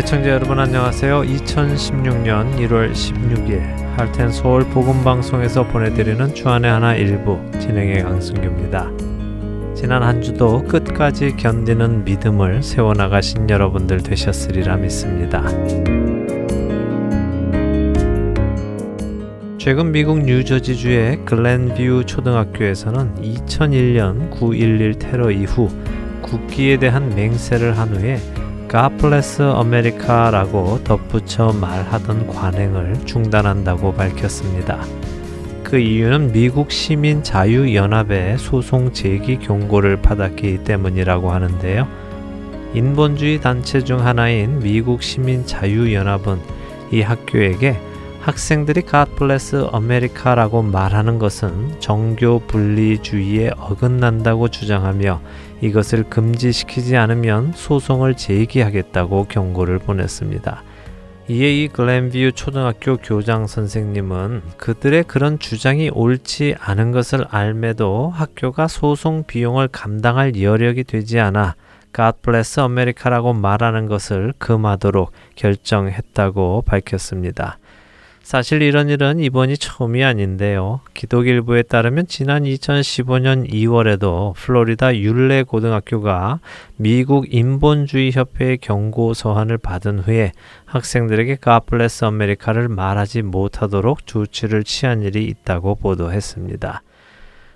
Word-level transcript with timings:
애청자 0.00 0.30
여러분 0.30 0.58
안녕하세요. 0.58 1.20
2016년 1.20 2.56
1월 2.56 2.90
16일 2.90 3.60
할텐 3.98 4.32
서울 4.32 4.64
복음 4.70 5.04
방송에서 5.04 5.68
보내드리는 5.68 6.34
주안의 6.34 6.70
하나 6.70 6.94
일부 6.94 7.38
진행의 7.60 8.04
강승규입니다. 8.04 8.90
지난 9.74 10.02
한 10.02 10.22
주도 10.22 10.64
끝까지 10.64 11.36
견디는 11.36 12.06
믿음을 12.06 12.62
세워 12.62 12.94
나가신 12.94 13.50
여러분들 13.50 14.02
되셨으리라 14.02 14.78
믿습니다. 14.78 15.44
최근 19.58 19.92
미국 19.92 20.24
뉴저지주의 20.24 21.26
글렌뷰 21.26 22.06
초등학교에서는 22.06 23.16
2001년 23.16 24.30
9.11 24.30 24.98
테러 24.98 25.30
이후 25.30 25.68
국기에 26.22 26.78
대한 26.78 27.14
맹세를 27.14 27.76
한 27.76 27.90
후에 27.90 28.18
God 28.70 28.98
bless 28.98 29.42
America라고 29.42 30.84
덧붙여 30.84 31.52
말하던 31.52 32.28
관행을 32.28 33.04
중단한다고 33.04 33.92
밝혔습니다. 33.94 34.84
그 35.64 35.76
이유는 35.76 36.30
미국 36.30 36.70
시민 36.70 37.24
자유연합의 37.24 38.38
소송 38.38 38.92
제기 38.92 39.40
경고를 39.40 40.00
받았기 40.00 40.62
때문이라고 40.62 41.32
하는데요. 41.32 41.88
인본주의 42.72 43.40
단체 43.40 43.82
중 43.82 44.06
하나인 44.06 44.60
미국 44.60 45.02
시민 45.02 45.44
자유연합은 45.44 46.38
이 46.92 47.02
학교에게 47.02 47.76
학생들이 48.20 48.82
God 48.82 49.12
bless 49.16 49.56
America라고 49.74 50.62
말하는 50.62 51.18
것은 51.18 51.80
정교 51.80 52.40
분리주의에 52.40 53.52
어긋난다고 53.56 54.48
주장하며 54.48 55.20
이것을 55.62 56.04
금지시키지 56.04 56.96
않으면 56.96 57.52
소송을 57.54 58.16
제기하겠다고 58.16 59.26
경고를 59.28 59.78
보냈습니다. 59.78 60.62
이에 61.28 61.62
이 61.62 61.68
글렌뷰 61.68 62.32
초등학교 62.32 62.96
교장 62.96 63.46
선생님은 63.46 64.42
그들의 64.56 65.04
그런 65.04 65.38
주장이 65.38 65.88
옳지 65.88 66.56
않은 66.58 66.92
것을 66.92 67.24
알매도 67.30 68.10
학교가 68.10 68.68
소송 68.68 69.24
비용을 69.24 69.68
감당할 69.68 70.40
여력이 70.40 70.84
되지 70.84 71.20
않아 71.20 71.54
God 71.94 72.18
bless 72.22 72.60
America라고 72.60 73.32
말하는 73.32 73.86
것을 73.86 74.34
금하도록 74.38 75.10
결정했다고 75.36 76.64
밝혔습니다. 76.66 77.58
사실 78.30 78.62
이런 78.62 78.88
일은 78.88 79.18
이번이 79.18 79.56
처음이 79.56 80.04
아닌데요. 80.04 80.82
기독일보에 80.94 81.64
따르면 81.64 82.06
지난 82.06 82.44
2015년 82.44 83.50
2월에도 83.52 84.34
플로리다 84.34 84.96
율레 84.98 85.42
고등학교가 85.42 86.38
미국 86.76 87.34
인본주의 87.34 88.12
협회의 88.12 88.56
경고 88.56 89.14
서한을 89.14 89.58
받은 89.58 89.98
후에 89.98 90.30
학생들에게 90.64 91.38
가플레스 91.40 92.04
아메리카를 92.04 92.68
말하지 92.68 93.22
못하도록 93.22 94.06
조치를 94.06 94.62
취한 94.62 95.02
일이 95.02 95.24
있다고 95.24 95.74
보도했습니다. 95.74 96.82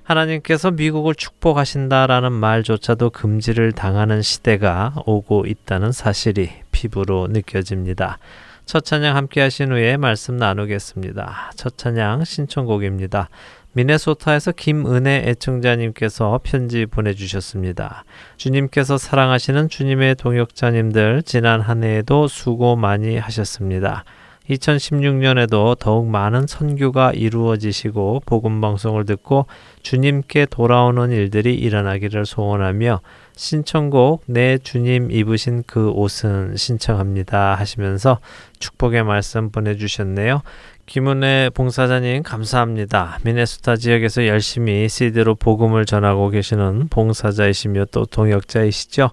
하나님께서 0.02 0.72
미국을 0.72 1.14
축복하신다라는 1.14 2.32
말조차도 2.32 3.10
금지를 3.10 3.70
당하는 3.70 4.22
시대가 4.22 4.92
오고 5.06 5.46
있다는 5.46 5.92
사실이 5.92 6.50
피부로 6.72 7.28
느껴집니다. 7.30 8.18
첫 8.66 8.84
찬양 8.84 9.14
함께 9.14 9.42
하신 9.42 9.72
후에 9.72 9.96
말씀 9.98 10.36
나누겠습니다. 10.36 11.52
첫 11.54 11.76
찬양 11.76 12.24
신청곡입니다. 12.24 13.28
미네소타에서 13.72 14.52
김은혜 14.52 15.24
애청자님께서 15.26 16.40
편지 16.42 16.86
보내주셨습니다. 16.86 18.04
주님께서 18.36 18.96
사랑하시는 18.96 19.68
주님의 19.68 20.14
동역자님들 20.14 21.24
지난 21.24 21.60
한 21.60 21.84
해에도 21.84 22.26
수고 22.26 22.76
많이 22.76 23.18
하셨습니다. 23.18 24.04
2016년에도 24.48 25.78
더욱 25.78 26.06
많은 26.06 26.46
선교가 26.46 27.12
이루어지시고 27.12 28.22
복음 28.26 28.60
방송을 28.60 29.04
듣고 29.06 29.46
주님께 29.82 30.46
돌아오는 30.46 31.10
일들이 31.10 31.54
일어나기를 31.54 32.26
소원하며 32.26 33.00
신청곡 33.36 34.22
내 34.26 34.58
주님 34.58 35.10
입으신 35.10 35.64
그 35.66 35.90
옷은 35.90 36.56
신청합니다 36.56 37.54
하시면서 37.54 38.20
축복의 38.58 39.04
말씀 39.04 39.50
보내주셨네요. 39.50 40.42
김은혜 40.86 41.50
봉사자님 41.54 42.22
감사합니다. 42.22 43.18
미네소타 43.24 43.76
지역에서 43.76 44.26
열심히 44.26 44.88
CD로 44.88 45.34
복음을 45.34 45.86
전하고 45.86 46.28
계시는 46.28 46.88
봉사자이시며 46.88 47.86
또 47.90 48.04
동역자이시죠. 48.04 49.10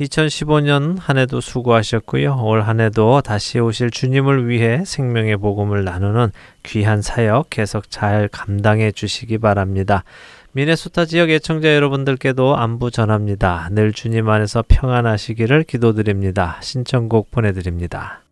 2015년 0.00 0.98
한 0.98 1.18
해도 1.18 1.40
수고하셨고요. 1.40 2.42
올 2.42 2.62
한 2.62 2.80
해도 2.80 3.22
다시 3.22 3.58
오실 3.58 3.90
주님을 3.90 4.48
위해 4.48 4.84
생명의 4.84 5.38
복음을 5.38 5.84
나누는 5.84 6.30
귀한 6.62 7.00
사역 7.00 7.48
계속 7.50 7.90
잘 7.90 8.28
감당해 8.28 8.92
주시기 8.92 9.38
바랍니다. 9.38 10.04
미네소타 10.56 11.06
지역 11.06 11.30
애청자 11.30 11.74
여러분들께도 11.74 12.56
안부 12.56 12.92
전합니다. 12.92 13.68
늘 13.72 13.92
주님 13.92 14.28
안에서 14.28 14.62
평안하시기를 14.68 15.64
기도드립니다. 15.64 16.60
신청곡 16.62 17.32
보내드립니다. 17.32 18.22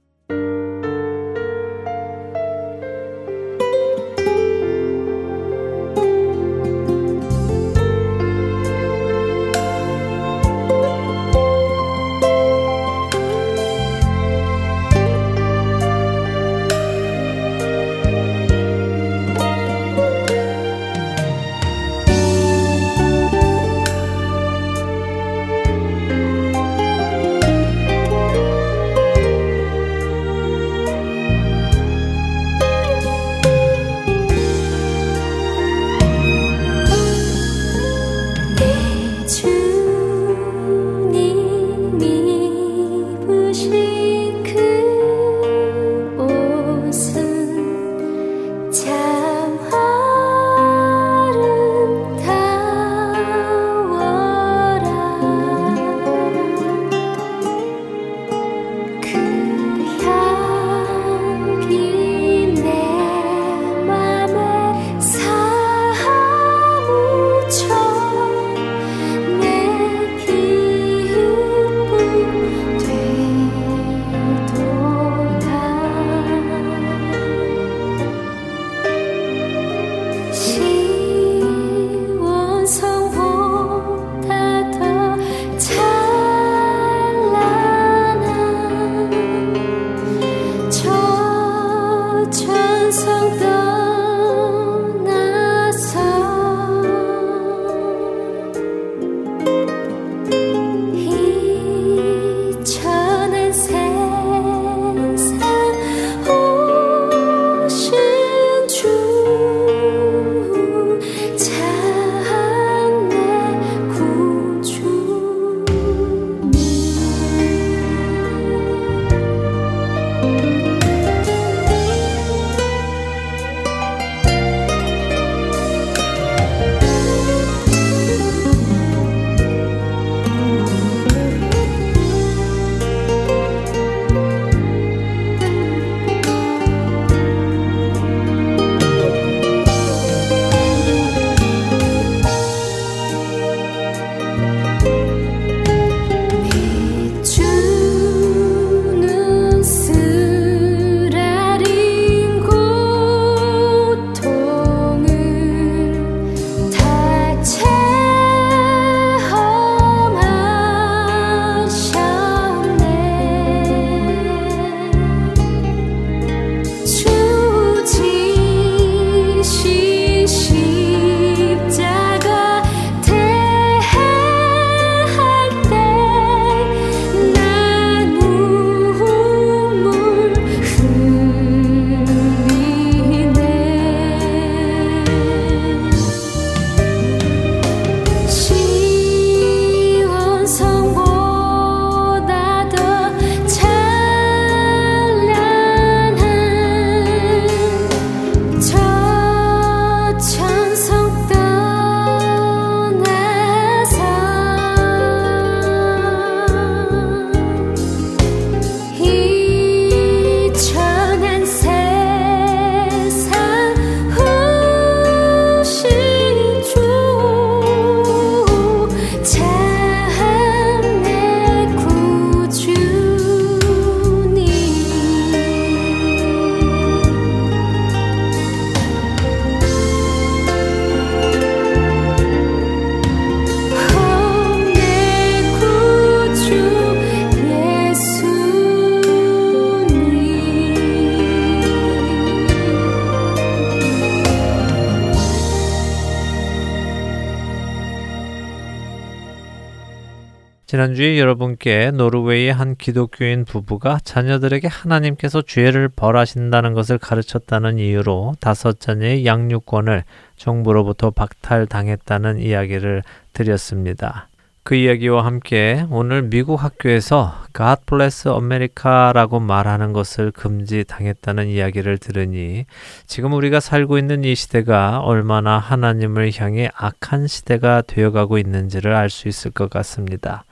지난주에 250.82 251.20
여러분께 251.20 251.92
노르웨이의 251.92 252.52
한 252.52 252.74
기독교인 252.74 253.44
부부가 253.44 254.00
자녀들에게 254.02 254.66
하나님께서 254.66 255.40
죄를 255.40 255.88
벌하신다는 255.88 256.72
것을 256.72 256.98
가르쳤다는 256.98 257.78
이유로 257.78 258.34
다섯 258.40 258.80
자녀의 258.80 259.24
양육권을 259.24 260.02
정부로부터 260.34 261.10
박탈당했다는 261.10 262.40
이야기를 262.40 263.04
드렸습니다. 263.32 264.26
그 264.64 264.74
이야기와 264.74 265.24
함께 265.24 265.86
오늘 265.88 266.22
미국 266.22 266.60
학교에서 266.60 267.32
God 267.56 267.82
bless 267.86 268.26
America라고 268.28 269.38
말하는 269.38 269.92
것을 269.92 270.32
금지당했다는 270.32 271.46
이야기를 271.46 271.98
들으니 271.98 272.66
지금 273.06 273.34
우리가 273.34 273.60
살고 273.60 273.98
있는 273.98 274.24
이 274.24 274.34
시대가 274.34 274.98
얼마나 274.98 275.58
하나님을 275.58 276.32
향해 276.36 276.70
악한 276.74 277.28
시대가 277.28 277.82
되어가고 277.82 278.38
있는지를 278.38 278.92
알 278.96 279.10
수 279.10 279.28
있을 279.28 279.52
것 279.52 279.70
같습니다. 279.70 280.44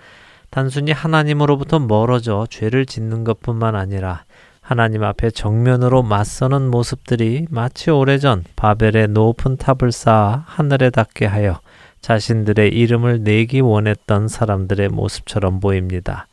단순히 0.50 0.92
하나님으로부터 0.92 1.78
멀어져 1.78 2.46
죄를 2.50 2.86
짓는 2.86 3.24
것뿐만 3.24 3.76
아니라 3.76 4.24
하나님 4.60 5.02
앞에 5.02 5.30
정면으로 5.30 6.02
맞서는 6.02 6.70
모습들이 6.70 7.46
마치 7.50 7.90
오래전 7.90 8.44
바벨의 8.56 9.08
높은 9.08 9.56
탑을 9.56 9.90
쌓아 9.90 10.44
하늘에 10.46 10.90
닿게 10.90 11.26
하여 11.26 11.60
자신들의 12.00 12.68
이름을 12.68 13.22
내기 13.22 13.60
원했던 13.60 14.28
사람들의 14.28 14.88
모습처럼 14.88 15.60
보입니다. 15.60 16.26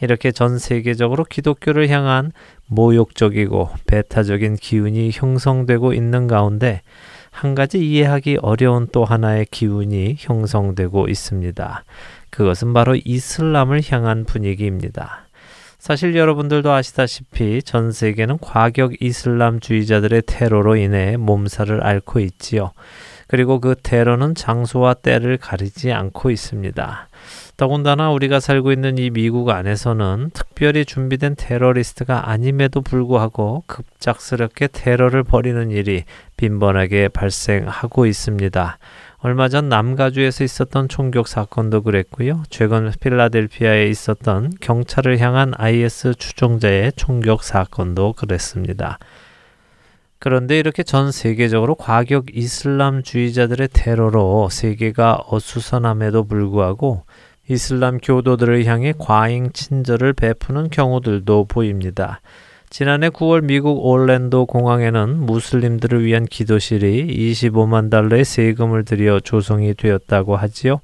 이렇게 0.00 0.30
전 0.30 0.58
세계적으로 0.58 1.24
기독교를 1.24 1.88
향한 1.88 2.32
모욕적이고 2.66 3.70
배타적인 3.86 4.56
기운이 4.56 5.10
형성되고 5.12 5.92
있는 5.92 6.26
가운데 6.26 6.82
한 7.30 7.54
가지 7.54 7.78
이해하기 7.78 8.38
어려운 8.42 8.88
또 8.92 9.04
하나의 9.04 9.46
기운이 9.50 10.16
형성되고 10.18 11.08
있습니다. 11.08 11.84
그것은 12.30 12.72
바로 12.72 12.96
이슬람을 12.96 13.82
향한 13.90 14.24
분위기입니다. 14.24 15.26
사실 15.78 16.16
여러분들도 16.16 16.72
아시다시피 16.72 17.62
전 17.62 17.92
세계는 17.92 18.38
과격 18.40 19.00
이슬람주의자들의 19.00 20.22
테러로 20.26 20.76
인해 20.76 21.16
몸살을 21.16 21.84
앓고 21.84 22.20
있지요. 22.20 22.72
그리고 23.28 23.60
그 23.60 23.74
테러는 23.80 24.34
장소와 24.34 24.94
때를 24.94 25.36
가리지 25.36 25.92
않고 25.92 26.30
있습니다. 26.30 27.08
더군다나 27.58 28.10
우리가 28.10 28.40
살고 28.40 28.72
있는 28.72 28.98
이 28.98 29.10
미국 29.10 29.50
안에서는 29.50 30.30
특별히 30.32 30.84
준비된 30.84 31.34
테러리스트가 31.36 32.30
아님에도 32.30 32.80
불구하고 32.80 33.64
급작스럽게 33.66 34.68
테러를 34.68 35.24
벌이는 35.24 35.70
일이 35.70 36.04
빈번하게 36.36 37.08
발생하고 37.08 38.06
있습니다. 38.06 38.78
얼마 39.20 39.48
전 39.48 39.68
남가주에서 39.68 40.44
있었던 40.44 40.88
총격 40.88 41.26
사건도 41.26 41.82
그랬고요. 41.82 42.44
최근 42.50 42.92
필라델피아에 43.00 43.88
있었던 43.88 44.52
경찰을 44.60 45.18
향한 45.18 45.54
IS 45.56 46.14
추종자의 46.14 46.92
총격 46.94 47.42
사건도 47.42 48.12
그랬습니다. 48.12 49.00
그런데 50.20 50.60
이렇게 50.60 50.84
전 50.84 51.10
세계적으로 51.10 51.74
과격 51.74 52.26
이슬람주의자들의 52.32 53.70
테러로 53.72 54.50
세계가 54.50 55.24
어수선함에도 55.26 56.24
불구하고 56.24 57.02
이슬람 57.48 57.98
교도들을 57.98 58.66
향해 58.66 58.92
과잉 58.96 59.50
친절을 59.52 60.12
베푸는 60.12 60.70
경우들도 60.70 61.46
보입니다. 61.46 62.20
지난해 62.70 63.08
9월 63.08 63.44
미국 63.44 63.86
올랜도 63.86 64.44
공항에는 64.44 65.20
무슬림들을 65.24 66.04
위한 66.04 66.26
기도실이 66.26 67.06
25만 67.06 67.90
달러의 67.90 68.26
세금을 68.26 68.84
들여 68.84 69.20
조성이 69.20 69.72
되었다고 69.74 70.36
하지요. 70.36 70.80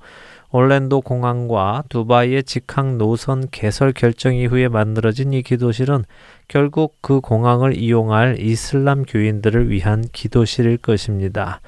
올랜도 0.50 1.02
공항과 1.02 1.82
두바이의 1.90 2.44
직항 2.44 2.96
노선 2.96 3.48
개설 3.50 3.92
결정 3.92 4.34
이후에 4.34 4.68
만들어진 4.68 5.32
이 5.32 5.42
기도실은 5.42 6.04
결국 6.48 6.96
그 7.02 7.20
공항을 7.20 7.76
이용할 7.76 8.38
이슬람 8.40 9.02
교인들을 9.04 9.68
위한 9.68 10.04
기도실일 10.12 10.78
것입니다. 10.78 11.60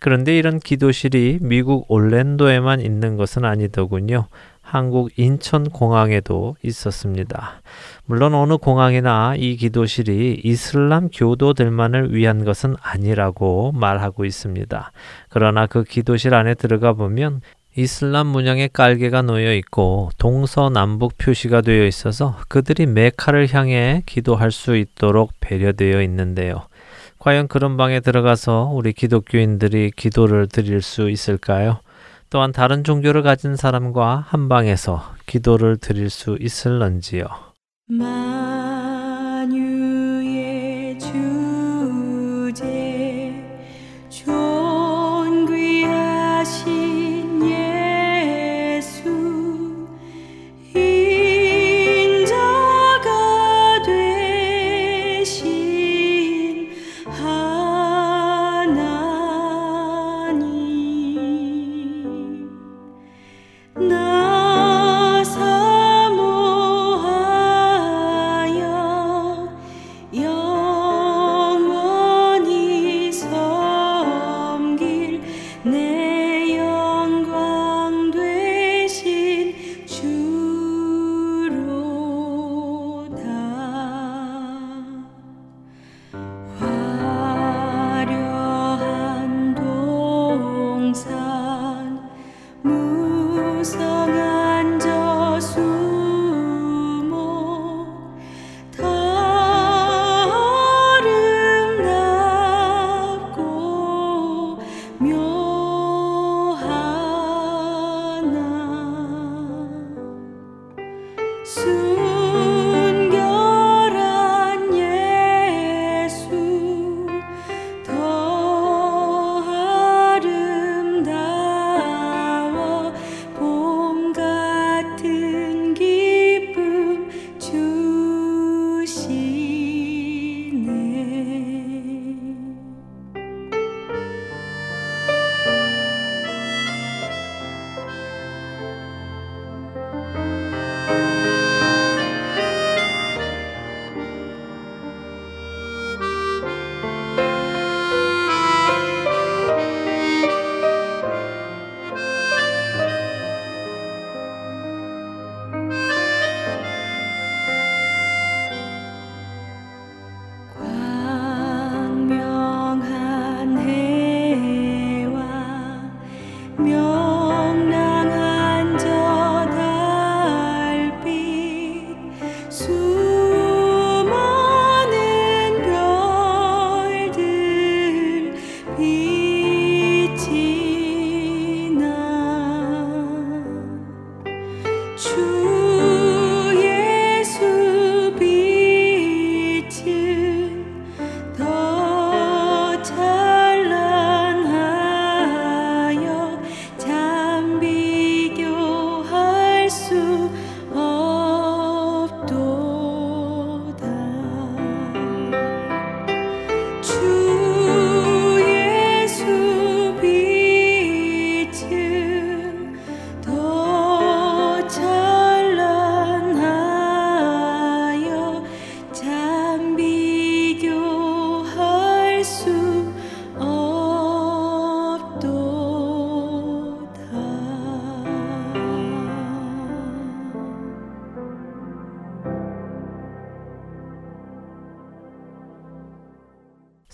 그런데 0.00 0.36
이런 0.36 0.58
기도실이 0.58 1.38
미국 1.42 1.84
올랜도에만 1.90 2.80
있는 2.80 3.16
것은 3.16 3.44
아니더군요. 3.44 4.26
한국 4.70 5.10
인천 5.16 5.68
공항에도 5.68 6.54
있었습니다. 6.62 7.60
물론 8.04 8.34
어느 8.34 8.56
공항이나 8.56 9.34
이 9.36 9.56
기도실이 9.56 10.42
이슬람 10.44 11.08
교도들만을 11.08 12.14
위한 12.14 12.44
것은 12.44 12.76
아니라고 12.80 13.72
말하고 13.72 14.24
있습니다. 14.24 14.92
그러나 15.28 15.66
그 15.66 15.82
기도실 15.82 16.34
안에 16.34 16.54
들어가 16.54 16.92
보면 16.92 17.40
이슬람 17.76 18.28
문양의 18.28 18.70
깔개가 18.72 19.22
놓여 19.22 19.52
있고 19.54 20.10
동서남북 20.18 21.18
표시가 21.18 21.62
되어 21.62 21.84
있어서 21.86 22.36
그들이 22.46 22.86
메카를 22.86 23.52
향해 23.52 24.04
기도할 24.06 24.52
수 24.52 24.76
있도록 24.76 25.32
배려되어 25.40 26.00
있는데요. 26.02 26.68
과연 27.18 27.48
그런 27.48 27.76
방에 27.76 27.98
들어가서 27.98 28.70
우리 28.72 28.92
기독교인들이 28.92 29.90
기도를 29.96 30.46
드릴 30.46 30.80
수 30.80 31.10
있을까요? 31.10 31.80
또한 32.30 32.52
다른 32.52 32.84
종교를 32.84 33.22
가진 33.22 33.56
사람과 33.56 34.24
한 34.28 34.48
방에서 34.48 35.14
기도를 35.26 35.76
드릴 35.76 36.10
수 36.10 36.38
있을런지요. 36.40 37.26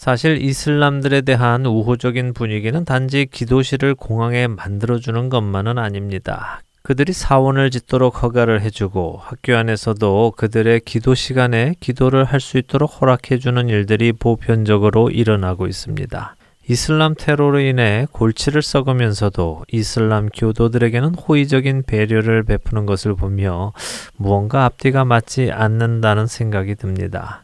사실 0.06 0.40
이슬람들에 0.40 1.22
대한 1.22 1.66
우호적인 1.66 2.32
분위기는 2.32 2.84
단지 2.84 3.26
기도실을 3.28 3.96
공항에 3.96 4.46
만들어주는 4.46 5.28
것만은 5.30 5.78
아닙니다. 5.78 6.60
그들이 6.84 7.12
사원을 7.12 7.72
짓도록 7.72 8.22
허가를 8.22 8.60
해주고 8.60 9.18
학교 9.20 9.56
안에서도 9.56 10.34
그들의 10.36 10.82
기도 10.84 11.16
시간에 11.16 11.74
기도를 11.80 12.22
할 12.22 12.38
수 12.38 12.56
있도록 12.56 13.02
허락해주는 13.02 13.68
일들이 13.68 14.12
보편적으로 14.12 15.10
일어나고 15.10 15.66
있습니다. 15.66 16.36
이슬람 16.68 17.16
테러로 17.18 17.58
인해 17.58 18.06
골치를 18.12 18.62
썩으면서도 18.62 19.64
이슬람 19.72 20.28
교도들에게는 20.28 21.16
호의적인 21.16 21.82
배려를 21.84 22.44
베푸는 22.44 22.86
것을 22.86 23.16
보며 23.16 23.72
무언가 24.16 24.66
앞뒤가 24.66 25.04
맞지 25.04 25.50
않는다는 25.50 26.28
생각이 26.28 26.76
듭니다. 26.76 27.42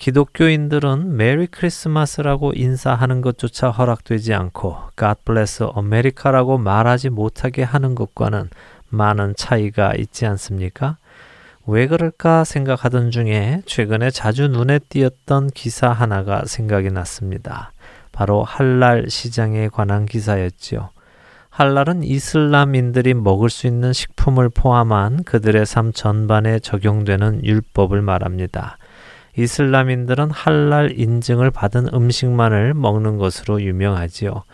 기독교인들은 0.00 1.14
메리 1.18 1.46
크리스마스라고 1.46 2.54
인사하는 2.54 3.20
것조차 3.20 3.68
허락되지 3.68 4.32
않고 4.32 4.78
God 4.98 5.20
bless 5.26 5.62
America라고 5.76 6.56
말하지 6.56 7.10
못하게 7.10 7.64
하는 7.64 7.94
것과는 7.94 8.48
많은 8.88 9.34
차이가 9.36 9.92
있지 9.94 10.24
않습니까? 10.24 10.96
왜 11.66 11.86
그럴까 11.86 12.44
생각하던 12.44 13.10
중에 13.10 13.60
최근에 13.66 14.10
자주 14.10 14.48
눈에 14.48 14.78
띄었던 14.78 15.48
기사 15.48 15.90
하나가 15.90 16.46
생각이 16.46 16.90
났습니다. 16.90 17.72
바로 18.10 18.42
할랄 18.42 19.10
시장에 19.10 19.68
관한 19.68 20.06
기사였지요. 20.06 20.88
할랄은 21.50 22.04
이슬람인들이 22.04 23.12
먹을 23.12 23.50
수 23.50 23.66
있는 23.66 23.92
식품을 23.92 24.48
포함한 24.48 25.24
그들의 25.24 25.66
삶 25.66 25.92
전반에 25.92 26.58
적용되는 26.60 27.44
율법을 27.44 28.00
말합니다. 28.00 28.78
이슬람인들은 29.42 30.30
할랄 30.30 30.98
인증을 30.98 31.50
받은 31.50 31.88
음식만을 31.94 32.74
먹는 32.74 33.16
것으로 33.16 33.62
유명하지요. 33.62 34.44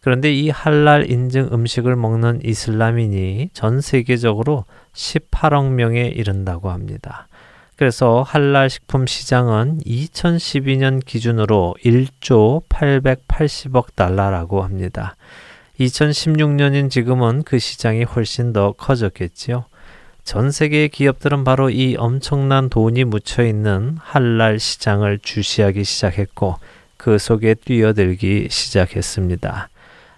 그런데 0.00 0.32
이 0.32 0.48
할랄 0.50 1.10
인증 1.10 1.48
음식을 1.52 1.96
먹는 1.96 2.40
이슬람인이 2.44 3.50
전 3.52 3.80
세계적으로 3.80 4.64
18억 4.94 5.70
명에 5.70 6.06
이른다고 6.06 6.70
합니다. 6.70 7.28
그래서 7.76 8.22
할랄 8.22 8.70
식품 8.70 9.06
시장은 9.06 9.80
2012년 9.86 11.04
기준으로 11.04 11.74
1조 11.84 12.66
880억 12.68 13.94
달러라고 13.94 14.62
합니다. 14.62 15.14
2016년인 15.78 16.90
지금은 16.90 17.42
그 17.44 17.58
시장이 17.58 18.02
훨씬 18.04 18.52
더 18.52 18.72
커졌겠지요. 18.72 19.66
전 20.28 20.50
세계의 20.50 20.90
기업들은 20.90 21.42
바로 21.42 21.70
이 21.70 21.96
엄청난 21.96 22.68
돈이 22.68 23.04
묻혀 23.04 23.46
있는 23.46 23.96
할랄 23.98 24.60
시장을 24.60 25.20
주시하기 25.22 25.84
시작했고 25.84 26.56
그 26.98 27.16
속에 27.16 27.54
뛰어들기 27.54 28.48
시작했습니다. 28.50 29.70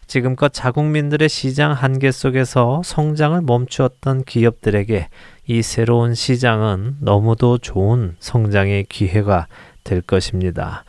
지금껏 0.09 0.53
자국민들의 0.53 1.29
시장 1.29 1.71
한계 1.71 2.11
속에서 2.11 2.83
성장을 2.85 3.41
멈추었던 3.43 4.25
기업들에게 4.25 5.09
이 5.47 5.63
새로운 5.63 6.17
시장은 6.17 6.97
너무도 6.99 7.59
좋은 7.59 8.17
성장의 8.19 8.87
기회가 8.89 9.47
될 9.85 10.01
것입니다. 10.01 10.83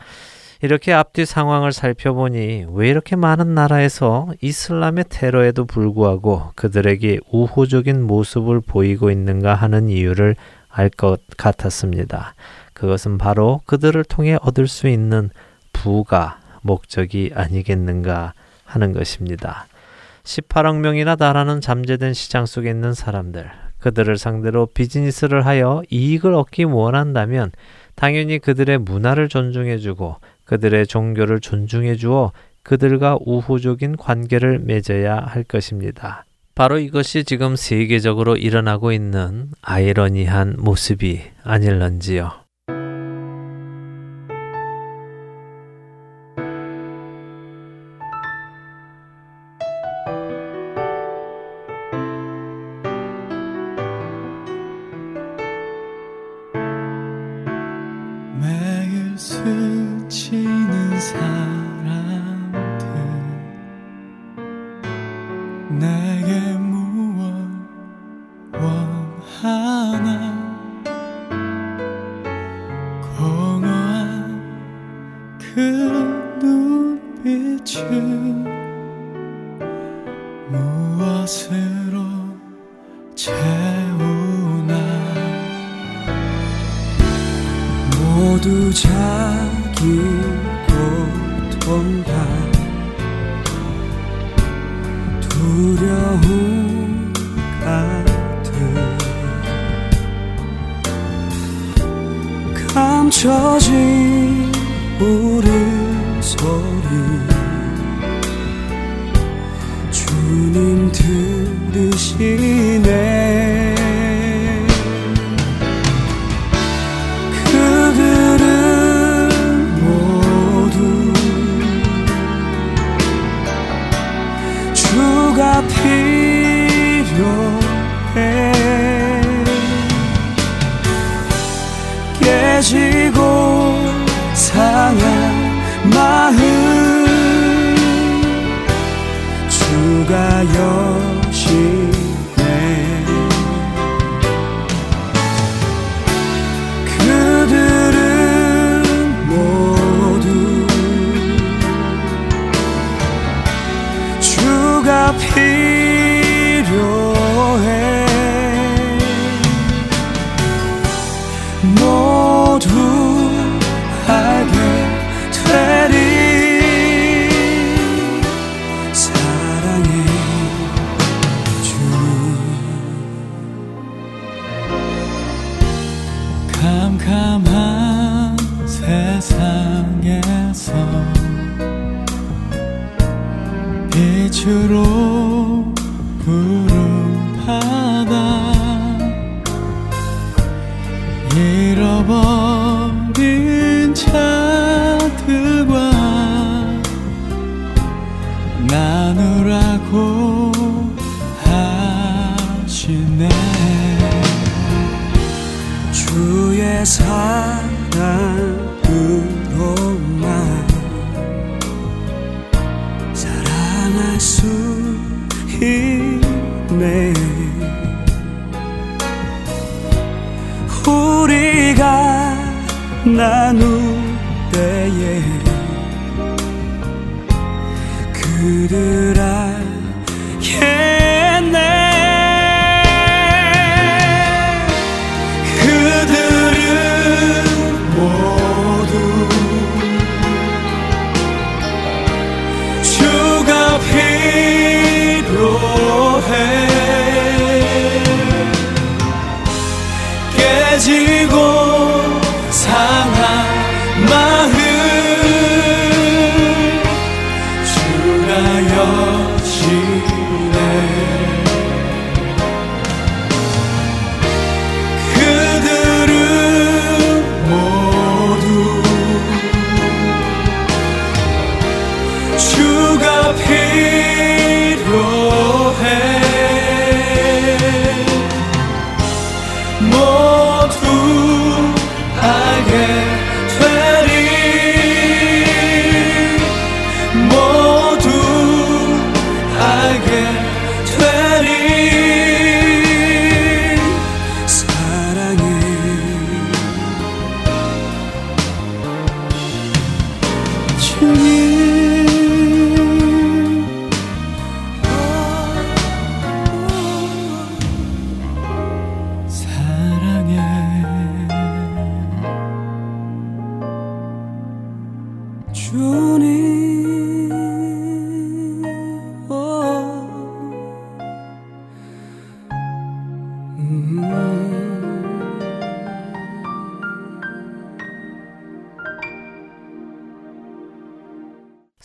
이렇게 0.62 0.92
앞뒤 0.92 1.26
상황을 1.26 1.72
살펴보니 1.72 2.66
왜 2.70 2.88
이렇게 2.88 3.16
많은 3.16 3.52
나라에서 3.52 4.28
이슬람의 4.40 5.06
테러에도 5.08 5.64
불구하고 5.64 6.52
그들에게 6.54 7.18
우호적인 7.32 8.00
모습을 8.00 8.60
보이고 8.60 9.10
있는가 9.10 9.56
하는 9.56 9.88
이유를 9.88 10.36
알 10.68 10.88
것 10.88 11.20
같았습니다. 11.36 12.34
그것은 12.74 13.18
바로 13.18 13.60
그들을 13.66 14.04
통해 14.04 14.38
얻을 14.40 14.68
수 14.68 14.86
있는 14.86 15.30
부가 15.72 16.38
목적이 16.62 17.32
아니겠는가 17.34 18.32
하는 18.64 18.92
것입니다. 18.92 19.66
18억 20.22 20.78
명이나 20.78 21.16
달하는 21.16 21.60
잠재된 21.60 22.14
시장 22.14 22.46
속에 22.46 22.70
있는 22.70 22.94
사람들, 22.94 23.50
그들을 23.80 24.16
상대로 24.16 24.66
비즈니스를 24.66 25.44
하여 25.44 25.82
이익을 25.90 26.34
얻기 26.34 26.64
원한다면 26.64 27.50
당연히 27.96 28.38
그들의 28.38 28.78
문화를 28.78 29.28
존중해주고 29.28 30.16
그들의 30.44 30.86
종교를 30.86 31.40
존중해 31.40 31.96
주어 31.96 32.32
그들과 32.62 33.18
우호적인 33.24 33.96
관계를 33.96 34.60
맺어야 34.60 35.16
할 35.16 35.42
것입니다. 35.44 36.24
바로 36.54 36.78
이것이 36.78 37.24
지금 37.24 37.56
세계적으로 37.56 38.36
일어나고 38.36 38.92
있는 38.92 39.48
아이러니한 39.62 40.56
모습이 40.58 41.22
아닐런지요. 41.42 42.41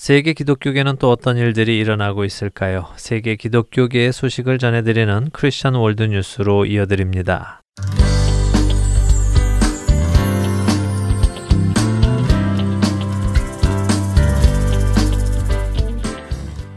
세계 0.07 0.31
기독교계는 0.31 0.95
또 0.99 1.11
어떤 1.11 1.35
일들이 1.35 1.77
일어나고 1.79 2.23
있을까요? 2.23 2.85
세계 2.95 3.35
기독교계의 3.35 4.13
소식을 4.13 4.57
전해드리는 4.57 5.31
크리스천 5.33 5.75
월드 5.75 6.03
뉴스로 6.03 6.65
이어드립니다. 6.65 7.59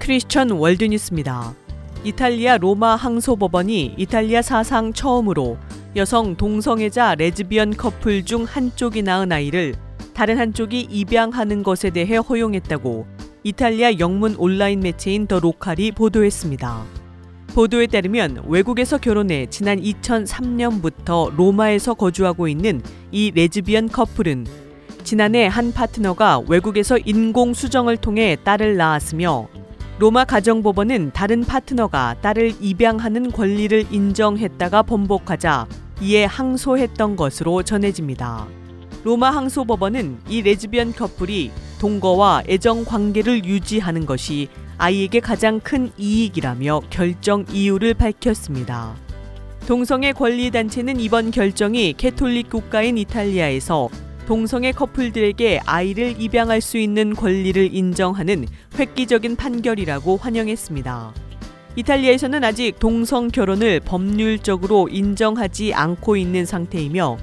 크리스천 0.01 0.51
월드 0.51 0.83
뉴스입니다. 0.87 1.55
이탈리아 2.03 2.59
로마 2.59 2.97
항소법원이 2.97 3.95
이탈리아 3.97 4.43
사상 4.43 4.93
처음으로 4.93 5.57
여성 5.95 6.35
동성애자 6.35 7.15
레즈비언 7.15 7.77
커플 7.77 8.25
중 8.25 8.43
한쪽이 8.43 9.03
낳은 9.03 9.31
아이를 9.31 9.77
다른 10.21 10.37
한쪽이 10.37 10.83
입양하는 10.91 11.63
것에 11.63 11.89
대해 11.89 12.17
허용했다고 12.17 13.07
이탈리아 13.43 13.99
영문 13.99 14.35
온라인 14.37 14.81
매체인 14.81 15.27
더 15.27 15.41
로칼이 15.41 15.93
보도했습니다. 15.93 16.85
보도에 17.55 17.87
따르면 17.87 18.43
외국에서 18.47 18.99
결혼해 18.99 19.47
지난 19.49 19.81
2003년부터 19.81 21.35
로마에서 21.35 21.95
거주하고 21.95 22.49
있는 22.49 22.83
이 23.11 23.33
레즈비언 23.35 23.89
커플은 23.89 24.47
지난해 25.05 25.47
한 25.47 25.73
파트너가 25.73 26.43
외국에서 26.47 26.99
인공 26.99 27.55
수정을 27.55 27.97
통해 27.97 28.37
딸을 28.45 28.77
낳았으며 28.77 29.49
로마 29.99 30.27
가정법원은 30.27 31.13
다른 31.15 31.41
파트너가 31.41 32.17
딸을 32.21 32.57
입양하는 32.61 33.33
권리를 33.33 33.87
인정했다가 33.91 34.83
번복하자 34.83 35.67
이에 36.03 36.27
항소했던 36.27 37.17
것으로 37.17 37.63
전해집니다. 37.63 38.60
로마 39.03 39.31
항소법원은 39.31 40.19
이 40.29 40.43
레즈비언 40.43 40.93
커플이 40.93 41.51
동거와 41.79 42.43
애정 42.49 42.85
관계를 42.85 43.45
유지하는 43.45 44.05
것이 44.05 44.49
아이에게 44.77 45.21
가장 45.21 45.61
큰 45.61 45.91
이익이라며 45.97 46.83
결정 46.91 47.45
이유를 47.51 47.95
밝혔습니다. 47.95 48.95
동성애 49.67 50.13
권리 50.13 50.51
단체는 50.51 51.01
이번 51.01 51.31
결정이 51.31 51.95
캐톨릭 51.97 52.51
국가인 52.51 52.99
이탈리아에서 52.99 53.89
동성애 54.27 54.73
커플들에게 54.73 55.61
아이를 55.65 56.21
입양할 56.21 56.61
수 56.61 56.77
있는 56.77 57.15
권리를 57.15 57.75
인정하는 57.75 58.47
획기적인 58.79 59.37
판결이라고 59.37 60.19
환영했습니다. 60.19 61.15
이탈리아에서는 61.77 62.45
아직 62.45 62.79
동성 62.79 63.29
결혼을 63.29 63.81
법률적으로 63.81 64.89
인정하지 64.89 65.73
않고 65.73 66.17
있는 66.17 66.45
상태이며 66.45 67.17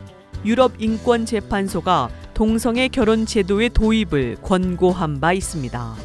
유럽 0.46 0.74
인권 0.80 1.26
재판소가 1.26 2.10
동성애 2.34 2.88
결혼 2.88 3.26
제도의 3.26 3.70
도입을 3.70 4.38
권고한 4.42 5.20
바 5.20 5.34
있습니다. 5.34 5.96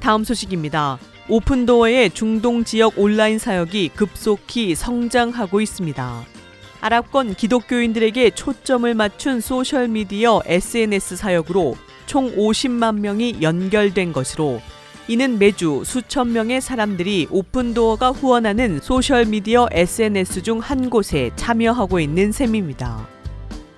다음 0.00 0.24
소식입니다. 0.24 0.98
오픈도어의 1.28 2.10
중동 2.10 2.64
지역 2.64 2.98
온라인 2.98 3.38
사역이 3.38 3.90
급속히 3.90 4.74
성장하고 4.74 5.60
있습니다. 5.60 6.24
아랍권 6.80 7.34
기독교인들에게 7.34 8.30
초점을 8.30 8.92
맞춘 8.94 9.40
소셜미디어 9.40 10.42
SNS 10.46 11.16
사역으로 11.16 11.76
총 12.06 12.34
50만 12.34 13.00
명이 13.00 13.38
연결된 13.42 14.12
것으로 14.12 14.60
이는 15.10 15.38
매주 15.38 15.84
수천 15.86 16.34
명의 16.34 16.60
사람들이 16.60 17.28
오픈도어가 17.30 18.10
후원하는 18.10 18.78
소셜미디어 18.82 19.68
SNS 19.72 20.42
중 20.42 20.58
한 20.60 20.90
곳에 20.90 21.30
참여하고 21.34 21.98
있는 21.98 22.30
셈입니다. 22.30 23.06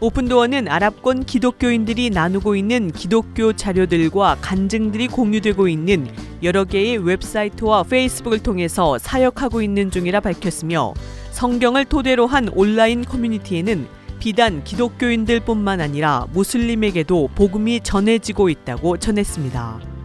오픈도어는 0.00 0.66
아랍권 0.66 1.24
기독교인들이 1.26 2.10
나누고 2.10 2.56
있는 2.56 2.90
기독교 2.90 3.52
자료들과 3.52 4.38
간증들이 4.40 5.06
공유되고 5.06 5.68
있는 5.68 6.08
여러 6.42 6.64
개의 6.64 6.96
웹사이트와 6.98 7.84
페이스북을 7.84 8.40
통해서 8.40 8.98
사역하고 8.98 9.62
있는 9.62 9.90
중이라 9.92 10.20
밝혔으며 10.20 10.94
성경을 11.30 11.84
토대로 11.84 12.26
한 12.26 12.48
온라인 12.48 13.04
커뮤니티에는 13.04 13.86
비단 14.18 14.64
기독교인들뿐만 14.64 15.80
아니라 15.80 16.26
무슬림에게도 16.32 17.28
복음이 17.36 17.82
전해지고 17.82 18.48
있다고 18.48 18.96
전했습니다. 18.96 19.99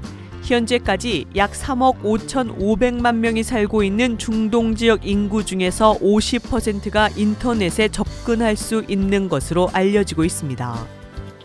현재까지 0.46 1.26
약 1.36 1.52
3억 1.52 2.04
5,500만 2.04 3.16
명이 3.16 3.42
살고 3.42 3.84
있는 3.84 4.18
중동 4.18 4.76
지역 4.76 5.06
인구 5.06 5.44
중에서 5.44 5.98
50%가 6.00 7.10
인터넷에 7.16 7.88
접근할 7.88 8.56
수 8.56 8.84
있는 8.88 9.28
것으로 9.28 9.70
알려지고 9.74 10.24
있습니다. 10.24 10.86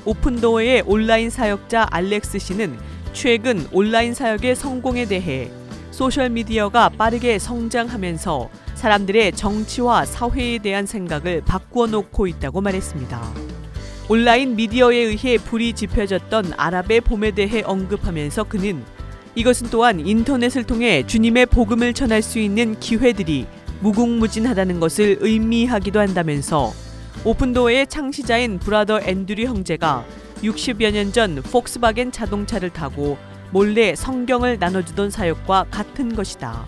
오픈도어의 0.04 0.84
온라인 0.86 1.30
사역자 1.30 1.88
알렉스 1.90 2.38
씨는 2.38 2.78
최근 3.12 3.66
온라인 3.72 4.14
사역의 4.14 4.54
성공에 4.54 5.06
대해 5.06 5.50
소셜미디어가 5.90 6.90
빠르게 6.90 7.38
성장하면서 7.38 8.50
사람들의 8.74 9.32
정치와 9.32 10.04
사회에 10.04 10.58
대한 10.58 10.86
생각을 10.86 11.42
바꾸어 11.44 11.86
놓고 11.86 12.26
있다고 12.26 12.60
말했습니다. 12.60 13.49
온라인 14.10 14.56
미디어에 14.56 14.96
의해 14.96 15.38
불이 15.38 15.72
지펴졌던 15.74 16.54
아랍의 16.56 17.02
봄에 17.02 17.30
대해 17.30 17.62
언급하면서 17.64 18.42
그는 18.42 18.82
이것은 19.36 19.68
또한 19.70 20.04
인터넷을 20.04 20.64
통해 20.64 21.06
주님의 21.06 21.46
복음을 21.46 21.94
전할 21.94 22.20
수 22.20 22.40
있는 22.40 22.76
기회들이 22.80 23.46
무궁무진하다는 23.78 24.80
것을 24.80 25.18
의미하기도 25.20 26.00
한다면서 26.00 26.72
오픈도어의 27.24 27.86
창시자인 27.86 28.58
브라더 28.58 29.00
앤드류 29.02 29.44
형제가 29.46 30.04
60여 30.42 30.90
년 30.90 31.12
전 31.12 31.36
폭스바겐 31.36 32.10
자동차를 32.10 32.70
타고 32.70 33.16
몰래 33.52 33.94
성경을 33.94 34.58
나눠주던 34.58 35.10
사역과 35.10 35.66
같은 35.70 36.16
것이다. 36.16 36.66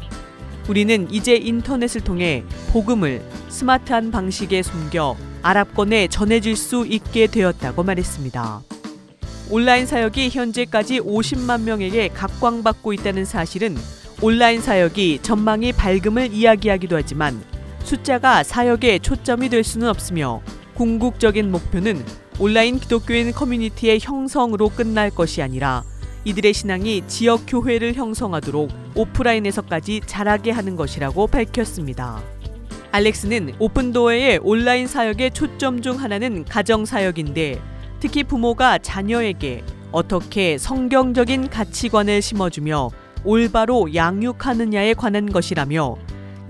우리는 0.69 1.11
이제 1.11 1.35
인터넷을 1.35 2.03
통해 2.03 2.45
복음을 2.73 3.21
스마트한 3.49 4.13
방식에 4.13 4.63
숨겨 4.63 5.17
아랍권에 5.43 6.09
전해질 6.09 6.57
수 6.57 6.87
있게 6.87 7.27
되었다고 7.27 7.83
말했습니다. 7.83 8.63
온라인 9.51 9.87
사역이 9.87 10.31
현재까지 10.31 11.01
50만 11.01 11.63
명에게 11.63 12.09
각광받고 12.09 12.93
있다는 12.93 13.25
사실은 13.25 13.77
온라인 14.23 14.61
사역이 14.63 15.19
전망이 15.23 15.73
밝음을 15.73 16.33
이야기하기도 16.33 16.97
하지만 16.97 17.43
숫자가 17.83 18.45
사역의 18.45 19.01
초점이 19.01 19.49
될 19.49 19.65
수는 19.65 19.89
없으며 19.89 20.41
궁극적인 20.75 21.51
목표는 21.51 22.05
온라인 22.39 22.79
기독교인 22.79 23.33
커뮤니티의 23.33 23.99
형성으로 24.01 24.69
끝날 24.69 25.11
것이 25.11 25.43
아니라 25.43 25.83
이들의 26.25 26.55
신앙이 26.55 27.03
지역 27.09 27.43
교회를 27.47 27.95
형성하도록 27.95 28.71
오프라인에서까지 28.95 30.03
자라게 30.07 30.53
하는 30.53 30.77
것이라고 30.77 31.27
밝혔습니다. 31.27 32.23
알렉스는 32.93 33.55
오픈도어의 33.59 34.41
온라인 34.43 34.87
사역의 34.87 35.33
초점 35.33 35.81
중 35.81 35.99
하나는 35.99 36.45
가정 36.45 36.85
사역인데 36.85 37.59
특히 38.01 38.23
부모가 38.23 38.79
자녀에게 38.79 39.65
어떻게 39.93 40.59
성경적인 40.59 41.49
가치관을 41.49 42.21
심어주며 42.21 42.91
올바로 43.25 43.95
양육하느냐에 43.95 44.95
관한 44.95 45.33
것이라며 45.33 45.97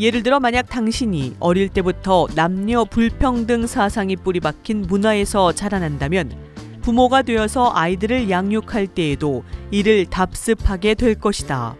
예를 0.00 0.24
들어 0.24 0.40
만약 0.40 0.68
당신이 0.68 1.36
어릴 1.38 1.68
때부터 1.68 2.26
남녀 2.34 2.84
불평등 2.84 3.68
사상이 3.68 4.16
뿌리박힌 4.16 4.82
문화에서 4.82 5.52
자라난다면 5.52 6.32
부모가 6.80 7.22
되어서 7.22 7.70
아이들을 7.72 8.30
양육할 8.30 8.88
때에도 8.88 9.44
이를 9.70 10.06
답습하게 10.06 10.94
될 10.94 11.14
것이다. 11.14 11.76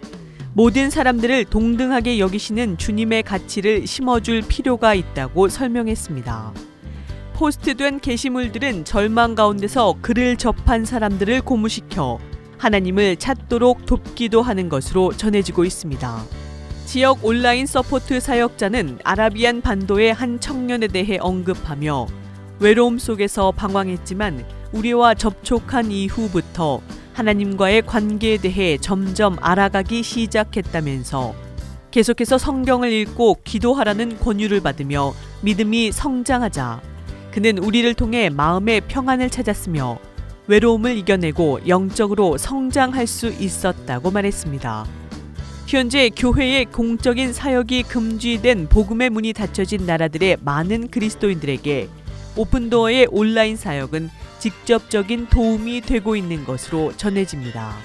모든 0.55 0.91
사람들을 0.91 1.47
동등하게 1.47 2.19
여기시는 2.19 2.77
주님의 2.77 3.23
가치를 3.23 3.87
심어줄 3.87 4.43
필요가 4.43 4.93
있다고 4.93 5.49
설명했습니다. 5.49 6.53
post된 7.33 8.01
게시물들은 8.01 8.85
절망 8.85 9.35
가운데서 9.35 9.97
글을 10.03 10.37
접한 10.37 10.85
사람들을 10.85 11.41
고무시켜 11.41 12.19
하나님을 12.59 13.17
찾도록 13.17 13.87
돕기도 13.87 14.43
하는 14.43 14.69
것으로 14.69 15.13
전해지고 15.17 15.65
있습니다. 15.65 16.23
지역 16.85 17.25
온라인 17.25 17.65
support 17.65 18.21
사역자는 18.21 18.99
Arabian 19.05 19.63
반도의 19.63 20.13
한 20.13 20.39
청년에 20.39 20.89
대해 20.89 21.17
언급하며 21.19 22.07
외로움 22.61 22.99
속에서 22.99 23.53
방황했지만 23.53 24.45
우리와 24.73 25.15
접촉한 25.15 25.91
이후부터 25.91 26.83
하나님과의 27.13 27.83
관계에 27.83 28.39
대해 28.39 28.79
점점 28.79 29.37
알아가기 29.41 30.03
시작했다면서 30.03 31.35
계속해서 31.91 32.39
성경을 32.39 32.91
읽고 32.91 33.39
기도하라는 33.45 34.19
권유를 34.19 34.61
받으며 34.61 35.13
믿음이 35.43 35.93
성장하자 35.93 36.81
그는 37.33 37.59
우리를 37.59 37.93
통해 37.95 38.31
마음의 38.31 38.83
평안을 38.89 39.31
찾았으며 39.31 39.99
외로움을 40.47 40.97
이겨내고 40.99 41.61
영적으로 41.69 42.37
성장할 42.37 43.07
수 43.07 43.29
있었다고 43.29 44.11
말했습니다. 44.11 44.87
현재 45.67 46.11
교회의 46.11 46.67
공적인 46.67 47.33
사역이 47.33 47.85
금지된 47.85 48.69
복음의 48.69 49.09
문이 49.09 49.33
닫혀진 49.33 49.87
나라들의 49.87 50.39
많은 50.41 50.89
그리스도인들에게 50.89 51.89
오픈도어의 52.37 53.09
온라인 53.11 53.57
사역은 53.57 54.11
직접적인 54.43 55.29
도움이 55.29 55.83
되고 55.83 56.17
있는 56.17 56.45
것으로 56.45 56.93
전해집니다. 56.97 57.77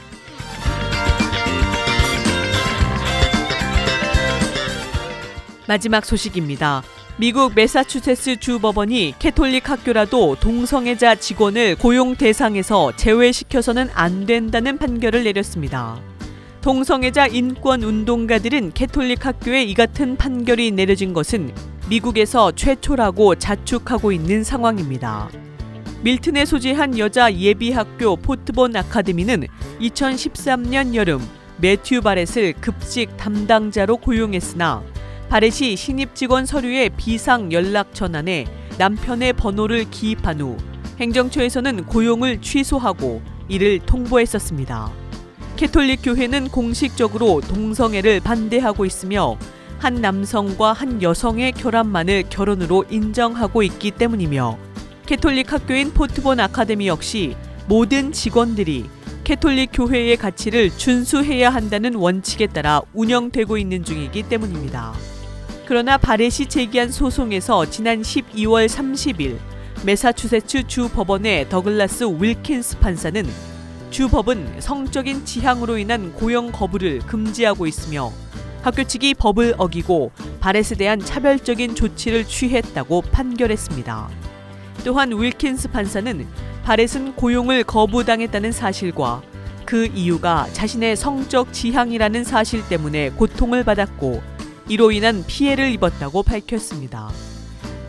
마지막 5.67 6.04
소식입니다. 6.04 6.82
미국 7.17 7.54
매사추세츠 7.54 8.38
주 8.38 8.58
법원이 8.58 9.13
캐톨릭 9.20 9.70
학교라도 9.70 10.36
동성애자 10.39 11.15
직원을 11.15 11.76
고용 11.76 12.15
대상에서 12.15 12.96
제외시켜서는 12.96 13.89
안 13.93 14.26
된다는 14.26 14.80
판결을 14.80 15.26
내렸습니다. 15.26 16.02
동성애자 16.62 17.28
인권 17.28 17.84
운동가들은 17.84 18.72
캐톨릭 18.74 19.28
학교에 19.28 19.63
이 19.63 19.76
같은 19.76 20.17
판결이 20.17 20.72
내려진 20.72 21.13
것은 21.13 21.54
미국에서 21.88 22.52
최초라고 22.52 23.36
자축하고 23.36 24.12
있는 24.12 24.43
상황입니다. 24.43 25.30
밀튼에 26.04 26.46
소재한 26.46 26.98
여자 27.00 27.34
예비학교 27.34 28.18
폰트본 28.17 28.76
아카데미는 28.76 29.48
2013년 29.82 30.94
여름 30.94 31.20
매튜 31.58 32.02
바렛을 32.02 32.54
급식 32.62 33.18
담당자로 33.18 33.98
고용했으나 33.98 34.84
바렛이 35.30 35.76
신입 35.76 36.14
직원 36.14 36.46
서류에 36.46 36.90
비상 36.90 37.52
연락 37.52 37.96
전화란에 37.96 38.46
남편의 38.78 39.34
번호를 39.34 39.90
기입한 39.90 40.40
후 40.40 40.56
행정처에서는 41.00 41.86
고용을 41.88 42.42
취소하고 42.42 43.22
이를 43.50 43.80
통보했었습니다. 43.80 44.92
캐톨릭 45.56 46.02
교회는 46.04 46.50
공식적으로 46.50 47.42
동성애를 47.42 48.20
반대하고 48.20 48.86
있으며 48.86 49.36
한 49.80 49.96
남성과 49.96 50.74
한 50.74 51.02
여성의 51.02 51.54
결합만을 51.54 52.26
결혼으로 52.30 52.86
인정하고 52.90 53.64
있기 53.64 53.92
때문이며 53.92 54.66
캐톨릭 55.08 55.54
학교인 55.54 55.93
폰트본 55.93 56.41
아카데미 56.41 56.89
역시 56.89 57.38
모든 57.65 58.12
직원들이 58.12 58.89
캐톨릭 59.24 59.70
교회의 59.72 60.17
가치를 60.17 60.70
준수해야 60.78 61.50
한다는 61.50 61.96
원칙에 61.96 62.46
따라 62.48 62.82
운영되고 62.93 63.58
있는 63.58 63.86
중이기 63.86 64.24
때문입니다. 64.24 64.93
그러나 65.65 65.98
바렛이 65.98 66.50
제기한 66.50 66.91
소송에서 66.91 67.70
지난 67.70 68.02
12월 68.02 68.67
30일 68.67 69.38
메사추세츠 69.86 70.67
주 70.67 70.89
법원의 70.89 71.48
더글라스 71.48 72.17
윌킨스 72.20 72.80
판사는 72.80 73.26
주 73.89 74.10
법은 74.10 74.60
성적인 74.60 75.24
지향으로 75.24 75.78
인한 75.78 76.12
고용 76.12 76.52
거부를 76.52 77.00
금지하고 77.00 77.65
있으며 77.65 78.12
학교 78.62 78.84
측이 78.84 79.13
법을 79.13 79.56
어기고 79.58 80.12
바렛에 80.41 80.76
대한 80.76 81.00
차별적인 81.00 81.76
조치를 81.76 82.26
취했다고 82.26 83.04
판결했습니다. 83.04 84.27
또한 84.84 85.12
윌킨스 85.12 85.70
판사는 85.70 86.26
바렛은 86.63 87.16
고용을 87.16 87.63
거부당했다는 87.63 88.52
사실과 88.52 89.22
그 89.66 89.86
이유가 89.88 90.48
자신의 90.54 90.96
성적 90.96 91.52
지향이라는 91.52 92.24
사실 92.24 92.68
때문에 92.68 93.10
고통을 93.12 93.63
받았고 93.63 94.22
이로 94.70 94.92
인한 94.92 95.24
피해를 95.28 95.72
입었다고 95.72 96.24
밝혔습니다. 96.24 97.10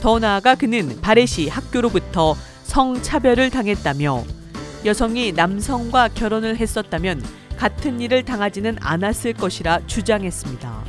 더 0.01 0.19
나아가 0.19 0.55
그는 0.55 1.01
바렛이 1.01 1.49
학교로부터 1.49 2.37
성차별을 2.65 3.51
당했다며 3.51 4.25
여성이 4.85 5.33
남성과 5.33 6.09
결혼을 6.09 6.57
했었다면 6.57 7.23
같은 7.57 8.01
일을 8.01 8.25
당하지는 8.25 8.77
않았을 8.81 9.33
것이라 9.33 9.81
주장했습니다. 9.87 10.85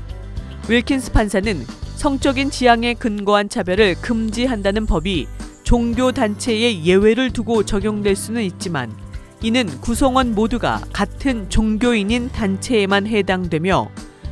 윌킨스 0.70 1.12
판사는 1.12 1.66
성적인 1.96 2.52
지향에 2.52 2.94
근거한 2.94 3.50
차별을 3.50 3.96
금지한다는 4.02 4.86
법이 4.86 5.28
종교 5.70 6.12
단체의 6.12 6.84
예외를 6.84 7.30
두고 7.30 7.64
적용될 7.64 8.16
수는 8.16 8.42
있지만 8.42 8.92
이는 9.44 9.68
구성원 9.82 10.34
모두가 10.34 10.82
같은 10.92 11.48
종교인인 11.48 12.30
단체에만 12.30 13.06
해당되며 13.06 13.88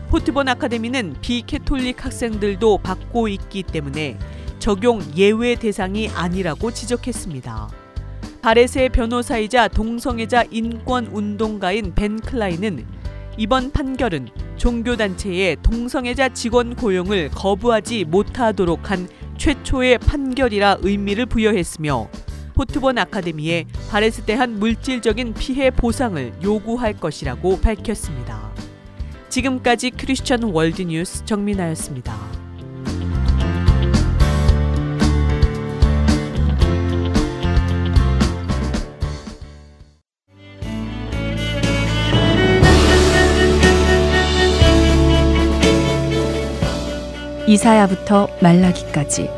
포트본 0.10 0.48
아카데미는 0.48 1.18
비캐톨릭 1.22 2.04
학생들도 2.04 2.80
받고 2.80 3.28
있기 3.28 3.62
때문에 3.62 4.18
적용 4.58 5.00
예외 5.16 5.54
대상이 5.54 6.10
아니라고 6.10 6.72
지적했습니다. 6.72 7.70
바렛의 8.42 8.90
변호사이자 8.90 9.68
동성애자 9.68 10.46
인권 10.50 11.06
운동가인 11.06 11.94
벤 11.94 12.20
클라인은 12.20 12.84
이번 13.38 13.72
판결은 13.72 14.30
종교단체의 14.58 15.58
동성애자 15.62 16.30
직원 16.30 16.76
고용을 16.76 17.30
거부하지 17.30 18.06
못하도록 18.06 18.90
한 18.90 19.08
최초의 19.38 20.00
판결이라 20.00 20.78
의미를 20.82 21.26
부여했으며 21.26 22.10
포트본 22.56 22.98
아카데미에 22.98 23.66
바렛에 23.90 24.26
대한 24.26 24.60
물질적인 24.60 25.36
피해 25.36 25.70
보상을 25.70 26.34
요구할 26.44 26.94
것이라고 26.94 27.62
밝혔습니다. 27.62 28.52
지금까지 29.30 29.92
크리스천 29.92 30.42
월드뉴스 30.44 31.24
정민아였습니다. 31.26 32.16
이사야부터 47.48 48.28
말라기까지 48.42 49.30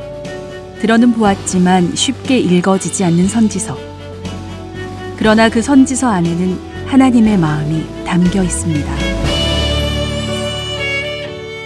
들어는 0.79 1.13
보았지만 1.13 1.95
쉽게 1.95 2.39
읽어지지 2.39 3.03
않는 3.03 3.27
선지서. 3.27 3.77
그러나 5.17 5.49
그 5.49 5.61
선지서 5.61 6.07
안에는 6.09 6.57
하나님의 6.87 7.37
마음이 7.37 7.85
담겨 8.05 8.41
있습니다. 8.41 8.91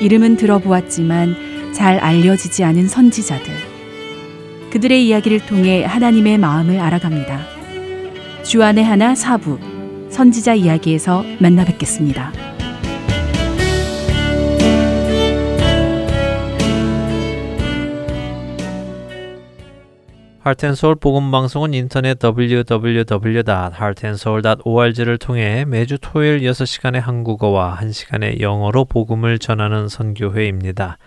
이름은 0.01 0.36
들어보았지만 0.36 1.73
잘 1.73 1.99
알려지지 1.99 2.63
않은 2.63 2.89
선지자들. 2.89 3.53
그들의 4.71 5.08
이야기를 5.08 5.45
통해 5.45 5.86
하나님의 5.86 6.39
마음을 6.39 6.79
알아갑니다. 6.79 7.39
주안의 8.43 8.84
하나 8.84 9.15
사부 9.15 9.60
선지자 10.10 10.56
이야기에서 10.56 11.23
만나 11.39 11.63
뵙겠습니다. 11.63 12.52
하트앤서울 20.43 20.95
복음방송은 20.95 21.73
인터넷 21.73 22.19
www.heartandsoul.org를 22.21 25.17
통해 25.17 25.63
매주 25.63 25.97
토요일 26.01 26.41
6시간의 26.41 26.99
한국어와 26.99 27.77
1시간의 27.79 28.41
영어로 28.41 28.84
복음을 28.84 29.39
전하는 29.39 29.88
선교회입니다. 29.88 30.97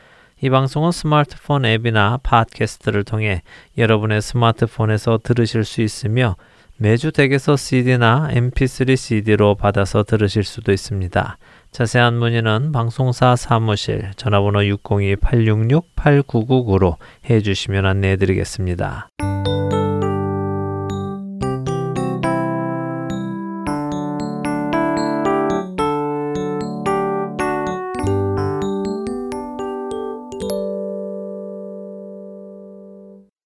이 0.41 0.49
방송은 0.49 0.91
스마트폰 0.91 1.67
앱이나 1.67 2.19
팟캐스트를 2.23 3.05
통해 3.05 3.43
여러분의 3.77 4.23
스마트폰에서 4.23 5.21
들으실 5.23 5.65
수 5.65 5.83
있으며 5.83 6.37
매주 6.79 7.13
댁에서 7.13 7.57
CD나 7.57 8.31
MP3 8.33 8.97
CD로 8.97 9.55
받아서 9.55 10.03
들으실 10.03 10.45
수도 10.45 10.73
있습니다. 10.73 11.37
자세한 11.77 12.15
문의는 12.15 12.73
방송사 12.73 13.37
사무실 13.37 14.11
전화번호 14.17 14.61
602-866-8999로 14.61 16.97
해주시면 17.29 17.85
안내해 17.85 18.17
드리겠습니다. 18.17 19.11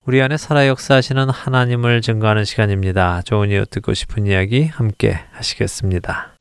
우리 0.06 0.22
안에 0.22 0.36
살아 0.36 0.68
역사하시는 0.68 1.30
하나님을 1.30 2.00
증거하는 2.00 2.44
시간입니다. 2.44 3.22
좋은 3.22 3.50
이유 3.50 3.66
듣고 3.66 3.92
싶은 3.92 4.28
이야기 4.28 4.66
함께 4.66 5.18
하시겠습니다. 5.32 6.36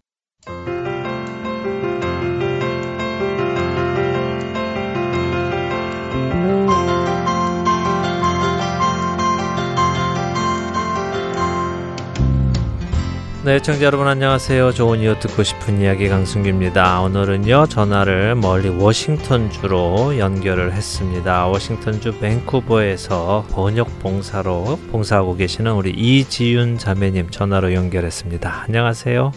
네, 13.49 13.59
청자 13.59 13.85
여러분 13.85 14.07
안녕하세요. 14.07 14.73
좋은 14.73 14.99
이유 14.99 15.17
듣고 15.17 15.41
싶은 15.41 15.81
이야기 15.81 16.07
강승규입니다. 16.07 17.01
오늘은요 17.01 17.65
전화를 17.65 18.35
멀리 18.35 18.69
워싱턴주로 18.69 20.19
연결을 20.19 20.71
했습니다. 20.71 21.47
워싱턴주 21.47 22.19
밴쿠버에서 22.19 23.47
번역 23.49 23.87
봉사로 24.01 24.77
봉사하고 24.91 25.35
계시는 25.35 25.73
우리 25.73 25.89
이지윤 25.89 26.77
자매님 26.77 27.31
전화로 27.31 27.73
연결했습니다. 27.73 28.65
안녕하세요. 28.67 29.31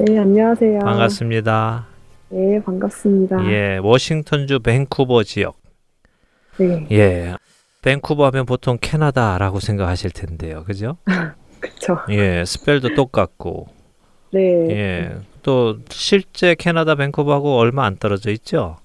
네, 0.00 0.18
안녕하세요. 0.18 0.78
반갑습니다. 0.78 1.86
네, 2.30 2.62
반갑습니다. 2.64 3.50
예, 3.50 3.76
워싱턴주 3.82 4.60
밴쿠버 4.60 5.24
지역. 5.24 5.58
네, 6.56 6.86
예. 6.90 7.34
밴쿠버 7.82 8.24
하면 8.28 8.46
보통 8.46 8.78
캐나다라고 8.80 9.60
생각하실 9.60 10.12
텐데요. 10.12 10.64
그죠? 10.64 10.96
그쵸. 11.62 11.96
예, 12.10 12.44
스펠도 12.44 12.94
똑같고. 12.94 13.68
네. 14.32 14.40
예. 14.70 15.10
또 15.42 15.76
실제 15.88 16.54
캐나다 16.54 16.94
밴쿠버하고 16.94 17.56
얼마 17.58 17.84
안 17.84 17.96
떨어져 17.96 18.30
있죠? 18.32 18.76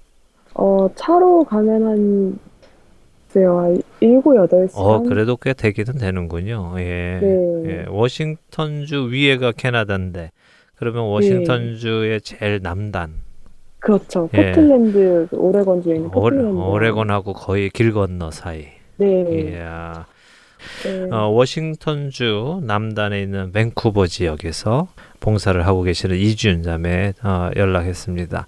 어, 0.54 0.88
차로 0.94 1.44
가면 1.44 1.86
한, 1.86 2.38
글쎄요, 3.26 3.58
한 3.58 3.82
7, 4.00 4.20
8시간? 4.22 4.70
어, 4.74 5.02
그래도 5.02 5.36
꽤 5.36 5.52
되기는 5.54 5.98
되는군요. 5.98 6.74
예. 6.78 7.18
네. 7.20 7.62
예. 7.66 7.84
워싱턴주 7.88 9.10
위에가 9.10 9.52
캐나다인데 9.52 10.30
그러면 10.76 11.04
워싱턴주의 11.04 12.20
제일 12.20 12.60
남단 12.62 13.14
그렇죠. 13.80 14.28
예. 14.34 14.46
포틀랜드, 14.52 15.28
오레곤주에 15.32 15.94
있는 15.96 16.10
오레, 16.14 16.36
포틀랜드. 16.36 16.58
오레곤하고 16.60 17.32
거의 17.32 17.70
길 17.70 17.92
건너 17.92 18.30
사이. 18.30 18.66
네. 18.96 19.52
이야. 19.52 20.06
네. 20.84 21.08
어, 21.10 21.28
워싱턴주 21.28 22.60
남단에 22.64 23.20
있는 23.22 23.52
밴쿠버 23.52 24.06
지역에서 24.06 24.88
봉사를 25.20 25.66
하고 25.66 25.82
계시는 25.82 26.16
이준 26.16 26.62
자매 26.62 27.12
어, 27.22 27.50
연락했습니다. 27.56 28.46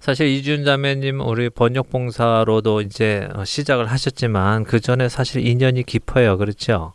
사실 0.00 0.26
이준 0.28 0.64
자매님 0.64 1.20
우리 1.20 1.48
번역 1.48 1.88
봉사로도 1.90 2.82
이제 2.82 3.28
어, 3.34 3.44
시작을 3.44 3.86
하셨지만 3.86 4.64
그 4.64 4.78
전에 4.80 5.08
사실 5.08 5.46
인연이 5.46 5.82
깊어요, 5.82 6.36
그렇죠? 6.36 6.92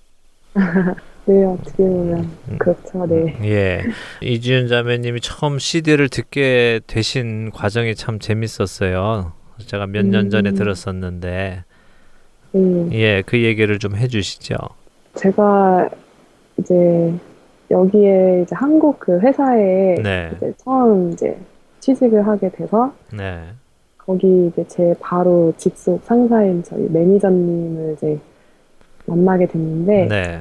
네, 1.25 1.45
어떻게 1.45 1.77
보면. 1.83 2.29
음. 2.49 2.57
그렇죠, 2.57 3.05
네. 3.07 3.37
예, 3.43 3.83
이준 4.21 4.67
자매님이 4.67 5.21
처음 5.21 5.59
CD를 5.59 6.09
듣게 6.09 6.79
되신 6.87 7.51
과정이 7.51 7.93
참 7.95 8.19
재밌었어요. 8.19 9.33
제가 9.65 9.85
몇 9.87 10.05
년 10.05 10.29
전에 10.29 10.51
음. 10.51 10.55
들었었는데, 10.55 11.63
네. 12.51 12.89
예, 12.93 13.21
그 13.25 13.41
얘기를 13.43 13.77
좀 13.79 13.95
해주시죠. 13.95 14.55
제가 15.15 15.89
이제 16.57 17.13
여기에 17.71 18.43
이제 18.43 18.55
한국 18.55 18.99
그 18.99 19.19
회사에 19.19 19.95
네, 20.01 20.31
이제 20.35 20.53
처음 20.57 21.11
이제 21.11 21.37
취직을 21.79 22.25
하게 22.25 22.49
돼서 22.49 22.93
네, 23.13 23.43
거기 23.97 24.47
이제 24.47 24.65
제 24.67 24.95
바로 24.99 25.53
직속 25.57 26.03
상사인 26.03 26.63
저희 26.63 26.89
매니저님을 26.89 27.93
이제 27.93 28.19
만나게 29.05 29.45
됐는데 29.47 30.07
네, 30.07 30.39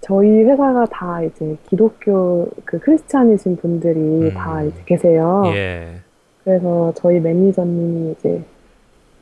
저희 0.00 0.28
회사가 0.44 0.86
다 0.86 1.22
이제 1.22 1.56
기독교 1.68 2.48
그 2.64 2.78
크리스찬이신 2.80 3.56
분들이 3.56 3.98
음. 3.98 4.34
다 4.34 4.62
이제 4.62 4.82
계세요. 4.84 5.44
예, 5.54 6.00
그래서 6.42 6.92
저희 6.96 7.20
매니저님이 7.20 8.12
이제 8.18 8.42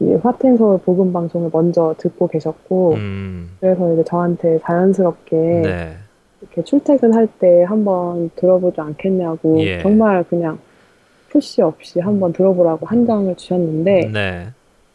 이 0.02 0.14
화텐서울 0.14 0.80
복음 0.84 1.12
방송을 1.12 1.50
먼저 1.52 1.94
듣고 1.98 2.26
계셨고 2.26 2.94
음, 2.94 3.50
그래서 3.60 3.92
이제 3.92 4.04
저한테 4.04 4.58
자연스럽게 4.60 5.36
네, 5.36 5.96
이렇게 6.40 6.64
출퇴근할 6.64 7.28
때 7.38 7.62
한번 7.62 8.30
들어보지 8.34 8.80
않겠냐고 8.80 9.60
예. 9.60 9.80
정말 9.80 10.24
그냥 10.24 10.58
푸시 11.28 11.62
없이 11.62 12.00
한번 12.00 12.32
들어보라고 12.32 12.86
한 12.86 13.06
장을 13.06 13.32
주셨는데 13.36 14.10
네, 14.12 14.48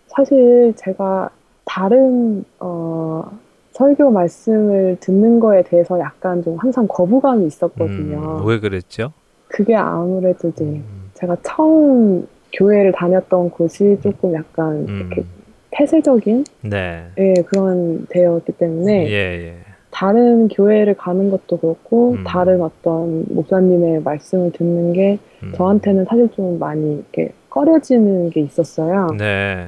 사실 0.07 0.73
제가 0.75 1.29
다른 1.63 2.43
어, 2.59 3.23
설교 3.71 4.11
말씀을 4.11 4.97
듣는 4.99 5.39
거에 5.39 5.63
대해서 5.63 5.99
약간 5.99 6.43
좀 6.43 6.57
항상 6.57 6.87
거부감이 6.87 7.45
있었거든요. 7.47 8.41
음, 8.41 8.45
왜 8.45 8.59
그랬죠? 8.59 9.13
그게 9.47 9.75
아무래도 9.75 10.49
이제 10.49 10.65
음, 10.65 11.11
제가 11.13 11.37
처음 11.43 12.27
교회를 12.53 12.91
다녔던 12.93 13.51
곳이 13.51 13.97
조금 14.01 14.33
약간 14.33 14.85
음. 14.87 14.99
이렇게 14.99 15.23
폐쇄적인 15.71 16.45
네, 16.61 17.05
예, 17.17 17.33
그런 17.45 18.07
데였기 18.09 18.53
때문에 18.53 19.09
예, 19.09 19.11
예, 19.11 19.53
다른 19.91 20.47
교회를 20.47 20.95
가는 20.95 21.29
것도 21.29 21.57
그렇고 21.57 22.11
음. 22.13 22.23
다른 22.25 22.61
어떤 22.61 23.25
목사님의 23.29 24.01
말씀을 24.01 24.51
듣는 24.53 24.93
게 24.93 25.19
음, 25.43 25.51
저한테는 25.55 26.05
사실 26.05 26.29
좀 26.29 26.57
많이 26.57 26.95
이렇게 26.95 27.33
꺼려지는 27.49 28.29
게 28.29 28.41
있었어요. 28.41 29.07
네, 29.17 29.67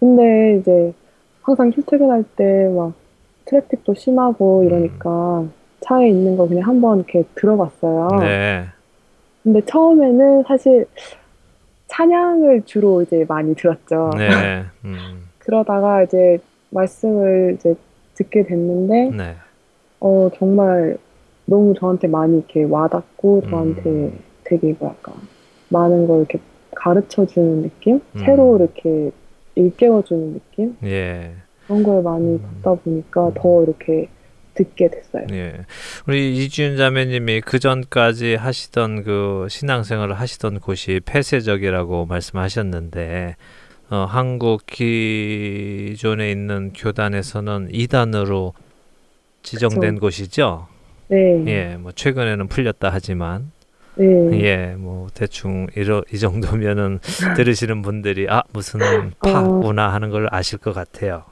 근데 0.00 0.58
이제 0.58 0.92
항상 1.42 1.70
출퇴근할 1.72 2.24
때 2.36 2.68
막 2.68 2.92
트래픽도 3.44 3.94
심하고 3.94 4.64
이러니까 4.64 5.44
차에 5.80 6.08
있는 6.08 6.36
거 6.36 6.46
그냥 6.46 6.68
한번 6.68 6.98
이렇게 6.98 7.24
들어봤어요. 7.34 8.08
음. 8.12 8.20
네, 8.20 8.64
근데 9.42 9.60
처음에는 9.62 10.44
사실 10.46 10.86
찬양을 11.92 12.62
주로 12.64 13.02
이제 13.02 13.26
많이 13.28 13.54
들었죠. 13.54 14.10
네, 14.16 14.64
음, 14.84 15.28
그러다가 15.38 16.02
이제 16.02 16.38
말씀을 16.70 17.56
이제 17.58 17.74
듣게 18.14 18.44
됐는데 18.44 19.10
네, 19.14 19.36
어 20.00 20.30
정말 20.36 20.96
너무 21.44 21.74
저한테 21.78 22.08
많이 22.08 22.38
이렇게 22.38 22.64
와닿고 22.64 23.42
음. 23.44 23.50
저한테 23.50 24.12
되게 24.44 24.74
뭐랄까 24.78 25.12
많은 25.68 26.06
걸 26.06 26.20
이렇게 26.20 26.38
가르쳐 26.74 27.26
주는 27.26 27.62
느낌? 27.62 28.00
음. 28.14 28.18
새로 28.20 28.56
이렇게 28.56 29.10
일깨워 29.54 30.02
주는 30.02 30.32
느낌? 30.32 30.76
예, 30.84 31.34
그런 31.66 31.82
걸 31.82 32.02
많이 32.02 32.36
음. 32.36 32.42
받다 32.62 32.74
보니까 32.82 33.32
더 33.34 33.62
이렇게 33.64 34.08
듣게 34.54 34.90
됐어요. 34.90 35.26
예. 35.32 35.64
우리 36.06 36.36
이지윤 36.36 36.76
자매님이 36.76 37.40
그 37.42 37.58
전까지 37.58 38.34
하시던 38.34 39.04
그 39.04 39.46
신앙생활을 39.48 40.14
하시던 40.14 40.60
곳이 40.60 41.00
폐쇄적이라고 41.04 42.06
말씀하셨는데, 42.06 43.36
어, 43.90 44.06
한국 44.08 44.64
기존에 44.66 46.30
있는 46.30 46.72
교단에서는 46.74 47.68
이단으로 47.72 48.54
지정된 49.42 49.94
그쵸. 49.96 50.00
곳이죠. 50.00 50.68
네. 51.08 51.44
예, 51.46 51.76
뭐 51.76 51.92
최근에는 51.92 52.48
풀렸다 52.48 52.90
하지만, 52.90 53.52
네. 53.96 54.06
예, 54.40 54.74
뭐 54.78 55.08
대충 55.12 55.66
이러, 55.76 56.02
이 56.12 56.18
정도면은 56.18 57.00
들으시는 57.36 57.82
분들이 57.82 58.26
아 58.30 58.42
무슨 58.52 58.80
파구나 59.20 59.92
하는 59.92 60.10
걸 60.10 60.28
아실 60.30 60.58
것 60.58 60.72
같아요. 60.72 61.24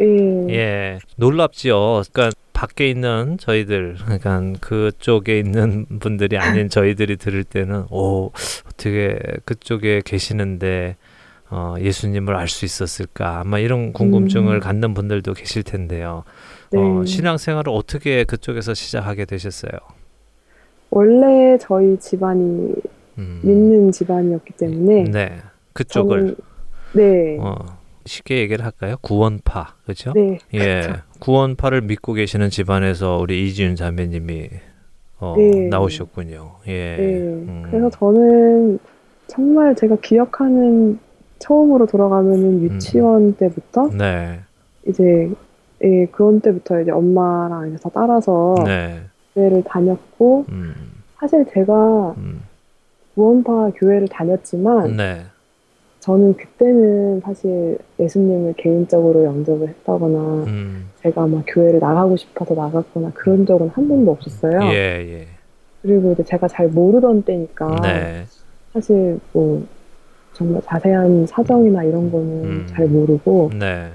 예. 0.00 0.46
예, 0.54 0.98
놀랍지요. 1.16 2.02
그러니까 2.12 2.30
밖에 2.52 2.88
있는 2.88 3.36
저희들, 3.38 3.96
그러니까 4.04 4.42
그쪽에 4.60 5.38
있는 5.38 5.86
분들이 6.00 6.36
아닌 6.38 6.68
저희들이 6.70 7.16
들을 7.16 7.44
때는 7.44 7.84
오 7.90 8.30
어떻게 8.66 9.18
그쪽에 9.44 10.02
계시는데 10.04 10.96
어, 11.50 11.74
예수님을 11.80 12.34
알 12.36 12.48
수 12.48 12.64
있었을까? 12.64 13.40
아마 13.40 13.58
이런 13.58 13.92
궁금증을 13.92 14.56
음. 14.56 14.60
갖는 14.60 14.92
분들도 14.94 15.32
계실 15.34 15.62
텐데요. 15.62 16.24
네. 16.72 16.78
어, 16.78 17.04
신앙생활을 17.06 17.72
어떻게 17.72 18.24
그쪽에서 18.24 18.74
시작하게 18.74 19.24
되셨어요? 19.24 19.72
원래 20.90 21.56
저희 21.58 21.98
집안이 21.98 22.74
음, 23.18 23.40
믿는 23.42 23.92
집안이었기 23.92 24.52
때문에 24.54 25.04
네, 25.04 25.38
그쪽을 25.72 26.34
저는- 26.36 26.36
네. 26.94 27.36
어, 27.40 27.77
쉽게 28.08 28.38
얘기를 28.38 28.64
할까요? 28.64 28.96
구원파, 29.00 29.74
그렇죠? 29.84 30.12
네. 30.14 30.38
예, 30.54 30.80
그쵸. 30.80 30.94
구원파를 31.20 31.82
믿고 31.82 32.14
계시는 32.14 32.50
집안에서 32.50 33.18
우리 33.18 33.46
이지윤 33.46 33.76
자매님이 33.76 34.48
어, 35.20 35.34
네. 35.36 35.68
나오셨군요. 35.68 36.56
예. 36.66 36.96
네. 36.96 37.18
음. 37.18 37.62
그래서 37.70 37.90
저는 37.90 38.78
정말 39.26 39.74
제가 39.74 39.96
기억하는 40.02 40.98
처음으로 41.38 41.86
돌아가면은 41.86 42.62
유치원 42.62 43.34
때부터 43.34 43.90
네, 43.96 44.40
이제 44.86 45.30
예, 45.84 46.06
그런 46.06 46.40
때부터 46.40 46.80
이제 46.80 46.90
엄마랑 46.90 47.68
이제 47.68 47.76
다 47.78 47.90
따라서 47.92 48.56
네, 48.64 49.02
교회를 49.34 49.62
다녔고 49.64 50.46
음, 50.48 50.74
사실 51.20 51.44
제가 51.52 52.14
음, 52.16 52.42
구원파 53.14 53.70
교회를 53.76 54.08
다녔지만 54.08 54.96
네, 54.96 55.26
저는 56.08 56.38
그때는 56.38 57.20
사실 57.20 57.76
예수님을 58.00 58.54
개인적으로 58.56 59.24
영접을 59.24 59.68
했다거나 59.68 60.18
음, 60.46 60.88
제가 61.02 61.26
막 61.26 61.44
교회를 61.46 61.80
나가고 61.80 62.16
싶어서 62.16 62.54
나갔거나 62.54 63.10
그런 63.12 63.44
적은 63.44 63.68
한 63.68 63.86
번도 63.86 64.12
없었어요. 64.12 64.58
예, 64.72 64.74
예, 64.74 65.26
그리고 65.82 66.12
이제 66.12 66.24
제가 66.24 66.48
잘 66.48 66.68
모르던 66.68 67.24
때니까 67.24 67.76
네, 67.82 68.24
사실 68.72 69.20
뭐 69.34 69.62
정말 70.32 70.62
자세한 70.64 71.26
사정이나 71.26 71.84
이런 71.84 72.10
거는 72.10 72.44
음. 72.44 72.66
잘 72.70 72.86
모르고 72.86 73.50
네, 73.58 73.90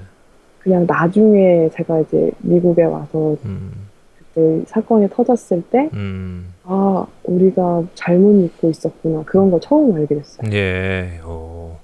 그냥 0.60 0.86
나중에 0.86 1.68
제가 1.70 1.98
이제 1.98 2.30
미국에 2.38 2.84
와서 2.84 3.36
음, 3.44 3.72
그때 4.16 4.62
사건이 4.68 5.08
터졌을 5.10 5.64
때 5.68 5.90
음, 5.94 6.54
아, 6.62 7.04
우리가 7.24 7.82
잘못 7.96 8.34
믿고 8.34 8.70
있었구나. 8.70 9.24
그런 9.26 9.50
걸 9.50 9.60
처음 9.60 9.92
알게 9.96 10.14
됐어요. 10.14 10.48
예, 10.52 11.20
오. 11.26 11.82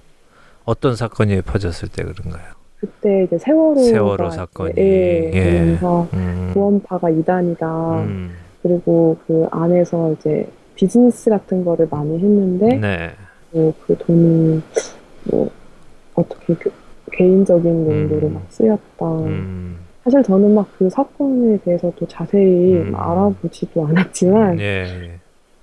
어떤 0.71 0.95
사건이 0.95 1.43
퍼졌을 1.43 1.89
때 1.89 2.05
그런가요? 2.05 2.45
그때 2.79 3.25
이제 3.25 3.37
세월호 3.39 3.83
세월호 3.83 4.31
사건이. 4.31 4.75
예, 4.79 5.31
예. 5.35 5.41
되면서 5.43 6.07
음, 6.15 6.51
구원파가 6.55 7.11
이단이다. 7.11 8.03
음, 8.05 8.31
그리고 8.63 9.17
그 9.27 9.47
안에서 9.51 10.13
이제 10.13 10.49
비즈니스 10.77 11.29
같은 11.29 11.65
거를 11.65 11.89
많이 11.91 12.17
했는데 12.19 12.77
네, 12.77 13.11
뭐그 13.51 13.97
돈이 13.99 14.63
뭐 15.25 15.51
어떻게 16.15 16.55
그 16.55 16.71
개인적인 17.13 17.87
용도로 17.91 18.29
음. 18.29 18.35
막 18.35 18.43
쓰였다. 18.49 19.07
음, 19.27 19.77
사실 20.05 20.23
저는 20.23 20.55
막 20.55 20.67
그 20.79 20.89
사건에 20.89 21.59
대해서 21.65 21.93
또 21.97 22.07
자세히 22.07 22.75
음. 22.77 22.95
알아보지도 22.95 23.87
않았지만 23.89 24.59
예, 24.61 24.65
예, 24.65 25.21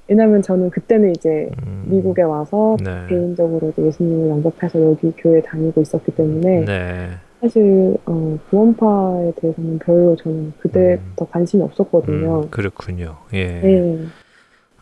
왜냐면 0.08 0.42
저는 0.42 0.70
그때는 0.70 1.12
이제 1.12 1.50
음, 1.66 1.86
미국에 1.88 2.22
와서 2.22 2.78
네, 2.82 3.06
개인적으로 3.10 3.74
예수님을 3.78 4.30
영접해서 4.30 4.82
여기 4.82 5.12
교회 5.18 5.42
다니고 5.42 5.82
있었기 5.82 6.12
때문에 6.16 6.66
네, 6.66 7.10
사실 7.42 7.98
어, 8.06 8.38
구원파에 8.50 9.34
대해서는 9.36 9.80
별로 9.80 10.16
저는 10.16 10.54
그때부터 10.60 11.26
관심이 11.26 11.62
없었거든요. 11.64 12.42
음, 12.44 12.50
그렇군요. 12.50 13.18
예, 13.34 13.60
네. 13.60 14.00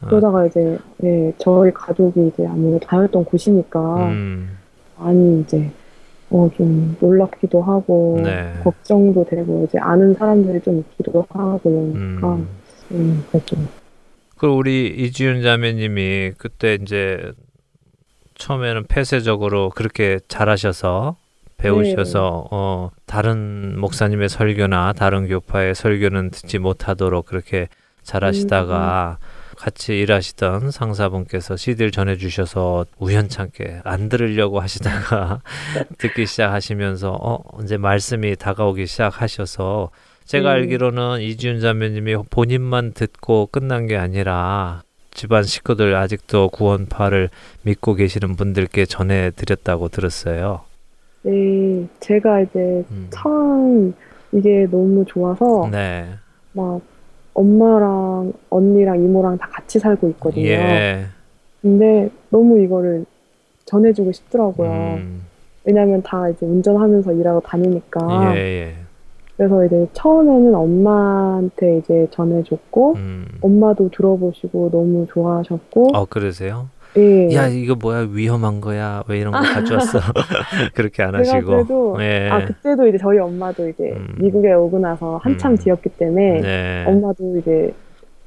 아, 0.02 0.08
그러다가 0.08 0.46
이제 0.46 0.78
예, 1.04 1.34
저희 1.40 1.72
가족이 1.74 2.28
이제 2.28 2.46
아무래도 2.46 2.86
다녔던 2.86 3.26
곳이니까 3.26 4.10
음, 4.10 4.58
많이 4.98 5.42
이제 5.42 5.72
어, 6.30 6.50
좀 6.56 6.96
놀랍기도 7.00 7.62
하고 7.62 8.20
네. 8.24 8.54
걱정도 8.64 9.26
되고 9.26 9.66
이제 9.68 9.80
아는 9.80 10.14
사람들이 10.14 10.62
좀 10.62 10.80
있기도 10.80 11.26
하고 11.30 11.70
이러니까 11.70 12.36
음. 12.36 12.48
음, 12.92 13.24
그랬죠. 13.32 13.58
그 14.38 14.48
우리 14.48 14.88
이지윤 14.88 15.42
자매님이 15.42 16.34
그때 16.38 16.78
이제 16.82 17.32
처음에는 18.36 18.86
폐쇄적으로 18.88 19.70
그렇게 19.70 20.20
잘하셔서 20.28 21.16
배우셔서 21.58 22.48
어 22.52 22.92
다른 23.06 23.80
목사님의 23.80 24.28
설교나 24.30 24.94
다른 24.94 25.28
교파의 25.28 25.74
설교는 25.74 26.32
듣지 26.32 26.60
못하도록 26.60 27.26
그렇게 27.26 27.70
잘하시다가 28.04 29.18
같이 29.58 29.98
일하시던 29.98 30.70
상사분께서 30.70 31.56
CD를 31.56 31.92
전해주셔서 31.92 32.86
우연찮게 33.00 33.82
안 33.86 34.10
들으려고 34.10 34.60
하시다가 34.60 35.42
듣기 35.98 36.26
시작하시면서 36.26 37.18
어 37.20 37.40
이제 37.64 37.78
말씀이 37.78 38.36
다가오기 38.36 38.86
시작하셔서 38.86 39.92
제가 40.26 40.50
음. 40.50 40.54
알기로는 40.56 41.22
이지윤 41.22 41.60
자매님이 41.60 42.18
본인만 42.30 42.94
듣고 42.94 43.48
끝난 43.52 43.86
게 43.88 43.96
아니라 43.96 44.82
집안 45.12 45.44
식구들 45.44 45.96
아직도 45.96 46.50
구원파를 46.50 47.30
믿고 47.64 47.94
계시는 47.94 48.36
분들께 48.36 48.86
전해드렸다고 48.86 49.88
들었어요. 49.90 50.62
네, 51.22 51.88
제가 52.00 52.42
이제 52.42 52.84
음. 52.92 53.08
참 53.12 53.94
이게 54.32 54.68
너무 54.70 55.06
좋아서 55.06 55.70
네. 55.72 56.10
막 56.54 56.82
엄마랑 57.34 58.34
언니랑 58.50 59.04
이모랑 59.04 59.38
다 59.38 59.48
같이 59.52 59.80
살고 59.80 60.10
있거든요. 60.10 60.46
예. 60.48 61.06
근데 61.62 62.10
너무 62.30 62.60
이거를 62.62 63.06
전해주고 63.66 64.12
싶더라고요. 64.12 64.70
음. 64.70 65.24
왜냐면 65.64 66.02
다 66.04 66.30
이제 66.30 66.46
운전하면서 66.46 67.14
일하고 67.14 67.42
다니니까. 67.42 68.36
예, 68.36 68.40
예. 68.40 68.85
그래서 69.38 69.66
이제 69.66 69.88
처음에는 69.94 70.56
엄마한테 70.56 71.80
이제 71.80 72.08
전해줬고, 72.12 72.94
음. 72.96 73.26
엄마도 73.42 73.90
들어보시고 73.90 74.70
너무 74.72 75.06
좋아하셨고, 75.10 75.90
어, 75.94 76.06
그러세요? 76.06 76.70
예. 76.98 77.34
야, 77.36 77.48
이거 77.48 77.76
뭐야? 77.76 78.08
위험한 78.10 78.62
거야? 78.62 79.04
왜 79.08 79.20
이런 79.20 79.34
거 79.34 79.40
가져왔어? 79.40 80.00
그렇게 80.74 81.04
안 81.04 81.14
하시고. 81.16 81.46
그래도 81.46 81.98
예. 82.00 82.30
아 82.32 82.46
그때도 82.46 82.88
이제 82.88 82.98
저희 82.98 83.20
엄마도 83.20 83.68
이제 83.68 83.92
음. 83.92 84.16
미국에 84.18 84.54
오고 84.54 84.80
나서 84.80 85.18
한참 85.22 85.52
음. 85.52 85.58
뒤였기 85.58 85.90
때문에 85.90 86.42
네. 86.42 86.86
엄마도 86.88 87.38
이제 87.38 87.74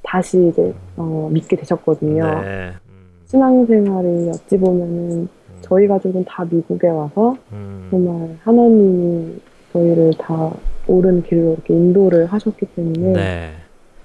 다시 0.03 0.49
이제 0.49 0.75
어, 0.97 1.31
믿게 1.33 1.57
되셨거든요. 1.57 2.25
네. 2.43 2.73
음. 2.91 3.07
신앙생활이 3.25 4.29
어찌 4.29 4.59
보면은 4.59 5.29
저희 5.63 5.89
가족은 5.89 6.25
다 6.27 6.45
미국에 6.49 6.89
와서 6.89 7.37
음. 7.53 7.89
정말 7.91 8.37
하나님이 8.45 9.41
저희를 9.73 10.13
다 10.19 10.51
옳은 10.89 11.23
길로 11.23 11.53
이렇게 11.53 11.75
인도를 11.75 12.27
하셨기 12.27 12.67
때문에 12.75 13.13
네. 13.13 13.51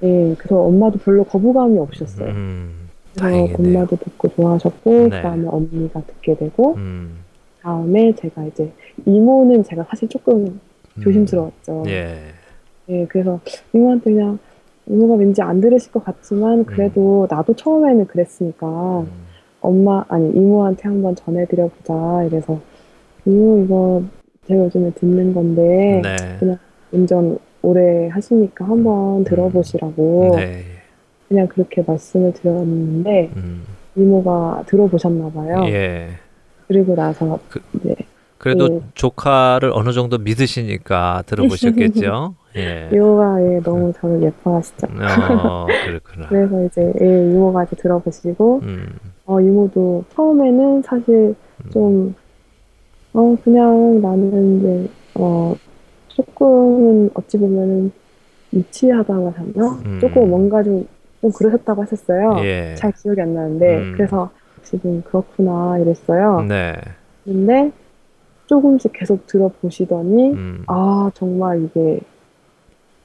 예, 0.04 0.36
그래서 0.38 0.62
엄마도 0.62 1.00
별로 1.00 1.24
거부감이 1.24 1.80
없으셨어요. 1.80 2.30
음. 2.30 2.90
그래서. 3.20 3.54
엄마도 3.58 3.96
듣고 3.96 4.28
좋아하셨고 4.30 4.92
네. 4.92 5.10
그다음에 5.10 5.48
언니가 5.48 6.02
듣게 6.02 6.36
되고 6.36 6.76
음. 6.76 7.20
다음에 7.62 8.14
제가 8.16 8.44
이제 8.46 8.72
이모는 9.06 9.64
제가 9.64 9.86
사실 9.90 10.10
조금 10.10 10.60
조심스러웠죠. 11.02 11.84
예. 11.88 12.18
예, 12.90 13.06
그래서 13.08 13.40
이모한테 13.74 14.12
그냥 14.12 14.40
이모가 14.88 15.16
왠지 15.16 15.42
안 15.42 15.62
들으실 15.62 15.92
것 15.92 16.04
같지만 16.04 16.66
그래도 16.66 17.26
나도 17.30 17.56
처음에는 17.56 18.08
그랬으니까 18.08 19.00
음. 19.00 19.08
엄마 19.62 20.04
아니 20.10 20.30
이모한테 20.32 20.84
한번 20.84 21.16
전해드려 21.16 21.70
보자. 21.70 22.24
이래서 22.28 22.60
이모 23.26 23.64
이거 23.64 24.04
제가 24.48 24.66
요즘에 24.66 24.92
듣는 24.92 25.34
건데 25.34 26.02
네. 26.04 26.16
그냥 26.40 26.58
운전 26.98 27.38
오래 27.62 28.08
하시니까 28.10 28.66
한번 28.66 29.24
들어보시라고 29.24 30.34
네. 30.38 30.64
그냥 31.28 31.48
그렇게 31.48 31.84
말씀을 31.86 32.34
드렸는데 32.34 33.32
음. 33.36 33.64
이모가 33.96 34.64
들어보셨나 34.68 35.30
봐요. 35.32 35.64
예. 35.68 36.10
그리고 36.68 36.96
나서 36.96 37.40
그- 37.50 37.62
이제 37.76 37.96
그래도 38.38 38.68
예. 38.76 38.82
조카를 38.94 39.72
어느 39.74 39.92
정도 39.94 40.18
믿으시니까 40.18 41.24
들어보셨겠죠? 41.26 42.36
예. 42.58 42.90
이모가 42.92 43.42
예, 43.42 43.60
너무 43.62 43.94
저를 43.94 44.22
예뻐하시죠. 44.24 44.88
어, 44.88 45.66
그렇구나. 45.86 46.28
그래서 46.30 46.64
이제 46.66 46.94
예, 47.02 47.32
이모가 47.32 47.64
이제 47.64 47.76
들어보시고 47.78 48.60
음. 48.64 48.88
어, 49.26 49.40
이모도 49.40 50.04
처음에는 50.14 50.82
사실 50.82 51.34
음. 51.64 51.70
좀, 51.72 52.16
어, 53.14 53.36
그냥 53.44 54.02
나는 54.02 54.60
이제, 54.60 54.90
어, 55.16 55.56
조금은 56.16 57.10
어찌 57.14 57.38
보면은 57.38 57.92
유치하다고 58.54 59.32
하나? 59.32 59.70
음. 59.86 59.98
조금 60.00 60.30
뭔가 60.30 60.62
좀 60.64 60.86
좀 61.24 61.32
그러셨다고 61.32 61.84
하셨어요. 61.84 62.36
예. 62.44 62.76
잘 62.76 62.92
기억이 62.92 63.22
안 63.22 63.34
나는데 63.34 63.78
음. 63.78 63.94
그래서 63.96 64.30
지금 64.62 65.02
그렇구나 65.04 65.78
이랬어요. 65.80 66.42
네. 66.42 66.76
근데 67.24 67.72
조금씩 68.48 68.92
계속 68.92 69.26
들어보시더니 69.26 70.34
음. 70.34 70.64
아 70.68 71.10
정말 71.14 71.64
이게 71.64 72.02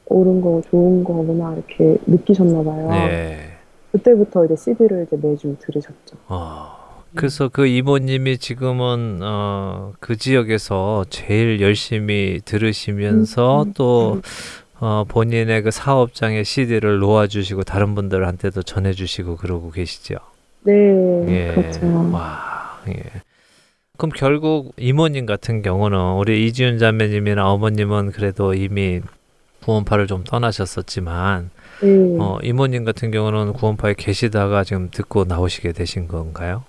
옳은 0.06 0.40
거고 0.40 0.62
좋은 0.62 1.04
거구나 1.04 1.54
이렇게 1.54 1.96
느끼셨나 2.09 2.64
봐요. 2.64 2.88
예. 3.09 3.36
그때부터 3.92 4.46
이제 4.46 4.56
CD를 4.56 5.04
이제 5.06 5.16
매주 5.22 5.54
들으셨죠. 5.61 6.16
어, 6.26 6.72
그래서 7.14 7.48
그 7.48 7.66
이모님이 7.66 8.38
지금은 8.38 9.20
어, 9.22 9.92
그 10.00 10.16
지역에서 10.16 11.04
제일 11.11 11.61
열심히 11.61 12.40
들으시면서 12.44 13.62
음, 13.62 13.72
또 13.74 14.14
음. 14.14 14.22
어, 14.80 15.04
본인의 15.09 15.62
그 15.62 15.70
사업장에 15.70 16.44
CD를 16.44 16.98
놓아주시고 16.98 17.64
다른 17.64 17.94
분들한테도 17.94 18.62
전해주시고 18.62 19.36
그러고 19.36 19.70
계시죠. 19.70 20.16
네, 20.62 20.72
예. 21.28 21.54
그렇죠. 21.54 22.11
와, 22.12 22.80
예. 22.88 23.02
그럼 23.96 24.12
결국 24.14 24.72
이모님 24.76 25.26
같은 25.26 25.62
경우는 25.62 25.98
우리 26.18 26.46
이지윤 26.46 26.78
자매님이나 26.78 27.50
어머님은 27.50 28.12
그래도 28.12 28.54
이미 28.54 29.00
구원파를 29.64 30.06
좀 30.06 30.22
떠나셨었지만 30.22 31.50
네. 31.82 32.16
어, 32.20 32.38
이모님 32.42 32.84
같은 32.84 33.11
경우는 33.11 33.54
구원파에 33.54 33.94
계시다가 33.94 34.62
지금 34.62 34.88
듣고 34.90 35.24
나오시게 35.24 35.72
되신 35.72 36.06
건가요? 36.06 36.64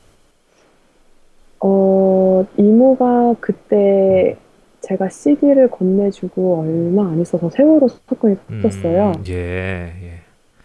어, 1.62 2.46
이모가 2.58 3.36
그때 3.40 4.38
제가 4.82 5.10
CD를 5.10 5.70
건네주고 5.70 6.62
얼마 6.62 7.10
안 7.10 7.20
있어서 7.22 7.50
세월호 7.50 7.88
사건이 7.88 8.38
음, 8.50 8.62
터졌어요. 8.62 9.14
예, 9.28 9.34
예. 9.34 10.20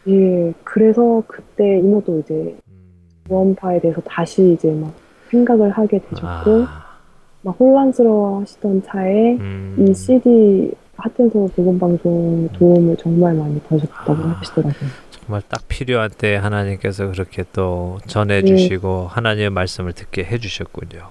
예, 0.06 0.52
그래서 0.62 1.22
그때 1.26 1.78
이모도 1.78 2.20
이제 2.20 2.34
음, 2.68 2.84
구원파에 3.26 3.80
대해서 3.80 4.00
다시 4.02 4.52
이제 4.52 4.72
막 4.72 4.92
생각을 5.30 5.70
하게 5.70 5.98
되셨고, 5.98 6.64
아, 6.64 6.98
막 7.42 7.56
혼란스러워 7.58 8.42
하시던 8.42 8.82
차에 8.82 9.32
음, 9.34 9.76
이 9.78 9.94
CD 9.94 10.72
하텐서 10.96 11.48
복음방송 11.56 12.50
도움을 12.52 12.96
정말 12.98 13.34
많이 13.34 13.58
받으셨다고 13.60 14.12
아. 14.12 14.38
하시더라고요. 14.38 14.90
정말 15.24 15.42
딱 15.48 15.66
필요한 15.68 16.10
때 16.10 16.36
하나님께서 16.36 17.10
그렇게 17.10 17.44
또 17.52 17.98
전해주시고 18.06 19.08
네. 19.08 19.14
하나님의 19.14 19.50
말씀을 19.50 19.92
듣게 19.92 20.24
해주셨군요. 20.24 21.10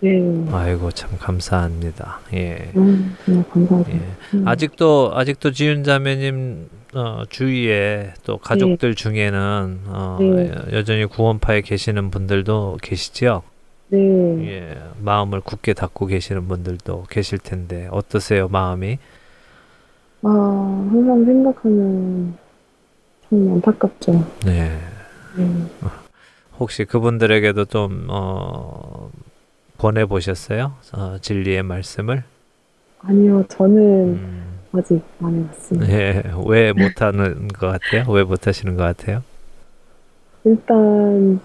네. 0.00 0.46
아이고 0.52 0.90
참 0.90 1.10
감사합니다. 1.18 2.20
예. 2.34 2.70
음, 2.76 3.16
정말 3.24 3.44
감사하죠. 3.48 3.90
예. 3.90 4.00
음. 4.34 4.48
아직도 4.48 5.12
아직도 5.14 5.52
지윤 5.52 5.84
자매님 5.84 6.68
어, 6.94 7.22
주위에 7.28 8.14
또 8.24 8.38
가족들 8.38 8.94
중에는 8.94 9.80
어, 9.86 10.18
네. 10.20 10.52
여전히 10.72 11.04
구원파에 11.04 11.60
계시는 11.62 12.10
분들도 12.10 12.78
계시죠. 12.82 13.42
네. 13.88 13.98
예, 13.98 14.78
마음을 15.00 15.40
굳게 15.40 15.72
닫고 15.72 16.06
계시는 16.06 16.48
분들도 16.48 17.04
계실 17.08 17.38
텐데 17.38 17.88
어떠세요 17.92 18.48
마음이? 18.48 18.98
아, 20.22 20.28
항상 20.28 21.24
생각하면 21.24 22.36
참 23.30 23.52
안타깝죠. 23.54 24.12
네. 24.44 24.78
네. 25.36 25.48
혹시 26.58 26.84
그분들에게도 26.84 27.66
좀 27.66 28.06
어, 28.08 29.10
권해 29.78 30.06
보셨어요? 30.06 30.74
어, 30.94 31.18
진리의 31.20 31.62
말씀을? 31.62 32.22
아니요, 33.00 33.44
저는 33.48 33.78
음, 34.14 34.58
아직 34.72 35.02
안 35.20 35.34
해봤습니다. 35.44 35.92
예, 35.92 36.22
왜 36.46 36.72
못하는 36.72 37.48
것 37.48 37.66
같아요? 37.68 38.10
왜 38.10 38.24
못하시는 38.24 38.74
것 38.76 38.82
같아요? 38.82 39.22
일단, 40.44 41.40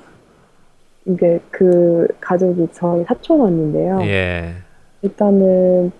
이게 1.05 1.39
그 1.49 2.07
가족이 2.21 2.67
저희 2.73 3.03
사촌 3.03 3.41
언니인데요. 3.41 4.01
예, 4.03 4.55
일단은 5.01 5.91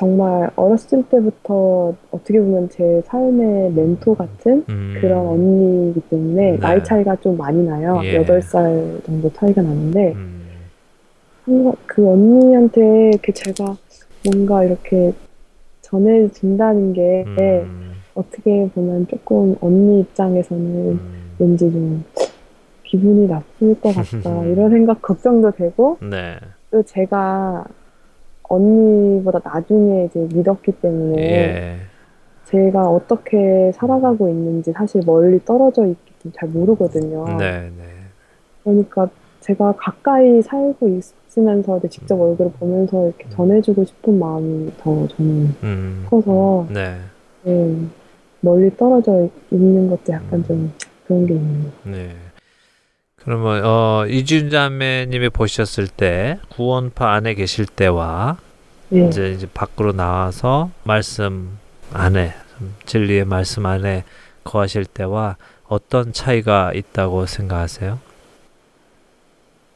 정말 0.00 0.50
어렸을 0.56 1.02
때부터 1.10 1.94
어떻게 2.10 2.40
보면 2.40 2.70
제 2.70 3.02
삶의 3.04 3.72
멘토 3.72 4.14
같은 4.14 4.64
음, 4.70 4.96
그런 4.98 5.26
언니이기 5.26 6.00
때문에 6.08 6.52
네. 6.52 6.58
나이 6.58 6.82
차이가 6.82 7.14
좀 7.16 7.36
많이 7.36 7.62
나요. 7.62 8.00
예. 8.04 8.18
8살 8.24 9.04
정도 9.04 9.30
차이가 9.34 9.60
나는데 9.60 10.14
음, 10.14 11.72
그 11.84 12.08
언니한테 12.08 13.10
이렇게 13.10 13.30
제가 13.32 13.76
뭔가 14.24 14.64
이렇게 14.64 15.12
전해준다는 15.82 16.94
게 16.94 17.24
음, 17.26 17.92
어떻게 18.14 18.70
보면 18.74 19.06
조금 19.06 19.54
언니 19.60 20.00
입장에서는 20.00 20.64
음, 20.64 21.34
왠지 21.38 21.70
좀 21.70 22.02
기분이 22.84 23.28
나쁠 23.28 23.78
것 23.78 23.94
같다 23.94 24.44
이런 24.48 24.70
생각 24.70 25.02
걱정도 25.02 25.50
되고 25.50 25.98
네, 26.00 26.38
또 26.70 26.82
제가 26.84 27.66
언니보다 28.50 29.40
나중에 29.44 30.06
이제 30.06 30.28
믿었기 30.34 30.72
때문에 30.72 31.22
예, 31.22 31.76
제가 32.44 32.82
어떻게 32.82 33.70
살아가고 33.72 34.28
있는지 34.28 34.72
사실 34.72 35.02
멀리 35.06 35.42
떨어져 35.44 35.86
있기 35.86 36.12
때문에 36.18 36.36
잘 36.36 36.48
모르거든요. 36.48 37.24
네, 37.38 37.70
네, 37.78 37.84
그러니까 38.64 39.08
제가 39.40 39.74
가까이 39.78 40.42
살고 40.42 40.88
있으면서 40.88 41.80
직접 41.88 42.16
음. 42.16 42.22
얼굴을 42.22 42.52
보면서 42.58 43.06
이렇게 43.06 43.28
전해주고 43.30 43.84
싶은 43.84 44.18
마음이 44.18 44.72
더 44.78 45.06
저는 45.08 45.54
음, 45.62 46.06
커서 46.10 46.66
네, 46.70 46.96
네, 47.44 47.76
멀리 48.40 48.76
떨어져 48.76 49.28
있는 49.50 49.88
것도 49.88 50.12
약간 50.12 50.40
음. 50.40 50.44
좀 50.44 50.72
그런 51.06 51.26
게 51.26 51.34
있는 51.34 51.62
것 51.62 51.90
네. 51.90 52.10
그러면 53.24 53.64
어, 53.64 54.06
이준 54.08 54.50
자매님이 54.50 55.28
보셨을 55.30 55.88
때 55.88 56.38
구원파 56.50 57.12
안에 57.12 57.34
계실 57.34 57.66
때와. 57.66 58.38
네. 58.88 59.06
이제 59.06 59.30
이제 59.32 59.46
밖으로 59.52 59.92
나와서 59.92 60.70
말씀 60.84 61.58
안에 61.92 62.32
좀 62.58 62.74
진리의 62.86 63.24
말씀 63.24 63.66
안에 63.66 64.04
거하실 64.44 64.84
때와 64.86 65.36
어떤 65.68 66.12
차이가 66.12 66.72
있다고 66.74 67.26
생각하세요? 67.26 68.00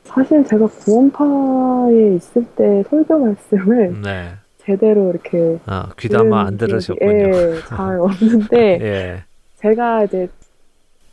사실 0.05 0.45
제가 0.45 0.67
구원파에 0.67 2.17
있을 2.17 2.45
때 2.57 2.83
설교 2.89 3.19
말씀을 3.19 4.03
네. 4.03 4.33
제대로 4.59 5.11
이렇게 5.11 5.59
아, 5.67 5.91
귀담아 5.99 6.47
안 6.47 6.57
들으셨군요. 6.57 7.11
예, 7.13 7.61
잘 7.69 8.01
없는데 8.01 8.57
예. 8.83 9.25
제가 9.57 10.05
이제 10.05 10.29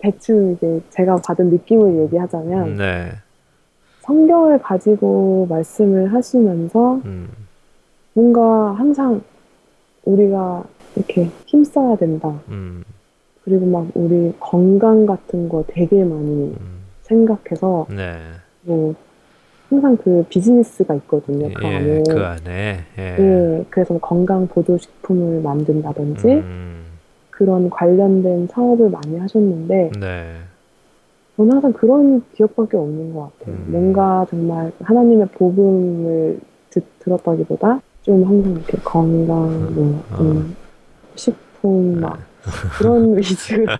대충 0.02 0.54
이제 0.54 0.82
제가 0.90 1.18
받은 1.18 1.50
느낌을 1.50 2.04
얘기하자면 2.04 2.76
네. 2.76 3.12
성경을 4.02 4.60
가지고 4.60 5.46
말씀을 5.50 6.12
하시면서 6.14 7.02
음. 7.06 7.30
뭔가 8.14 8.74
항상 8.74 9.22
우리가 10.04 10.64
이렇게 10.96 11.30
힘써야 11.46 11.96
된다. 11.96 12.34
음. 12.50 12.84
그리고 13.44 13.66
막 13.66 13.88
우리 13.94 14.34
건강 14.40 15.06
같은 15.06 15.48
거 15.48 15.64
되게 15.68 16.04
많이 16.04 16.56
음. 16.60 16.82
생각해서 17.04 17.86
네. 17.90 18.18
뭐 18.64 18.96
항상 19.70 19.96
그 19.98 20.26
비즈니스가 20.30 20.96
있거든요. 20.96 21.50
그 21.54 21.66
안에. 21.66 21.88
예, 21.88 22.04
그 22.10 22.20
안에. 22.20 22.80
예. 22.98 23.18
예, 23.20 23.66
그래서 23.70 23.94
뭐 23.94 24.02
건강 24.02 24.48
보조식품을 24.48 25.42
만든다든지 25.42 26.28
음. 26.28 26.91
그런 27.42 27.72
관련된 27.72 28.46
사업을 28.52 28.92
많이 28.92 29.18
하셨는데 29.18 29.90
네. 30.00 30.36
저는 31.36 31.54
항상 31.54 31.74
그런 31.74 32.22
기억밖에 32.36 32.78
없는 32.78 33.16
것 33.16 33.32
같아요. 33.40 33.56
음. 33.56 33.66
뭔가 33.70 34.28
정말 34.30 34.72
하나님의 34.80 35.26
복음을 35.30 36.40
듣, 36.70 36.84
들었다기보다 37.00 37.82
좀 38.04 38.24
항상 38.26 38.52
이렇게 38.52 38.78
건강, 38.84 39.74
뭐, 39.74 40.04
어. 40.12 40.18
좀 40.18 40.56
식품, 41.16 42.00
막 42.00 42.20
그런 42.78 43.18
위주가 43.18 43.80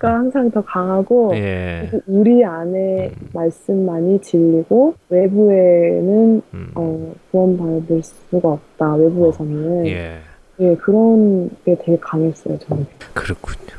항상 0.00 0.50
더 0.50 0.62
강하고 0.62 1.32
예. 1.34 1.90
우리 2.06 2.42
안에 2.42 3.10
음. 3.10 3.28
말씀만이 3.34 4.22
진리고 4.22 4.94
외부에는 5.10 6.42
음. 6.54 6.70
어, 6.74 7.12
구원받을 7.30 8.02
수가 8.02 8.48
없다. 8.48 8.94
외부에서는 8.94 9.86
예. 9.88 10.20
예, 10.62 10.76
그런 10.76 11.50
게 11.64 11.76
되게 11.76 11.98
강했어요. 11.98 12.56
저는. 12.60 12.86
그렇군요. 13.14 13.74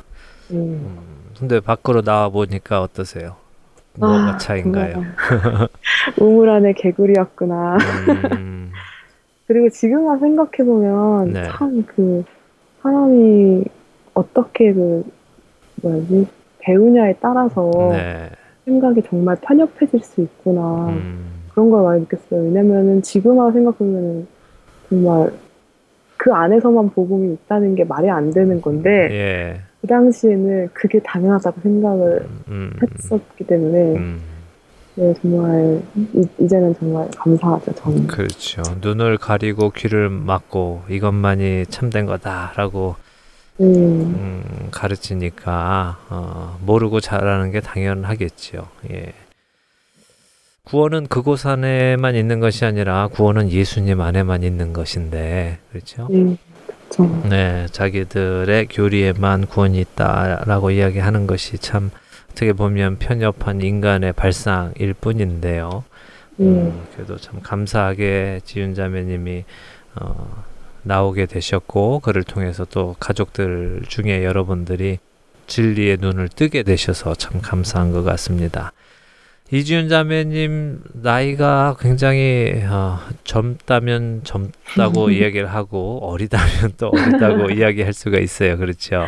예. 0.51 0.55
음. 0.55 0.97
근데 1.39 1.61
밖으로 1.61 2.01
나와 2.01 2.29
보니까 2.29 2.81
어떠세요? 2.81 3.35
뭐가 3.97 4.33
아, 4.33 4.37
차인가요? 4.37 5.01
우물 6.19 6.49
안에 6.49 6.73
개구리였구나. 6.73 7.77
음. 8.33 8.71
그리고 9.47 9.69
지금 9.69 10.05
와 10.05 10.17
생각해 10.17 10.57
보면 10.57 11.33
네. 11.33 11.43
참그 11.49 12.23
사람이 12.81 13.63
어떻게 14.13 14.73
그 14.73 15.03
뭐지 15.81 16.27
배우냐에 16.59 17.15
따라서 17.21 17.71
네. 17.91 18.29
생각이 18.65 19.03
정말 19.09 19.35
편협해질 19.41 19.99
수 20.01 20.21
있구나 20.21 20.87
음. 20.89 21.43
그런 21.51 21.69
걸 21.69 21.83
많이 21.83 22.01
느꼈어요. 22.01 22.41
왜냐면은 22.41 23.01
지금 23.01 23.37
와 23.37 23.51
생각하면 23.51 24.27
정말 24.89 25.31
그 26.23 26.31
안에서만 26.31 26.91
복음이 26.91 27.33
있다는 27.33 27.75
게 27.75 27.83
말이 27.83 28.09
안 28.09 28.31
되는 28.31 28.61
건데 28.61 29.09
예. 29.11 29.59
그 29.81 29.87
당시에는 29.87 30.69
그게 30.71 30.97
당연하다고 30.99 31.59
생각을 31.59 32.25
음. 32.47 32.71
했었기 32.81 33.43
때문에 33.45 33.97
음. 33.97 34.21
네, 34.95 35.13
정말 35.21 35.81
이, 35.97 36.25
이제는 36.39 36.75
정말 36.75 37.09
감사하죠 37.17 37.75
저는. 37.75 38.07
그렇죠. 38.07 38.61
눈을 38.79 39.17
가리고 39.17 39.71
귀를 39.71 40.09
막고 40.09 40.83
이것만이 40.87 41.65
참된 41.65 42.05
거다라고 42.05 42.95
음, 43.59 43.65
음, 43.65 44.67
가르치니까 44.71 45.97
어, 46.09 46.57
모르고 46.65 47.01
잘하는 47.01 47.51
게 47.51 47.59
당연하겠지요. 47.59 48.65
예. 48.91 49.13
구원은 50.65 51.07
그곳 51.07 51.45
안에만 51.45 52.15
있는 52.15 52.39
것이 52.39 52.63
아니라 52.63 53.09
구원은 53.09 53.51
예수님 53.51 53.99
안에만 53.99 54.43
있는 54.43 54.71
것인데 54.71 55.59
그렇죠? 55.69 56.07
음, 56.09 56.37
그렇죠. 56.89 57.21
네, 57.29 57.67
자기들의 57.69 58.67
교리에만 58.67 59.47
구원이 59.47 59.79
있다라고 59.79 60.71
이야기하는 60.71 61.27
것이 61.27 61.57
참 61.57 61.91
어떻게 62.31 62.53
보면 62.53 62.97
편협한 62.97 63.61
인간의 63.61 64.13
발상일 64.13 64.93
뿐인데요. 64.93 65.83
음, 66.39 66.45
음, 66.45 66.87
그래도 66.95 67.17
참 67.17 67.41
감사하게 67.41 68.39
지윤 68.45 68.73
자매님이 68.73 69.43
어, 69.95 70.43
나오게 70.83 71.25
되셨고 71.25 71.99
그를 71.99 72.23
통해서 72.23 72.65
또 72.65 72.95
가족들 72.99 73.83
중에 73.89 74.23
여러분들이 74.23 74.99
진리의 75.45 75.97
눈을 75.99 76.29
뜨게 76.29 76.63
되셔서 76.63 77.15
참 77.15 77.41
감사한 77.41 77.91
것 77.91 78.03
같습니다. 78.03 78.71
이지윤 79.51 79.87
자매님 79.89 80.81
나이가 80.93 81.75
굉장히 81.79 82.63
어, 82.67 82.97
젊다면 83.23 84.21
젊다고 84.23 85.09
이야기를 85.11 85.47
하고 85.47 85.99
어리다면 86.03 86.73
또 86.77 86.89
어리다고 86.89 87.49
이야기할 87.53 87.93
수가 87.93 88.17
있어요. 88.19 88.57
그렇죠? 88.57 89.03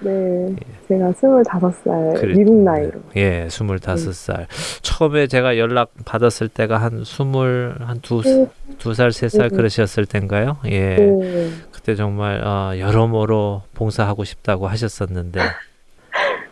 네, 0.00 0.54
제가 0.88 1.10
스물다섯 1.14 1.74
살 1.82 2.12
그래- 2.20 2.34
미국 2.36 2.62
나이로. 2.62 2.92
예, 3.16 3.48
스물다섯 3.48 4.12
살. 4.12 4.46
처음에 4.82 5.26
제가 5.28 5.56
연락 5.56 5.92
받았을 6.04 6.48
때가 6.48 6.76
한 6.76 7.02
스물 7.02 7.76
한두 7.80 8.20
네, 8.22 8.46
두 8.76 8.92
살, 8.92 9.10
세살 9.12 9.48
네. 9.48 9.56
그러셨을 9.56 10.04
텐가요? 10.04 10.58
예. 10.66 10.96
네, 10.96 11.50
그때 11.72 11.94
정말 11.94 12.44
어, 12.46 12.78
여러모로 12.78 13.62
봉사하고 13.72 14.24
싶다고 14.24 14.68
하셨었는데, 14.68 15.40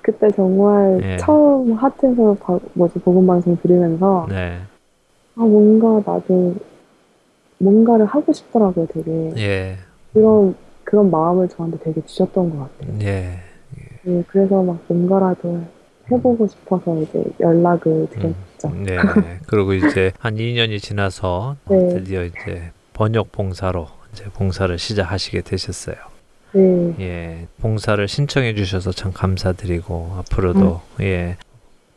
그때 0.05 0.29
정말 0.33 1.01
예. 1.03 1.17
처음 1.17 1.73
하트에서 1.73 2.35
바- 2.35 2.59
뭐지 2.75 2.99
복음 2.99 3.27
방송 3.27 3.57
들으면서 3.57 4.27
네, 4.29 4.59
아 5.35 5.41
뭔가 5.41 6.13
나도 6.13 6.55
뭔가를 7.59 8.05
하고 8.05 8.31
싶더라고요. 8.31 8.87
되게 8.93 9.33
예, 9.39 9.77
그런 10.13 10.55
그런 10.85 11.11
마음을 11.11 11.49
저한테 11.49 11.79
되게 11.79 12.05
주셨던 12.05 12.51
것 12.51 12.59
같아요. 12.79 12.99
예, 13.01 13.39
네, 14.03 14.23
그래서 14.29 14.63
막 14.63 14.79
뭔가라도 14.89 15.63
해보고 16.13 16.47
싶어서 16.49 17.01
이제 17.01 17.25
연락을 17.41 18.07
드렸죠. 18.11 18.77
네. 18.85 18.99
그리고 19.47 19.73
이제 19.73 20.13
한 20.19 20.35
2년이 20.35 20.83
지나서 20.83 21.57
네. 21.71 21.89
드디어 21.89 22.25
이제 22.25 22.73
번역 22.93 23.33
봉사로 23.33 23.87
이제 24.13 24.25
봉사를 24.35 24.77
시작하시게 24.79 25.41
되셨어요. 25.41 25.97
네, 26.55 26.95
예, 27.01 27.47
봉사를 27.61 28.07
신청해 28.07 28.55
주셔서 28.55 28.93
참 28.93 29.13
감사드리고 29.13 30.17
앞으로도 30.19 30.81
예. 31.01 31.37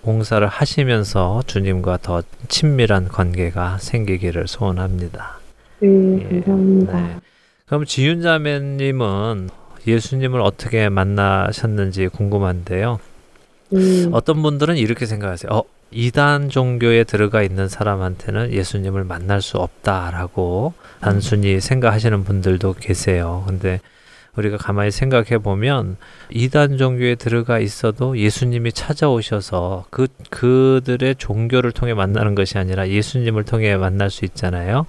봉사를 0.02 0.46
하시면서 0.48 1.44
주님과 1.46 2.00
더 2.02 2.24
친밀한 2.48 3.08
관계가 3.08 3.78
생기기를 3.80 4.48
소원합니다. 4.48 5.40
네, 5.80 5.90
예, 6.32 6.42
감사합니다. 6.42 7.00
네. 7.00 7.16
그럼 7.68 7.86
지윤 7.86 8.22
자매님은 8.22 9.50
예수님을 9.86 10.42
어떻게 10.42 10.90
만나셨는지 10.90 12.08
궁금한데요. 12.08 13.00
음, 13.74 14.10
어떤 14.12 14.42
분들은 14.42 14.78
이렇게 14.78 15.06
생각하세요. 15.06 15.52
어, 15.52 15.64
이단 15.92 16.50
종교에 16.50 17.04
들어가 17.04 17.44
있는 17.44 17.68
사람한테는 17.68 18.52
예수님을 18.54 19.04
만날 19.04 19.42
수 19.42 19.58
없다라고 19.58 20.74
단순히 21.00 21.60
생각하시는 21.62 22.24
분들도 22.24 22.74
계세요. 22.74 23.44
근데 23.46 23.82
우리가 24.38 24.58
가만히 24.58 24.92
생각해 24.92 25.40
보면 25.40 25.98
이단 26.30 26.78
종교에 26.78 27.16
들어가 27.16 27.60
있어도 27.60 28.18
예수님이 28.18 28.72
찾아오셔서 28.72 29.86
그 29.90 30.08
그들의 30.30 31.16
종교를 31.16 31.72
통해 31.72 31.94
만나는 31.94 32.36
것이 32.36 32.58
아니라 32.58 32.88
예수님을 32.88 33.44
통해 33.44 33.76
만날 33.76 34.10
수 34.10 34.26
있잖아요. 34.26 34.86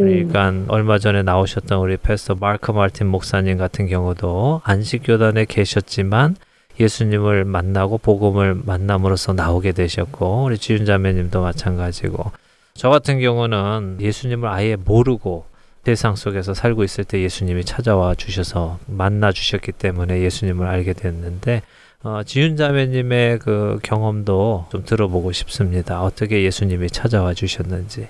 음, 0.00 0.28
그러니까 0.30 0.72
얼마 0.72 0.98
전에 0.98 1.22
나오셨던 1.22 1.78
우리 1.78 1.96
패스터 1.96 2.36
마크 2.36 2.70
마틴 2.70 3.08
목사님 3.08 3.58
같은 3.58 3.86
경우도 3.88 4.62
안식교단에 4.64 5.44
계셨지만 5.46 6.36
예수님을 6.80 7.44
만나고 7.44 7.98
복음을 7.98 8.54
만남으로써 8.64 9.32
나오게 9.34 9.72
되셨고 9.72 10.44
우리 10.44 10.56
지윤 10.56 10.86
자매님도 10.86 11.42
마찬가지고 11.42 12.32
저 12.74 12.88
같은 12.88 13.20
경우는 13.20 13.98
예수님을 14.00 14.48
아예 14.48 14.76
모르고 14.76 15.44
세상 15.84 16.14
속에서 16.14 16.54
살고 16.54 16.84
있을 16.84 17.04
때 17.04 17.20
예수님이 17.20 17.64
찾아와 17.64 18.14
주셔서 18.14 18.78
만나 18.86 19.32
주셨기 19.32 19.72
때문에 19.72 20.20
예수님을 20.22 20.66
알게 20.66 20.92
됐는데 20.92 21.62
어, 22.04 22.22
지윤 22.24 22.56
자매님의 22.56 23.40
그 23.40 23.78
경험도 23.82 24.66
좀 24.70 24.84
들어보고 24.84 25.32
싶습니다. 25.32 26.02
어떻게 26.02 26.44
예수님이 26.44 26.88
찾아와 26.88 27.34
주셨는지. 27.34 28.08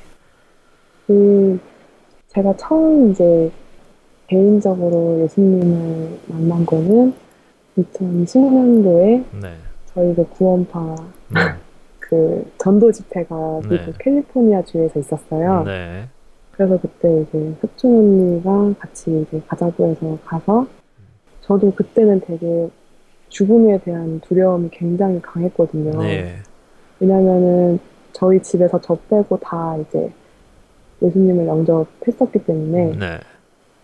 그 1.07 1.59
제가 2.29 2.55
처음 2.57 3.11
이제 3.11 3.51
개인적으로 4.29 5.23
예수님을 5.23 6.19
만난 6.27 6.65
거는 6.67 7.15
2010년도에 7.79 9.25
네. 9.43 9.55
저희 9.95 10.15
그 10.15 10.27
구원파 10.29 10.97
네. 11.29 11.41
그 12.01 12.51
전도 12.59 12.93
집회가 12.93 13.61
네. 13.65 13.69
미국 13.69 13.99
캘리포니아 13.99 14.63
주에서 14.63 15.01
있었어요. 15.01 15.65
네. 16.63 16.69
그래서 16.69 16.81
그때 16.81 17.23
이제 17.23 17.55
흑준 17.61 17.99
언니가 17.99 18.75
같이 18.79 19.27
이제 19.29 19.43
가자고 19.47 19.89
해서 19.89 20.19
가서 20.25 20.67
저도 21.43 21.73
그때는 21.73 22.21
되게 22.21 22.69
죽음에 23.29 23.79
대한 23.79 24.21
두려움이 24.21 24.71
굉장히 24.71 25.21
강했거든요. 25.21 26.03
네. 26.03 26.37
왜냐면은 27.01 27.79
저희 28.13 28.41
집에서 28.43 28.81
저 28.81 28.97
빼고 29.09 29.39
다 29.39 29.77
이제 29.79 30.13
예수님을 31.03 31.47
영접했었기 31.47 32.45
때문에 32.45 32.97
네. 32.97 33.21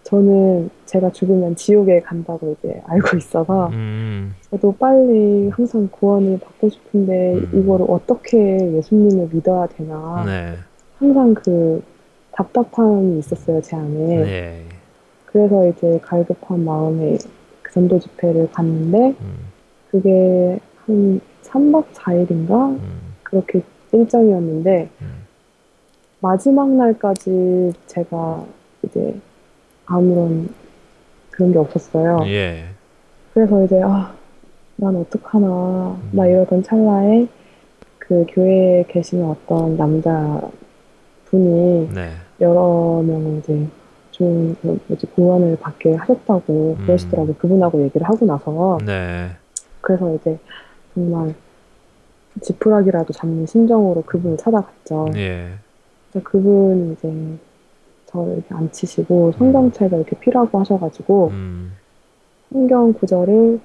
저는 0.05 0.71
제가 0.87 1.11
죽으면 1.11 1.57
지옥에 1.57 2.01
간다고 2.01 2.57
이제 2.59 2.81
알고 2.87 3.17
있어서 3.19 3.69
음. 3.73 4.35
저도 4.51 4.75
빨리 4.79 5.51
항상 5.51 5.89
구원을 5.91 6.39
받고 6.39 6.69
싶은데 6.71 7.35
음. 7.35 7.51
이거를 7.53 7.87
어떻게 7.89 8.39
예수님을 8.77 9.29
믿어야 9.33 9.67
되나 9.67 10.25
네. 10.25 10.55
항상 10.99 11.35
그 11.35 11.83
답답함이 12.39 13.19
있었어요 13.19 13.61
제 13.63 13.75
안에 13.75 14.17
네. 14.23 14.65
그래서 15.27 15.67
이제 15.67 15.99
갈급한 16.03 16.65
마음에 16.65 17.19
그 17.63 17.73
전도 17.73 17.99
집회를 17.99 18.49
갔는데 18.53 19.17
음. 19.21 19.39
그게 19.91 20.61
한 20.87 21.21
3박 21.43 21.87
4일인가 21.93 22.71
음. 22.71 23.15
그렇게 23.25 23.63
일정이었는데 23.93 24.89
음. 25.03 25.27
마지막 26.21 26.71
날까지 26.71 27.73
제가 27.87 28.45
이제 28.85 29.17
아무런 29.87 30.49
그런 31.31 31.53
게 31.53 31.59
없었어요. 31.59 32.21
예. 32.27 32.65
그래서 33.35 33.65
이제 33.65 33.81
아, 33.83 34.15
난 34.77 34.97
어떡하나 34.97 35.99
막 36.13 36.27
이러던 36.27 36.63
찰나에 36.63 37.27
그 37.99 38.27
교회에 38.29 38.85
계시는 38.89 39.25
어떤 39.25 39.77
남자 39.77 40.41
분이 41.27 41.91
네. 41.95 42.11
여러 42.41 43.03
명을 43.03 43.39
이제 43.39 43.67
좀그 44.13 44.81
뭐지 44.87 45.07
구원을 45.15 45.57
받게 45.61 45.95
하셨다고 45.95 46.77
음. 46.79 46.87
그러시더라고요. 46.87 47.35
그분하고 47.37 47.83
얘기를 47.83 48.07
하고 48.09 48.27
나서 48.27 48.79
네. 48.85 49.31
그래서 49.81 50.15
이제 50.15 50.39
정말 50.95 51.35
지푸라기라도 52.41 53.13
잡는 53.13 53.47
심정으로 53.47 54.03
그분을 54.03 54.37
찾아갔죠. 54.37 55.09
예. 55.17 55.51
그분이 56.23 56.93
이제 56.93 57.13
저를 58.07 58.35
이렇게 58.35 58.55
앉히시고 58.55 59.33
성경책을 59.33 59.99
이렇게 59.99 60.19
피라고 60.19 60.59
하셔가지고 60.61 61.29
음. 61.29 61.73
성경 62.51 62.93
구절을 62.93 63.61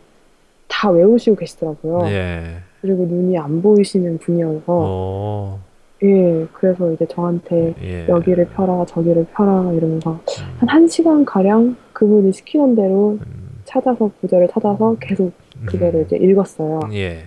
다 0.68 0.90
외우시고 0.92 1.36
계시더라고요. 1.38 2.08
예. 2.08 2.58
그리고 2.82 3.06
눈이 3.06 3.38
안 3.38 3.62
보이시는 3.62 4.18
분이어서 4.20 4.74
오. 4.74 5.60
예 6.04 6.48
그래서 6.54 6.92
이제 6.92 7.06
저한테 7.06 7.74
예. 7.82 8.08
여기를 8.08 8.48
펴라 8.50 8.86
저기를 8.86 9.26
펴라 9.34 9.72
이러면서 9.72 10.12
음. 10.12 10.68
한 10.68 10.86
1시간 10.86 11.24
가량 11.26 11.76
그분이 11.94 12.34
시키는 12.34 12.76
대로 12.76 13.18
음. 13.26 13.62
찾아서 13.64 14.10
구절을 14.20 14.50
찾아서 14.50 14.96
계속 15.00 15.32
그거를 15.66 16.04
이제 16.04 16.18
읽었어요. 16.18 16.82
예. 16.94 17.24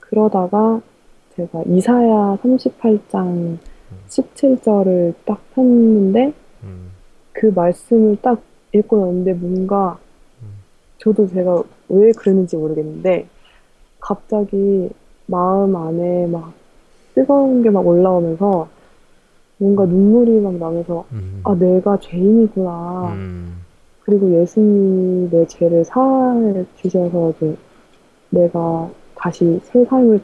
그러다가 0.00 0.80
제가 1.36 1.62
이사야 1.66 2.38
38장 2.42 3.58
17절을 4.08 5.14
딱 5.24 5.38
폈는데 5.54 6.32
음. 6.64 6.90
그 7.32 7.46
말씀을 7.54 8.16
딱 8.22 8.40
읽고 8.72 8.98
났는데 8.98 9.34
뭔가 9.34 9.98
음. 10.42 10.48
저도 10.98 11.28
제가 11.28 11.62
왜 11.88 12.12
그랬는지 12.12 12.56
모르겠는데 12.56 13.28
갑자기 14.00 14.90
마음 15.26 15.76
안에 15.76 16.26
막 16.26 16.52
뜨거운 17.18 17.62
게 17.62 17.70
막 17.70 17.84
올라오면서 17.86 18.68
뭔가 19.58 19.84
눈물이 19.86 20.40
막 20.40 20.54
나면서 20.54 21.04
음. 21.12 21.40
아 21.44 21.54
내가 21.54 21.98
죄인이구나 21.98 23.12
음. 23.14 23.56
그리고 24.04 24.32
예수님이 24.40 25.28
내 25.30 25.44
죄를 25.46 25.84
사해 25.84 26.64
주셔서 26.76 27.30
이제 27.36 27.56
내가 28.30 28.88
다시 29.16 29.58
새 29.64 29.84
삶을 29.84 30.20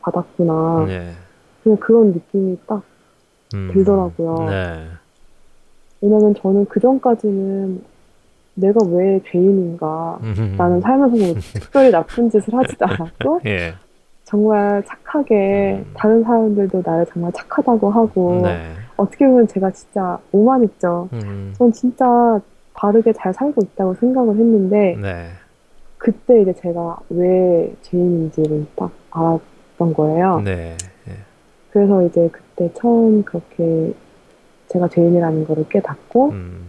받았구나 0.00 0.84
네. 0.86 1.10
그냥 1.62 1.76
그런 1.78 2.12
느낌이 2.12 2.56
딱 2.66 2.82
음. 3.54 3.70
들더라고요. 3.74 4.48
네. 4.48 4.86
왜냐면 6.00 6.34
저는 6.36 6.64
그 6.66 6.80
전까지는 6.80 7.82
내가 8.54 8.78
왜 8.88 9.20
죄인인가 9.30 10.18
음. 10.22 10.54
나는 10.56 10.80
살면서 10.80 11.16
뭐 11.16 11.34
특별히 11.34 11.90
나쁜 11.90 12.30
짓을 12.30 12.54
하지도 12.54 12.86
않았고 12.86 13.40
예. 13.46 13.74
정말 14.30 14.80
착하게 14.84 15.82
음. 15.84 15.92
다른 15.94 16.22
사람들도 16.22 16.82
나를 16.84 17.04
정말 17.06 17.32
착하다고 17.32 17.90
하고 17.90 18.40
네. 18.44 18.62
어떻게 18.96 19.26
보면 19.26 19.48
제가 19.48 19.72
진짜 19.72 20.18
오만했죠. 20.30 21.08
음. 21.14 21.52
전 21.58 21.72
진짜 21.72 22.40
바르게 22.74 23.12
잘 23.12 23.34
살고 23.34 23.60
있다고 23.60 23.94
생각을 23.94 24.36
했는데 24.36 24.96
네. 25.02 25.30
그때 25.98 26.42
이제 26.42 26.52
제가 26.52 26.98
왜 27.10 27.74
죄인인지를 27.82 28.66
딱 28.76 28.92
알았던 29.10 29.94
거예요. 29.94 30.40
네. 30.44 30.76
예. 31.08 31.12
그래서 31.72 32.00
이제 32.04 32.28
그때 32.30 32.70
처음 32.74 33.24
그렇게 33.24 33.92
제가 34.68 34.86
죄인이라는 34.86 35.44
거를 35.44 35.68
깨닫고 35.68 36.30
음. 36.30 36.68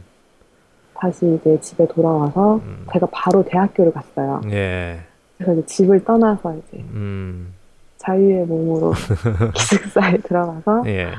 다시 0.96 1.32
이제 1.40 1.60
집에 1.62 1.88
돌아와서 1.88 2.56
음. 2.56 2.88
제가 2.92 3.08
바로 3.12 3.44
대학교를 3.44 3.94
갔어요. 3.94 4.42
예. 4.50 5.11
그래서 5.42 5.54
이제 5.54 5.66
집을 5.66 6.04
떠나서 6.04 6.56
이제 6.56 6.84
음. 6.94 7.54
자유의 7.98 8.46
몸으로 8.46 8.94
기숙사에 9.54 10.18
들어가서 10.18 10.84
예. 10.88 11.12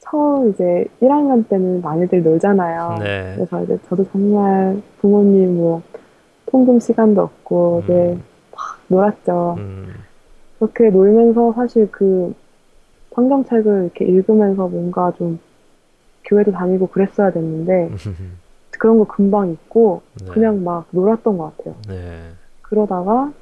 처음 0.00 0.50
이제 0.50 0.84
1학년 1.00 1.48
때는 1.48 1.80
많이들 1.80 2.22
놀잖아요. 2.22 2.98
네. 3.00 3.32
그래서 3.36 3.62
이제 3.64 3.78
저도 3.88 4.04
정말 4.12 4.80
부모님 5.00 5.56
뭐 5.56 5.82
통금 6.46 6.78
시간도 6.78 7.22
없고 7.22 7.82
이제 7.84 7.92
음. 7.92 8.22
막 8.52 8.78
놀았죠. 8.88 9.54
음. 9.58 9.94
그렇게 10.58 10.90
놀면서 10.90 11.52
사실 11.54 11.88
그 11.90 12.34
성경책을 13.14 13.84
이렇게 13.84 14.04
읽으면서 14.04 14.68
뭔가 14.68 15.12
좀 15.16 15.38
교회도 16.24 16.52
다니고 16.52 16.88
그랬어야 16.88 17.32
됐는데 17.32 17.90
그런 18.78 18.98
거 18.98 19.04
금방 19.04 19.50
잊고 19.50 20.02
네. 20.20 20.26
그냥 20.30 20.62
막 20.62 20.86
놀았던 20.90 21.38
것 21.38 21.56
같아요. 21.56 21.74
네. 21.88 22.30
그러다가 22.68 23.32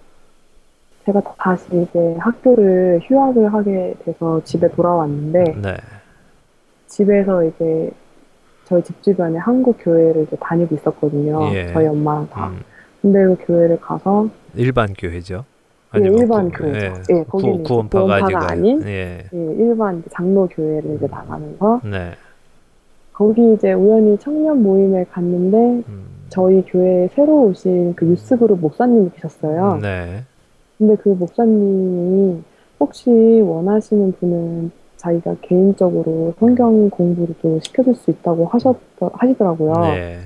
제가 1.05 1.21
다시 1.39 1.65
이제 1.73 2.15
학교를 2.19 3.01
휴학을 3.05 3.53
하게 3.53 3.95
돼서 4.05 4.41
집에 4.45 4.69
돌아왔는데 4.69 5.45
네. 5.61 5.77
집에서 6.87 7.45
이제 7.45 7.91
저희 8.67 8.83
집 8.85 9.03
주변에 9.03 9.39
한국 9.39 9.77
교회를 9.81 10.23
이제 10.25 10.37
다니고 10.37 10.75
있었거든요. 10.77 11.51
예. 11.55 11.73
저희 11.73 11.87
엄마랑 11.87 12.29
다. 12.31 12.49
음. 12.49 12.61
근데 13.01 13.25
그 13.25 13.37
교회를 13.47 13.81
가서 13.81 14.29
일반 14.55 14.93
교회죠. 14.95 15.45
예, 15.97 16.01
일반 16.01 16.51
구- 16.51 16.63
교회죠. 16.63 17.03
예. 17.11 17.19
예, 17.19 17.25
거기는 17.25 17.63
구, 17.65 18.13
아니고 18.13 18.39
아닌 18.39 18.83
예. 18.87 19.25
예, 19.33 19.55
일반 19.59 20.03
장로 20.11 20.47
교회를 20.49 20.95
이제 20.97 21.07
나가면서 21.09 21.81
네. 21.85 22.13
거기 23.13 23.53
이제 23.55 23.73
우연히 23.73 24.17
청년 24.19 24.63
모임에 24.63 25.05
갔는데 25.11 25.57
음. 25.89 26.05
저희 26.33 26.63
교회에 26.63 27.09
새로 27.09 27.43
오신 27.45 27.95
그 27.95 28.07
유스그룹 28.07 28.59
목사님이 28.61 29.11
계셨어요. 29.15 29.79
네. 29.83 30.23
근데 30.79 30.97
그 30.97 31.11
목사님이 31.11 32.43
혹시 32.81 33.11
원하시는 33.11 34.13
분은 34.13 34.71
자기가 34.97 35.37
개인적으로 35.43 36.33
성경 36.39 36.89
공부를 36.89 37.35
또 37.43 37.61
시켜줄 37.61 37.95
수 37.95 38.11
있다고 38.11 38.47
하셨, 38.47 38.77
하시더라고요. 38.99 39.73
네. 39.83 40.19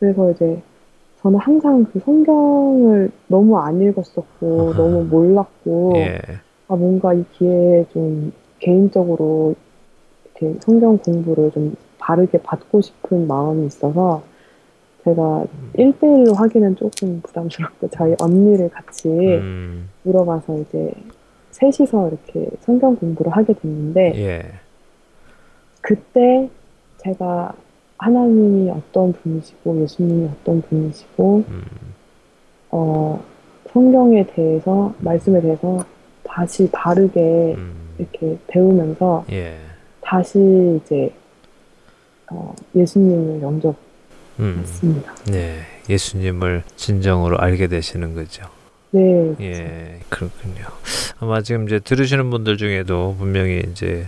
그래서 0.00 0.30
이제 0.32 0.60
저는 1.22 1.38
항상 1.38 1.84
그 1.92 2.00
성경을 2.00 3.12
너무 3.28 3.56
안 3.58 3.80
읽었었고, 3.80 4.70
아하. 4.70 4.76
너무 4.76 5.04
몰랐고, 5.04 5.92
예. 5.96 6.18
아, 6.66 6.74
뭔가 6.74 7.14
이 7.14 7.24
기회에 7.34 7.86
좀 7.92 8.32
개인적으로 8.58 9.54
이렇게 10.24 10.58
성경 10.62 10.98
공부를 10.98 11.52
좀 11.52 11.76
바르게 11.98 12.42
받고 12.42 12.80
싶은 12.80 13.28
마음이 13.28 13.66
있어서 13.66 14.22
제가 15.04 15.44
1대1로 15.76 16.34
하기는 16.34 16.76
조금 16.76 17.20
부담스럽고 17.22 17.88
저희 17.90 18.14
언니를 18.20 18.68
같이 18.68 19.08
음. 19.08 19.88
물어봐서 20.04 20.58
이제 20.58 20.92
셋이서 21.50 22.08
이렇게 22.08 22.48
성경 22.60 22.96
공부를 22.96 23.32
하게 23.32 23.52
됐는데 23.54 24.12
예. 24.16 24.42
그때 25.80 26.48
제가 26.98 27.52
하나님이 27.98 28.70
어떤 28.70 29.12
분이시고 29.12 29.82
예수님이 29.82 30.28
어떤 30.28 30.62
분이시고 30.62 31.44
음. 31.48 31.64
어, 32.70 33.22
성경에 33.72 34.26
대해서 34.26 34.94
말씀에 34.98 35.40
대해서 35.40 35.84
다시 36.22 36.68
바르게 36.70 37.54
음. 37.56 37.74
이렇게 37.98 38.38
배우면서 38.46 39.24
예. 39.32 39.56
다시 40.00 40.80
이제 40.82 41.12
어, 42.30 42.54
예수님을 42.74 43.42
영접 43.42 43.74
음. 44.40 44.64
네. 45.26 45.66
예수님을 45.88 46.62
진정으로 46.76 47.38
알게 47.38 47.66
되시는 47.66 48.14
거죠. 48.14 48.44
네, 48.92 49.34
예, 49.40 50.00
그렇군요. 50.10 50.66
아마 51.18 51.40
지금 51.40 51.66
이제 51.66 51.78
들으시는 51.78 52.30
분들 52.30 52.58
중에도 52.58 53.16
분명히 53.18 53.62
이제 53.70 54.06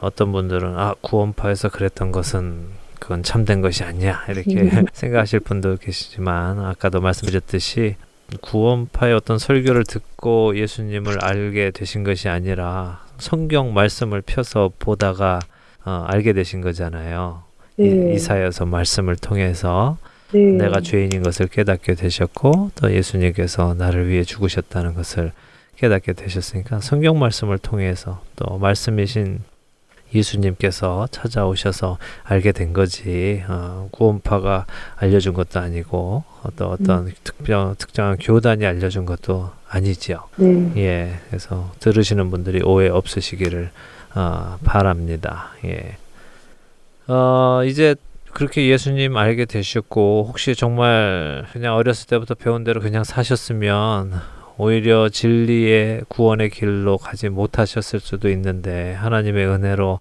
어떤 0.00 0.32
분들은 0.32 0.76
아 0.76 0.94
구원파에서 1.00 1.68
그랬던 1.68 2.10
것은 2.10 2.66
그건 2.98 3.22
참된 3.22 3.60
것이 3.60 3.84
아니야 3.84 4.24
이렇게 4.28 4.68
생각하실 4.92 5.40
분도 5.40 5.76
계시지만 5.76 6.58
아까도 6.58 7.00
말씀드렸듯이 7.00 7.94
구원파의 8.40 9.14
어떤 9.14 9.38
설교를 9.38 9.84
듣고 9.84 10.56
예수님을 10.58 11.24
알게 11.24 11.70
되신 11.70 12.02
것이 12.02 12.28
아니라 12.28 13.04
성경 13.18 13.72
말씀을 13.74 14.22
펴서 14.22 14.72
보다가 14.78 15.38
어, 15.84 16.04
알게 16.08 16.32
되신 16.32 16.62
거잖아요. 16.62 17.45
네, 17.76 17.86
이, 17.86 18.14
이사여서 18.14 18.66
말씀을 18.66 19.16
통해서 19.16 19.98
네, 20.32 20.40
내가 20.40 20.80
죄인인 20.80 21.22
것을 21.22 21.46
깨닫게 21.46 21.94
되셨고 21.94 22.72
또 22.74 22.92
예수님께서 22.92 23.74
나를 23.74 24.08
위해 24.08 24.24
죽으셨다는 24.24 24.94
것을 24.94 25.32
깨닫게 25.76 26.14
되셨으니까 26.14 26.80
성경 26.80 27.18
말씀을 27.18 27.58
통해서 27.58 28.22
또 28.34 28.58
말씀이신 28.58 29.40
예수님께서 30.14 31.08
찾아오셔서 31.10 31.98
알게 32.24 32.52
된 32.52 32.72
거지 32.72 33.42
어, 33.48 33.88
구원파가 33.90 34.66
알려준 34.96 35.34
것도 35.34 35.60
아니고 35.60 36.24
어떤 36.44 36.68
어떤 36.68 37.12
특별 37.24 37.74
특정한 37.76 38.16
교단이 38.18 38.64
알려준 38.64 39.04
것도 39.04 39.50
아니지요. 39.68 40.22
네, 40.36 40.72
예, 40.76 41.18
그래서 41.28 41.72
들으시는 41.80 42.30
분들이 42.30 42.62
오해 42.62 42.88
없으시기를 42.88 43.70
어, 44.14 44.58
바랍니다. 44.64 45.50
예. 45.64 45.96
어, 47.08 47.62
이제 47.64 47.94
그렇게 48.32 48.68
예수님 48.68 49.16
알게 49.16 49.46
되셨고 49.46 50.26
혹시 50.28 50.54
정말 50.54 51.46
그냥 51.52 51.74
어렸을 51.74 52.06
때부터 52.06 52.34
배운 52.34 52.64
대로 52.64 52.80
그냥 52.80 53.04
사셨으면 53.04 54.12
오히려 54.58 55.08
진리의 55.08 56.02
구원의 56.08 56.50
길로 56.50 56.98
가지 56.98 57.28
못하셨을 57.28 58.00
수도 58.00 58.28
있는데 58.30 58.92
하나님의 58.94 59.46
은혜로 59.46 60.00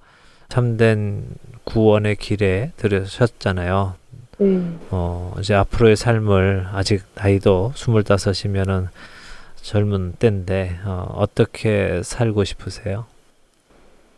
참된 0.50 1.26
구원의 1.64 2.18
길에 2.18 2.72
들으셨잖아요. 2.78 3.96
네. 4.38 4.62
어, 4.92 5.34
이제 5.40 5.54
앞으로의 5.54 5.96
삶을 5.96 6.68
아직 6.74 7.04
나이도 7.16 7.74
스물다섯이면은 7.76 8.90
젊은 9.62 10.14
때인데 10.20 10.80
어, 10.84 11.14
어떻게 11.16 12.02
살고 12.04 12.44
싶으세요? 12.44 13.06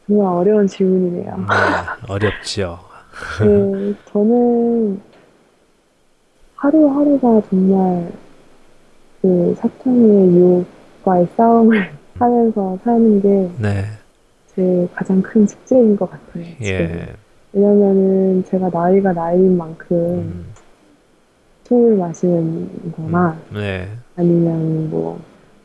정말 0.08 0.28
어려운 0.28 0.68
질문이네요. 0.68 1.36
네, 1.38 1.44
어렵지요. 2.08 2.80
네, 3.44 3.94
저는 4.12 5.02
하루하루가 6.56 7.42
정말 7.50 8.12
그 9.22 9.56
사탄의 9.60 10.30
유혹과의 10.36 11.28
싸움을 11.36 11.92
하면서 12.18 12.78
사는 12.84 13.22
게 13.22 13.50
네, 13.60 13.84
제 14.56 14.88
가장 14.96 15.22
큰 15.22 15.46
숙제인 15.46 15.96
것 15.96 16.10
같아요. 16.10 16.46
예, 16.62 17.16
왜냐면은 17.54 18.44
제가 18.46 18.70
나이가 18.70 19.14
나이인 19.14 19.58
만큼 19.58 19.96
음, 19.98 20.46
술을 21.66 21.98
마시는 21.98 22.92
거나 22.96 23.38
네, 23.52 23.90
아니면 24.16 24.90
뭐 24.90 25.20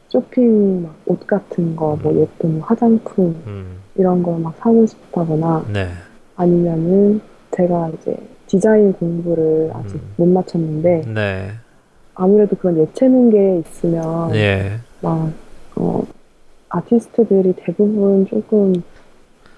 쇼핑 0.08 0.82
막 0.82 0.92
옷 1.06 1.26
같은 1.26 1.74
거, 1.76 1.96
뭐 2.02 2.14
예쁜 2.16 2.60
화장품 2.60 3.34
음, 3.46 3.78
이런 3.94 4.22
걸 4.22 4.38
막 4.38 4.54
사고 4.58 4.86
싶다거나 4.86 5.64
네, 5.72 5.88
아니면은 6.36 7.20
제가 7.50 7.90
이제 7.90 8.16
디자인 8.46 8.92
공부를 8.94 9.70
아직 9.74 9.94
음. 9.96 10.14
못 10.16 10.26
마쳤는데 10.26 11.02
네. 11.14 11.50
아무래도 12.14 12.56
그런 12.56 12.78
예체능 12.78 13.30
게 13.30 13.58
있으면 13.60 14.34
예. 14.34 14.72
막 15.00 15.30
어, 15.76 16.02
아티스트들이 16.68 17.54
대부분 17.56 18.26
조금 18.26 18.72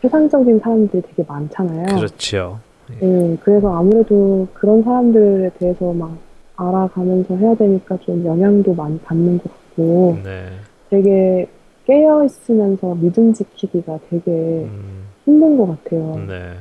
세상적인 0.03 0.59
사람들이 0.61 1.03
되게 1.03 1.25
많잖아요. 1.27 1.87
그렇죠. 1.97 2.59
네, 3.01 3.37
그래서 3.43 3.75
아무래도 3.75 4.47
그런 4.53 4.83
사람들에 4.83 5.51
대해서 5.59 5.93
막 5.93 6.17
알아가면서 6.57 7.37
해야 7.37 7.55
되니까 7.55 7.97
좀 7.99 8.25
영향도 8.25 8.75
많이 8.75 8.99
받는 9.01 9.39
것 9.39 9.45
같고 9.51 10.19
네. 10.23 10.47
되게 10.91 11.49
깨어 11.85 12.25
있으면서 12.25 12.95
믿음 12.95 13.33
지키기가 13.33 13.99
되게 14.09 14.31
음, 14.31 15.05
힘든 15.25 15.57
것 15.59 15.67
같아요. 15.67 16.17
네. 16.27 16.57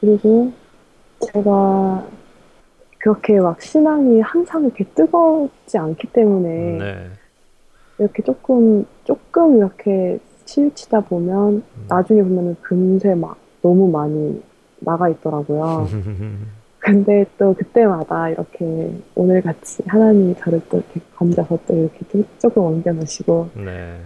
그리고 0.00 0.52
제가 1.20 2.06
그렇게 2.98 3.40
막 3.40 3.60
신앙이 3.60 4.20
항상 4.20 4.64
이렇게 4.64 4.84
뜨겁지 4.84 5.78
않기 5.78 6.08
때문에 6.08 6.78
네. 6.78 7.10
이렇게 7.98 8.22
조금 8.22 8.84
조금 9.04 9.58
이렇게 9.58 10.18
치우치다 10.44 11.00
보면 11.00 11.54
음. 11.54 11.86
나중에 11.88 12.22
보면은 12.22 12.56
금세 12.60 13.14
막 13.14 13.36
너무 13.62 13.90
많이 13.90 14.42
나가 14.80 15.08
있더라고요. 15.08 15.86
근데 16.78 17.24
또 17.36 17.52
그때마다 17.54 18.28
이렇게 18.28 18.92
오늘 19.16 19.42
같이 19.42 19.82
하나님이 19.86 20.36
저를 20.38 20.60
또 20.68 20.76
이렇게 20.76 21.00
건져서 21.16 21.58
또 21.66 21.74
이렇게 21.74 21.98
좀 22.12 22.24
조금 22.38 22.62
옮겨 22.62 22.92
놓으시고 22.92 23.48
네. 23.54 23.98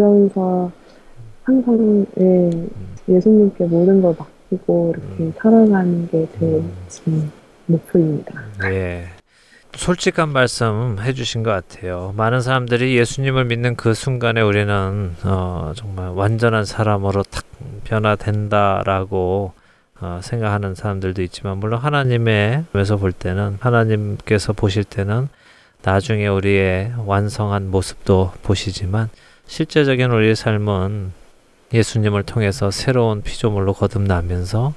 그러면서 0.00 0.72
항상 1.42 2.06
예, 2.18 2.50
예수님께 3.06 3.64
모든 3.64 4.00
걸 4.00 4.16
맡기고 4.18 4.94
이렇게 4.94 5.24
음. 5.24 5.32
살아가는 5.36 6.08
게제 6.08 6.38
음. 6.40 6.72
지금 6.88 7.30
목표입니다. 7.66 8.32
예. 8.64 9.04
솔직한 9.74 10.30
말씀 10.30 10.96
해주신 11.00 11.42
것 11.42 11.50
같아요. 11.50 12.12
많은 12.16 12.40
사람들이 12.40 12.96
예수님을 12.96 13.44
믿는 13.44 13.76
그 13.76 13.94
순간에 13.94 14.40
우리는 14.40 15.14
어, 15.22 15.72
정말 15.76 16.08
완전한 16.08 16.64
사람으로 16.64 17.22
탁 17.22 17.44
변화된다라고 17.84 19.52
어, 20.00 20.20
생각하는 20.22 20.74
사람들도 20.74 21.22
있지만 21.22 21.58
물론 21.58 21.78
하나님의 21.78 22.64
에서 22.74 22.96
볼 22.96 23.12
때는 23.12 23.58
하나님께서 23.60 24.54
보실 24.54 24.82
때는 24.82 25.28
나중에 25.82 26.26
우리의 26.26 26.94
완성한 27.06 27.70
모습도 27.70 28.32
보시지만 28.42 29.08
실제적인 29.50 30.12
우리의 30.12 30.36
삶은 30.36 31.10
예수님을 31.72 32.22
통해서 32.22 32.70
새로운 32.70 33.20
피조물로 33.20 33.72
거듭나면서 33.72 34.74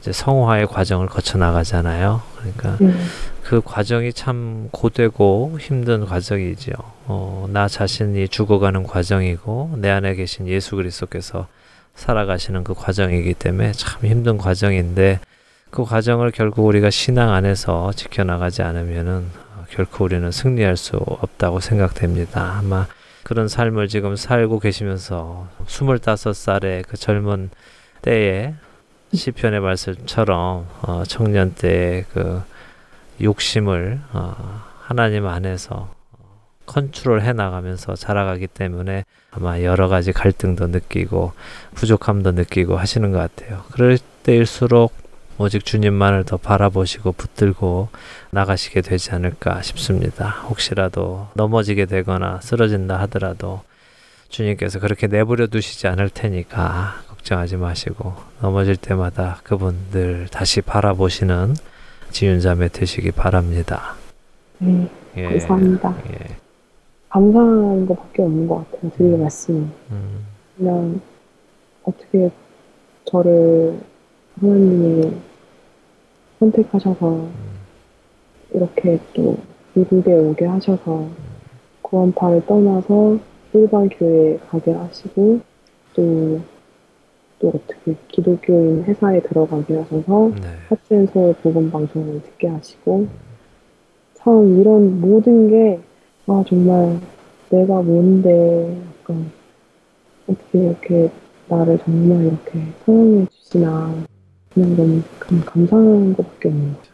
이제 0.00 0.10
성화의 0.10 0.66
과정을 0.66 1.06
거쳐 1.06 1.38
나가잖아요. 1.38 2.22
그러니까 2.36 2.76
음, 2.80 3.08
그 3.44 3.60
과정이 3.64 4.12
참 4.12 4.68
고되고 4.72 5.58
힘든 5.60 6.04
과정이지요. 6.04 6.74
어, 7.04 7.48
나 7.52 7.68
자신이 7.68 8.26
죽어가는 8.26 8.82
과정이고 8.82 9.76
내 9.76 9.90
안에 9.90 10.16
계신 10.16 10.48
예수 10.48 10.74
그리스도께서 10.74 11.46
살아가시는 11.94 12.64
그 12.64 12.74
과정이기 12.74 13.34
때문에 13.34 13.70
참 13.72 14.04
힘든 14.04 14.38
과정인데 14.38 15.20
그 15.70 15.84
과정을 15.84 16.32
결국 16.32 16.66
우리가 16.66 16.90
신앙 16.90 17.32
안에서 17.32 17.92
지켜나가지 17.94 18.62
않으면은 18.62 19.26
어, 19.54 19.64
결코 19.70 20.04
우리는 20.04 20.28
승리할 20.32 20.76
수 20.76 20.96
없다고 20.96 21.60
생각됩니다. 21.60 22.58
아마 22.58 22.88
그런 23.26 23.48
삶을 23.48 23.88
지금 23.88 24.14
살고 24.14 24.60
계시면서 24.60 25.48
25살의 25.66 26.86
그 26.86 26.96
젊은 26.96 27.50
때에 28.00 28.54
시편의 29.12 29.58
말씀처럼 29.58 30.68
어, 30.82 31.02
청년 31.08 31.52
때의 31.52 32.04
그 32.12 32.40
욕심을 33.20 33.98
어, 34.12 34.62
하나님 34.78 35.26
안에서 35.26 35.92
어, 36.12 36.40
컨트롤 36.66 37.22
해 37.22 37.32
나가면서 37.32 37.96
자라가기 37.96 38.46
때문에 38.46 39.04
아마 39.32 39.60
여러 39.60 39.88
가지 39.88 40.12
갈등도 40.12 40.68
느끼고 40.68 41.32
부족함도 41.74 42.30
느끼고 42.30 42.76
하시는 42.76 43.10
것 43.10 43.18
같아요. 43.18 43.64
그럴 43.72 43.98
때일수록 44.22 44.92
오직 45.38 45.64
주님만을 45.64 46.24
더 46.24 46.38
바라보시고 46.38 47.12
붙들고 47.12 47.88
나가시게 48.30 48.80
되지 48.80 49.10
않을까 49.12 49.60
싶습니다. 49.62 50.28
혹시라도 50.48 51.28
넘어지게 51.34 51.86
되거나 51.86 52.40
쓰러진다 52.40 52.98
하더라도 53.02 53.60
주님께서 54.28 54.80
그렇게 54.80 55.06
내버려 55.06 55.46
두시지 55.46 55.88
않을 55.88 56.08
테니까 56.08 56.94
걱정하지 57.08 57.56
마시고 57.56 58.14
넘어질 58.40 58.76
때마다 58.76 59.40
그분들 59.42 60.28
다시 60.30 60.62
바라보시는 60.62 61.54
지윤자매 62.10 62.68
되시기 62.68 63.10
바랍니다. 63.10 63.94
네, 64.58 64.88
예. 65.16 65.28
감사합니다. 65.28 65.96
예. 66.12 66.36
감사한 67.10 67.86
것밖에 67.86 68.22
없는 68.22 68.48
것 68.48 68.70
같아요. 68.70 68.90
드릴 68.96 69.18
말씀은 69.18 69.70
음, 69.90 70.26
그냥 70.56 71.00
어떻게 71.84 72.30
저를 73.04 73.78
하나님이 74.40 75.12
선택하셔서 76.38 77.26
이렇게 78.52 78.98
또 79.14 79.38
미국에 79.74 80.14
오게 80.14 80.44
하셔서 80.44 81.08
구원파를 81.82 82.44
떠나서 82.46 83.18
일반 83.54 83.88
교회에 83.88 84.38
가게 84.48 84.72
하시고 84.72 85.40
또, 85.94 86.40
또 87.38 87.48
어떻게 87.48 87.96
기독교인 88.08 88.84
회사에 88.84 89.20
들어가게 89.22 89.76
하셔서 89.76 90.30
네. 90.34 90.48
하트앤 90.68 91.06
서울 91.06 91.34
복음 91.42 91.70
방송을 91.70 92.22
듣게 92.22 92.48
하시고 92.48 93.06
참 94.14 94.60
이런 94.60 95.00
모든 95.00 95.48
게 95.48 95.80
아, 96.26 96.44
정말 96.46 97.00
내가 97.48 97.80
뭔데 97.80 98.76
약간 99.00 99.30
어떻게 100.26 100.58
이렇게 100.58 101.10
나를 101.48 101.78
정말 101.78 102.24
이렇게 102.26 102.60
사랑해 102.84 103.26
주시나 103.30 104.15
그냥 104.56 104.74
너무 104.74 105.02
감- 105.20 105.44
감사한 105.44 106.14
것밖에 106.16 106.48
없는 106.48 106.72
것 106.72 106.78
같아요. 106.78 106.92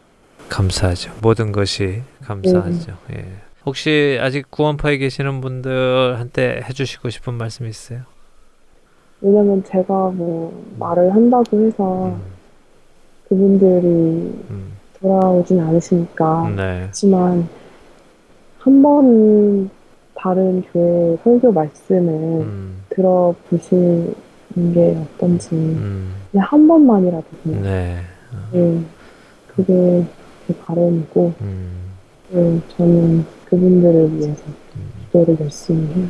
감사하죠. 0.49 1.11
모든 1.21 1.53
것이 1.53 2.01
감사하죠. 2.21 2.91
예. 3.15 3.25
혹시 3.65 4.17
아직 4.21 4.51
구원파에 4.51 4.97
계시는 4.97 5.39
분들한테 5.39 6.61
해주시고 6.67 7.09
싶은 7.09 7.35
말씀 7.35 7.65
있어요? 7.65 8.01
왜냐면 9.21 9.63
제가 9.63 10.09
뭐 10.09 10.65
말을 10.77 11.15
한다고 11.15 11.65
해서 11.65 12.07
음, 12.07 12.21
그분들이 13.29 13.87
음, 14.49 14.73
돌아오진 14.99 15.61
않으시니까 15.61 16.49
네. 16.57 16.79
그렇지만 16.81 17.47
한 18.59 18.81
번은 18.81 19.69
다른 20.15 20.61
교회 20.73 21.17
설교 21.23 21.53
말씀을 21.53 22.09
음, 22.41 22.83
들어보시 22.89 24.13
는게 24.55 24.97
어떤지 25.15 25.49
음, 25.51 26.13
그냥 26.31 26.47
한 26.49 26.67
번만이라도 26.67 27.25
그냥 27.43 27.61
네. 27.63 28.01
네, 28.51 28.83
그게 29.47 30.05
제 30.47 30.55
바람이고 30.59 31.33
음, 31.41 31.93
네, 32.29 32.61
저는 32.75 33.25
그분들을 33.45 34.17
위해서 34.17 34.43
음. 34.75 34.91
기도를 35.05 35.37
열심히 35.39 35.87
해요. 35.93 36.07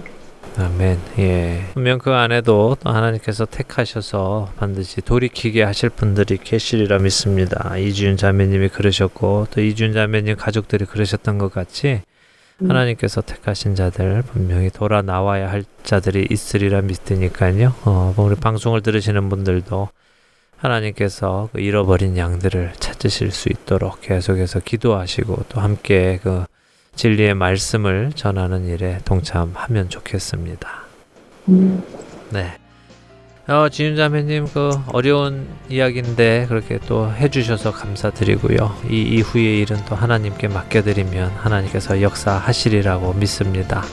아멘. 0.57 0.99
예. 1.17 1.61
분명 1.73 1.97
그 1.97 2.11
안에도 2.11 2.77
또 2.79 2.89
하나님께서 2.89 3.45
택하셔서 3.45 4.49
반드시 4.57 5.01
돌이키게 5.01 5.63
하실 5.63 5.89
분들이 5.89 6.37
계시리라 6.37 6.99
믿습니다. 6.99 7.75
이주윤 7.77 8.17
자매님이 8.17 8.69
그러셨고 8.69 9.47
또 9.49 9.61
이주윤 9.61 9.93
자매님 9.93 10.35
가족들이 10.35 10.85
그러셨던 10.85 11.39
것 11.39 11.51
같이 11.51 12.01
음. 12.07 12.12
하나님께서 12.59 13.21
택하신 13.21 13.75
자들 13.75 14.23
분명히 14.23 14.69
돌아 14.69 15.01
나와야 15.01 15.51
할 15.51 15.63
자들이 15.83 16.27
있으리라 16.29 16.81
믿으니까요. 16.81 17.73
어, 17.85 18.13
뭐 18.15 18.25
우리 18.25 18.35
방송을 18.35 18.81
들으시는 18.81 19.29
분들도 19.29 19.89
하나님께서 20.57 21.49
그 21.51 21.59
잃어버린 21.59 22.17
양들을 22.17 22.73
찾으실 22.79 23.31
수 23.31 23.49
있도록 23.49 24.01
계속해서 24.01 24.61
기도하시고 24.61 25.45
또 25.49 25.59
함께 25.59 26.19
그 26.23 26.45
진리의 26.95 27.33
말씀을 27.33 28.11
전하는 28.15 28.65
일에 28.67 28.99
동참하면 29.03 29.89
좋겠습니다. 29.89 30.69
음, 31.49 31.83
네. 32.29 32.57
어, 33.47 33.67
지윤 33.67 33.97
자매님 33.97 34.47
그 34.53 34.71
어려운 34.93 35.47
이야기인데 35.69 36.45
그렇게 36.47 36.79
또 36.87 37.11
해주셔서 37.11 37.71
감사드리고요. 37.73 38.73
이 38.89 39.01
이후의 39.01 39.59
일은 39.61 39.77
또 39.85 39.95
하나님께 39.95 40.47
맡겨드리면 40.47 41.31
하나님께서 41.31 42.01
역사하시리라고 42.01 43.13
믿습니다. 43.15 43.83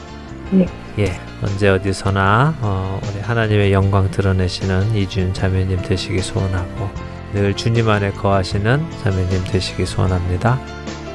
네. 0.53 0.67
예, 1.01 1.21
언제 1.43 1.69
어디서나 1.69 2.55
어, 2.61 3.01
우리 3.03 3.21
하나님의 3.21 3.73
영광 3.73 4.11
드러내시는 4.13 4.95
이준 4.95 5.35
자매님 5.35 5.83
되시기 5.83 6.21
소원하고 6.21 6.89
늘 7.35 7.55
주님 7.55 7.89
안에 7.89 8.13
거하시는 8.13 8.85
자매님 9.03 9.45
되시기 9.45 9.85
소원합니다. 9.85 10.61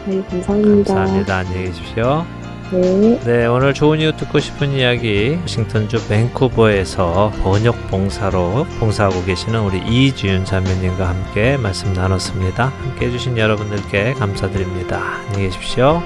네, 0.07 0.21
감사합니다. 0.29 0.93
감사합니다. 0.93 1.37
안녕히 1.37 1.65
계십시오. 1.67 2.25
네. 2.71 3.19
네, 3.23 3.45
오늘 3.45 3.73
좋은 3.73 3.99
이유 3.99 4.15
듣고 4.15 4.39
싶은 4.39 4.71
이야기 4.71 5.37
워싱턴주 5.41 6.07
밴쿠버에서 6.07 7.31
번역 7.43 7.89
봉사로 7.89 8.65
봉사하고 8.79 9.23
계시는 9.23 9.59
우리 9.61 9.77
이지윤 9.79 10.45
자매님과 10.45 11.07
함께 11.07 11.57
말씀 11.57 11.93
나눴습니다. 11.93 12.69
함께 12.69 13.07
해주신 13.07 13.37
여러분들께 13.37 14.13
감사드립니다. 14.13 14.99
안녕히 15.27 15.45
계십시오. 15.45 16.01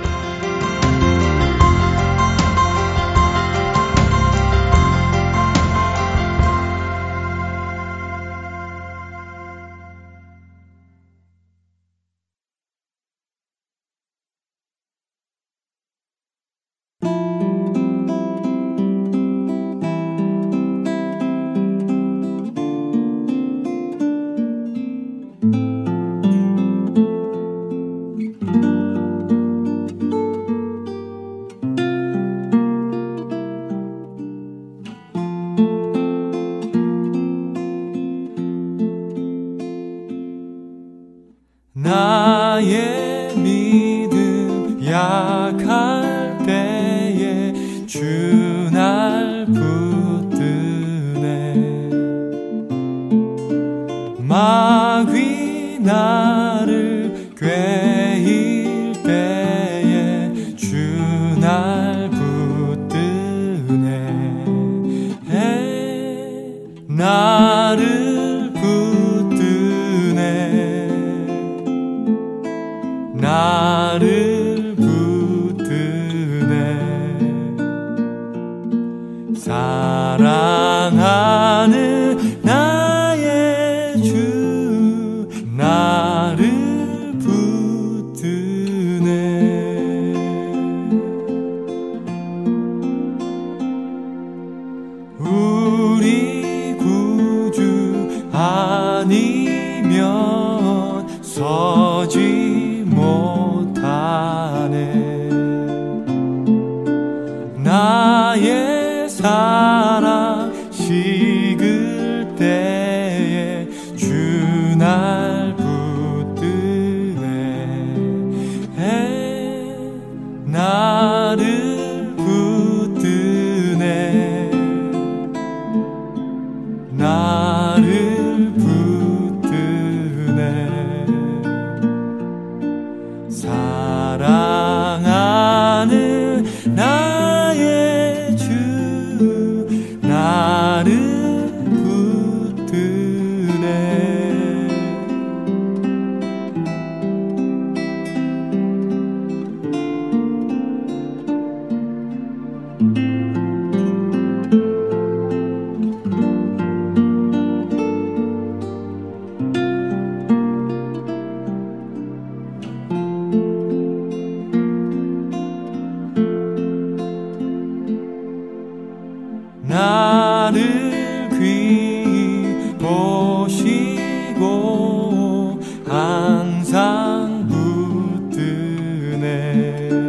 care. 179.60 180.09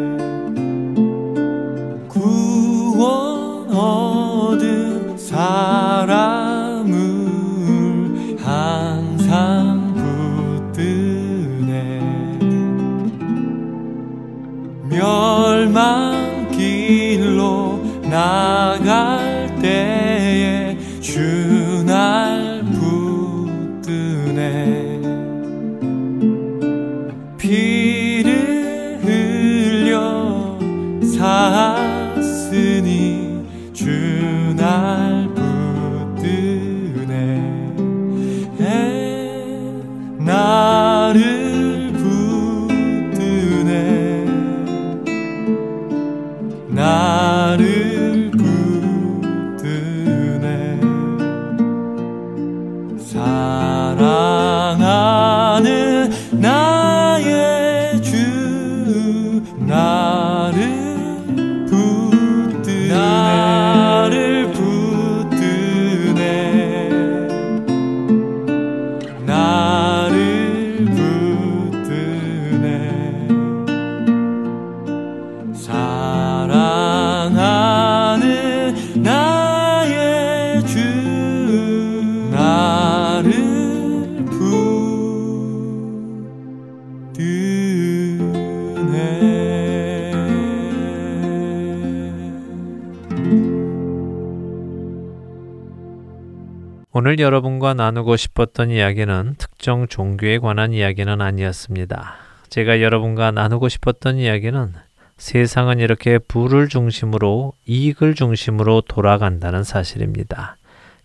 나누고 98.00 98.16
싶었던 98.16 98.70
이야기는 98.70 99.34
특정 99.36 99.86
종교에 99.86 100.38
관한 100.38 100.72
이야기는 100.72 101.20
아니었습니다. 101.20 102.14
제가 102.48 102.80
여러분과 102.80 103.30
나누고 103.30 103.68
싶었던 103.68 104.16
이야기는 104.16 104.72
세상은 105.18 105.80
이렇게 105.80 106.18
부를 106.18 106.68
중심으로 106.68 107.52
이익을 107.66 108.14
중심으로 108.14 108.82
돌아간다는 108.82 109.64
사실입니다. 109.64 110.56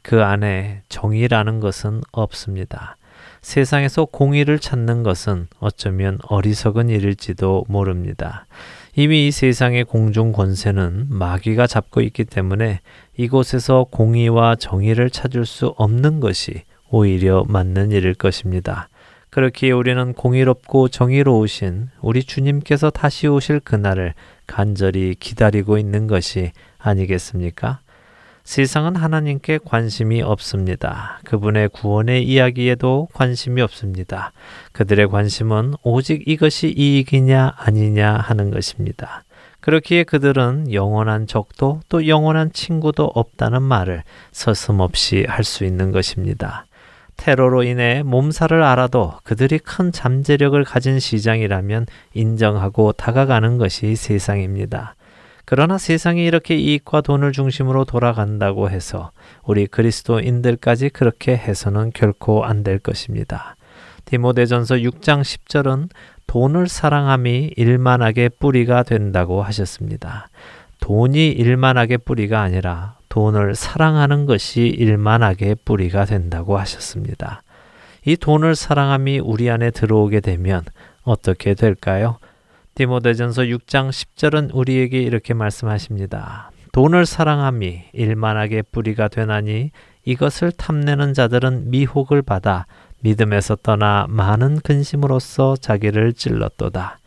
그 0.01 0.23
안에 0.23 0.83
정의라는 0.87 1.59
것은 1.59 2.01
없습니다. 2.11 2.97
세상에서 3.41 4.05
공의를 4.05 4.59
찾는 4.59 5.03
것은 5.03 5.47
어쩌면 5.59 6.17
어리석은 6.27 6.89
일일지도 6.89 7.65
모릅니다. 7.67 8.45
이미 8.95 9.27
이 9.27 9.31
세상의 9.31 9.83
공중 9.83 10.31
권세는 10.31 11.07
마귀가 11.09 11.67
잡고 11.67 12.01
있기 12.01 12.23
때문에 12.23 12.79
이곳에서 13.17 13.85
공의와 13.91 14.55
정의를 14.55 15.09
찾을 15.09 15.45
수 15.45 15.73
없는 15.77 16.21
것이 16.21 16.63
오히려 16.89 17.43
맞는 17.47 17.91
일일 17.91 18.13
것입니다. 18.13 18.89
그렇기에 19.29 19.71
우리는 19.71 20.13
공의롭고 20.13 20.88
정의로우신 20.88 21.89
우리 22.01 22.23
주님께서 22.23 22.89
다시 22.89 23.27
오실 23.27 23.59
그날을 23.59 24.13
간절히 24.47 25.15
기다리고 25.19 25.77
있는 25.77 26.07
것이 26.07 26.51
아니겠습니까? 26.77 27.79
세상은 28.45 28.95
하나님께 28.95 29.59
관심이 29.65 30.21
없습니다. 30.21 31.19
그분의 31.25 31.69
구원의 31.69 32.23
이야기에도 32.23 33.09
관심이 33.11 33.59
없습니다. 33.61 34.31
그들의 34.71 35.09
관심은 35.09 35.73
오직 35.81 36.27
이것이 36.27 36.73
이익이냐 36.77 37.55
아니냐 37.57 38.13
하는 38.13 38.51
것입니다. 38.51 39.23
그렇기에 39.61 40.03
그들은 40.03 40.71
영원한 40.71 41.25
적도 41.25 41.81
또 41.89 42.07
영원한 42.07 42.53
친구도 42.53 43.03
없다는 43.15 43.63
말을 43.63 44.03
서슴없이 44.31 45.25
할 45.27 45.43
수 45.43 45.65
있는 45.65 45.91
것입니다. 45.91 46.67
테러로 47.18 47.63
인해 47.63 48.03
몸살을 48.03 48.61
알아도 48.61 49.13
그들이 49.24 49.59
큰 49.59 49.91
잠재력을 49.91 50.61
가진 50.63 50.99
시장이라면 50.99 51.88
인정하고 52.13 52.91
다가가는 52.91 53.57
것이 53.57 53.95
세상입니다. 53.95 54.95
그러나 55.45 55.78
세상이 55.78 56.26
이렇게 56.26 56.55
이익과 56.55 57.01
돈을 57.01 57.32
중심으로 57.32 57.86
돌아간다고 57.86 58.70
해서 58.70 59.11
우리 59.43 59.68
그리스도인들까지 59.68 60.89
그렇게 60.89 61.38
해서는 61.38 61.91
결코 61.93 62.43
안 62.45 62.63
될 62.63 62.80
것입니다. 62.80 63.55
디모데전서 64.05 64.76
6장 64.76 65.22
10절은 65.22 65.89
돈을 66.28 66.68
사랑함이 66.68 67.53
일만하게 67.55 68.30
뿌리가 68.30 68.84
된다고 68.84 69.43
하셨습니다. 69.43 70.28
돈이 70.80 71.30
일만하게 71.30 71.97
뿌리가 71.97 72.41
아니라 72.41 72.97
돈을 73.16 73.55
사랑하는 73.55 74.26
것이 74.26 74.63
일만하게 74.63 75.55
뿌리가 75.63 76.03
된다고 76.03 76.57
하셨습니다. 76.57 77.43
이 78.05 78.18
돈을 78.18 78.55
사랑함이 78.55 79.20
우리 79.20 79.49
안에 79.49 79.72
들어오게 79.72 80.20
되면 80.20 80.66
어떻게 81.03 81.53
될까요? 81.53 82.18
디모데전서 82.74 83.43
6장 83.43 83.89
10절은 83.89 84.49
우리에게 84.53 85.01
이렇게 85.01 85.34
말씀하십니다. 85.34 86.51
돈을 86.74 87.05
사랑함이 87.05 87.86
일만하게 87.93 88.63
뿌리가 88.63 89.07
되나니 89.07 89.72
이것을 90.03 90.51
탐내는 90.51 91.13
자들은 91.13 91.72
미혹을 91.72 92.22
받아 92.22 92.66
믿음에서 92.99 93.55
떠나 93.55 94.07
많은 94.09 94.59
근심으로써 94.59 95.55
자기를 95.55 96.11
찔렀도다. 96.11 96.99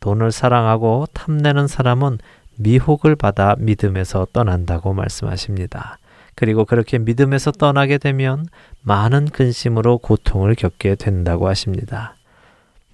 돈을 0.00 0.32
사랑하고 0.32 1.06
탐내는 1.14 1.66
사람은 1.66 2.18
미혹을 2.56 3.16
받아 3.16 3.56
믿음에서 3.58 4.26
떠난다고 4.32 4.92
말씀하십니다. 4.92 5.98
그리고 6.34 6.64
그렇게 6.64 6.98
믿음에서 6.98 7.52
떠나게 7.52 7.98
되면 7.98 8.46
많은 8.82 9.26
근심으로 9.26 9.98
고통을 9.98 10.54
겪게 10.54 10.96
된다고 10.96 11.48
하십니다. 11.48 12.16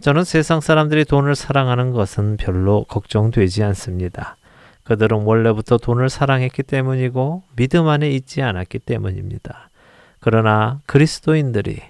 저는 0.00 0.24
세상 0.24 0.60
사람들이 0.60 1.04
돈을 1.04 1.34
사랑하는 1.34 1.92
것은 1.92 2.36
별로 2.36 2.84
걱정되지 2.84 3.62
않습니다. 3.64 4.36
그들은 4.84 5.22
원래부터 5.22 5.78
돈을 5.78 6.08
사랑했기 6.08 6.62
때문이고 6.62 7.42
믿음 7.56 7.88
안에 7.88 8.10
있지 8.10 8.42
않았기 8.42 8.80
때문입니다. 8.80 9.68
그러나 10.20 10.80
그리스도인들이 10.86 11.80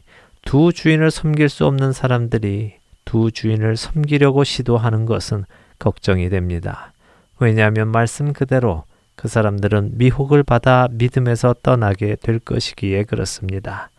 두 0.42 0.72
주인을 0.72 1.10
섬길 1.10 1.48
수 1.48 1.66
없는 1.66 1.92
사람들이 1.92 2.74
두 3.04 3.30
주인을 3.30 3.76
섬기려고 3.76 4.44
시도하는 4.44 5.06
것은 5.06 5.44
걱정이 5.78 6.28
됩니다. 6.28 6.92
왜냐하면 7.40 7.88
말씀 7.88 8.32
그대로 8.32 8.84
그 9.16 9.28
사람들은 9.28 9.98
미혹을 9.98 10.42
받아 10.42 10.88
믿음에서 10.90 11.54
떠나게 11.62 12.16
될 12.16 12.38
것이기에 12.38 13.04
그렇습니다. 13.04 13.90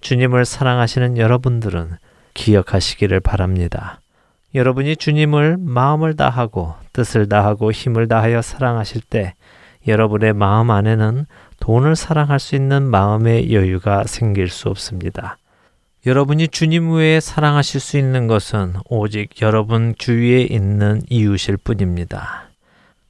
주님을 0.00 0.44
사랑하시는 0.44 1.18
여러분들은 1.18 1.96
기억하시기를 2.34 3.20
바랍니다. 3.20 4.00
여러분이 4.54 4.96
주님을 4.96 5.56
마음을 5.58 6.16
다하고 6.16 6.74
뜻을 6.92 7.28
다하고 7.28 7.72
힘을 7.72 8.08
다하여 8.08 8.40
사랑하실 8.40 9.02
때 9.02 9.34
여러분의 9.86 10.32
마음 10.32 10.70
안에는 10.70 11.26
돈을 11.60 11.96
사랑할 11.96 12.40
수 12.40 12.54
있는 12.54 12.82
마음의 12.84 13.52
여유가 13.52 14.04
생길 14.04 14.48
수 14.48 14.68
없습니다. 14.68 15.38
여러분이 16.06 16.48
주님 16.48 16.92
외에 16.92 17.20
사랑하실 17.20 17.80
수 17.80 17.98
있는 17.98 18.26
것은 18.26 18.74
오직 18.88 19.42
여러분 19.42 19.94
주위에 19.98 20.42
있는 20.42 21.02
이웃일 21.10 21.56
뿐입니다. 21.56 22.45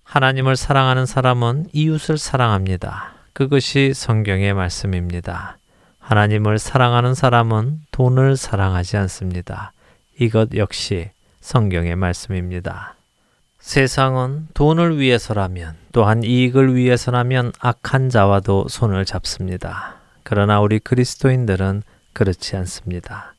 하나님을 0.06 0.54
사랑하는 0.54 1.04
사람은 1.04 1.66
이웃을 1.72 2.16
사랑합니다. 2.16 3.12
그것이 3.32 3.92
성경의 3.92 4.54
말씀입니다. 4.54 5.58
하나님을 5.98 6.60
사랑하는 6.60 7.14
사람은 7.14 7.80
돈을 7.90 8.36
사랑하지 8.36 8.96
않습니다. 8.98 9.72
이것 10.18 10.54
역시 10.54 11.10
성경의 11.40 11.96
말씀입니다. 11.96 12.94
세상은 13.58 14.46
돈을 14.54 14.98
위해서라면 14.98 15.74
또한 15.90 16.22
이익을 16.22 16.76
위해서라면 16.76 17.50
악한 17.58 18.08
자와도 18.08 18.68
손을 18.68 19.04
잡습니다. 19.04 19.96
그러나 20.22 20.60
우리 20.60 20.78
그리스도인들은 20.78 21.82
그렇지 22.12 22.56
않습니다. 22.56 23.34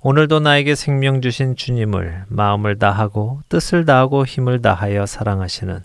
오늘도 0.00 0.40
나에게 0.40 0.76
생명 0.76 1.20
주신 1.20 1.56
주님을 1.56 2.24
마음을 2.28 2.78
다하고 2.78 3.42
뜻을 3.50 3.84
다하고 3.84 4.24
힘을 4.24 4.62
다하여 4.62 5.04
사랑하시는 5.04 5.84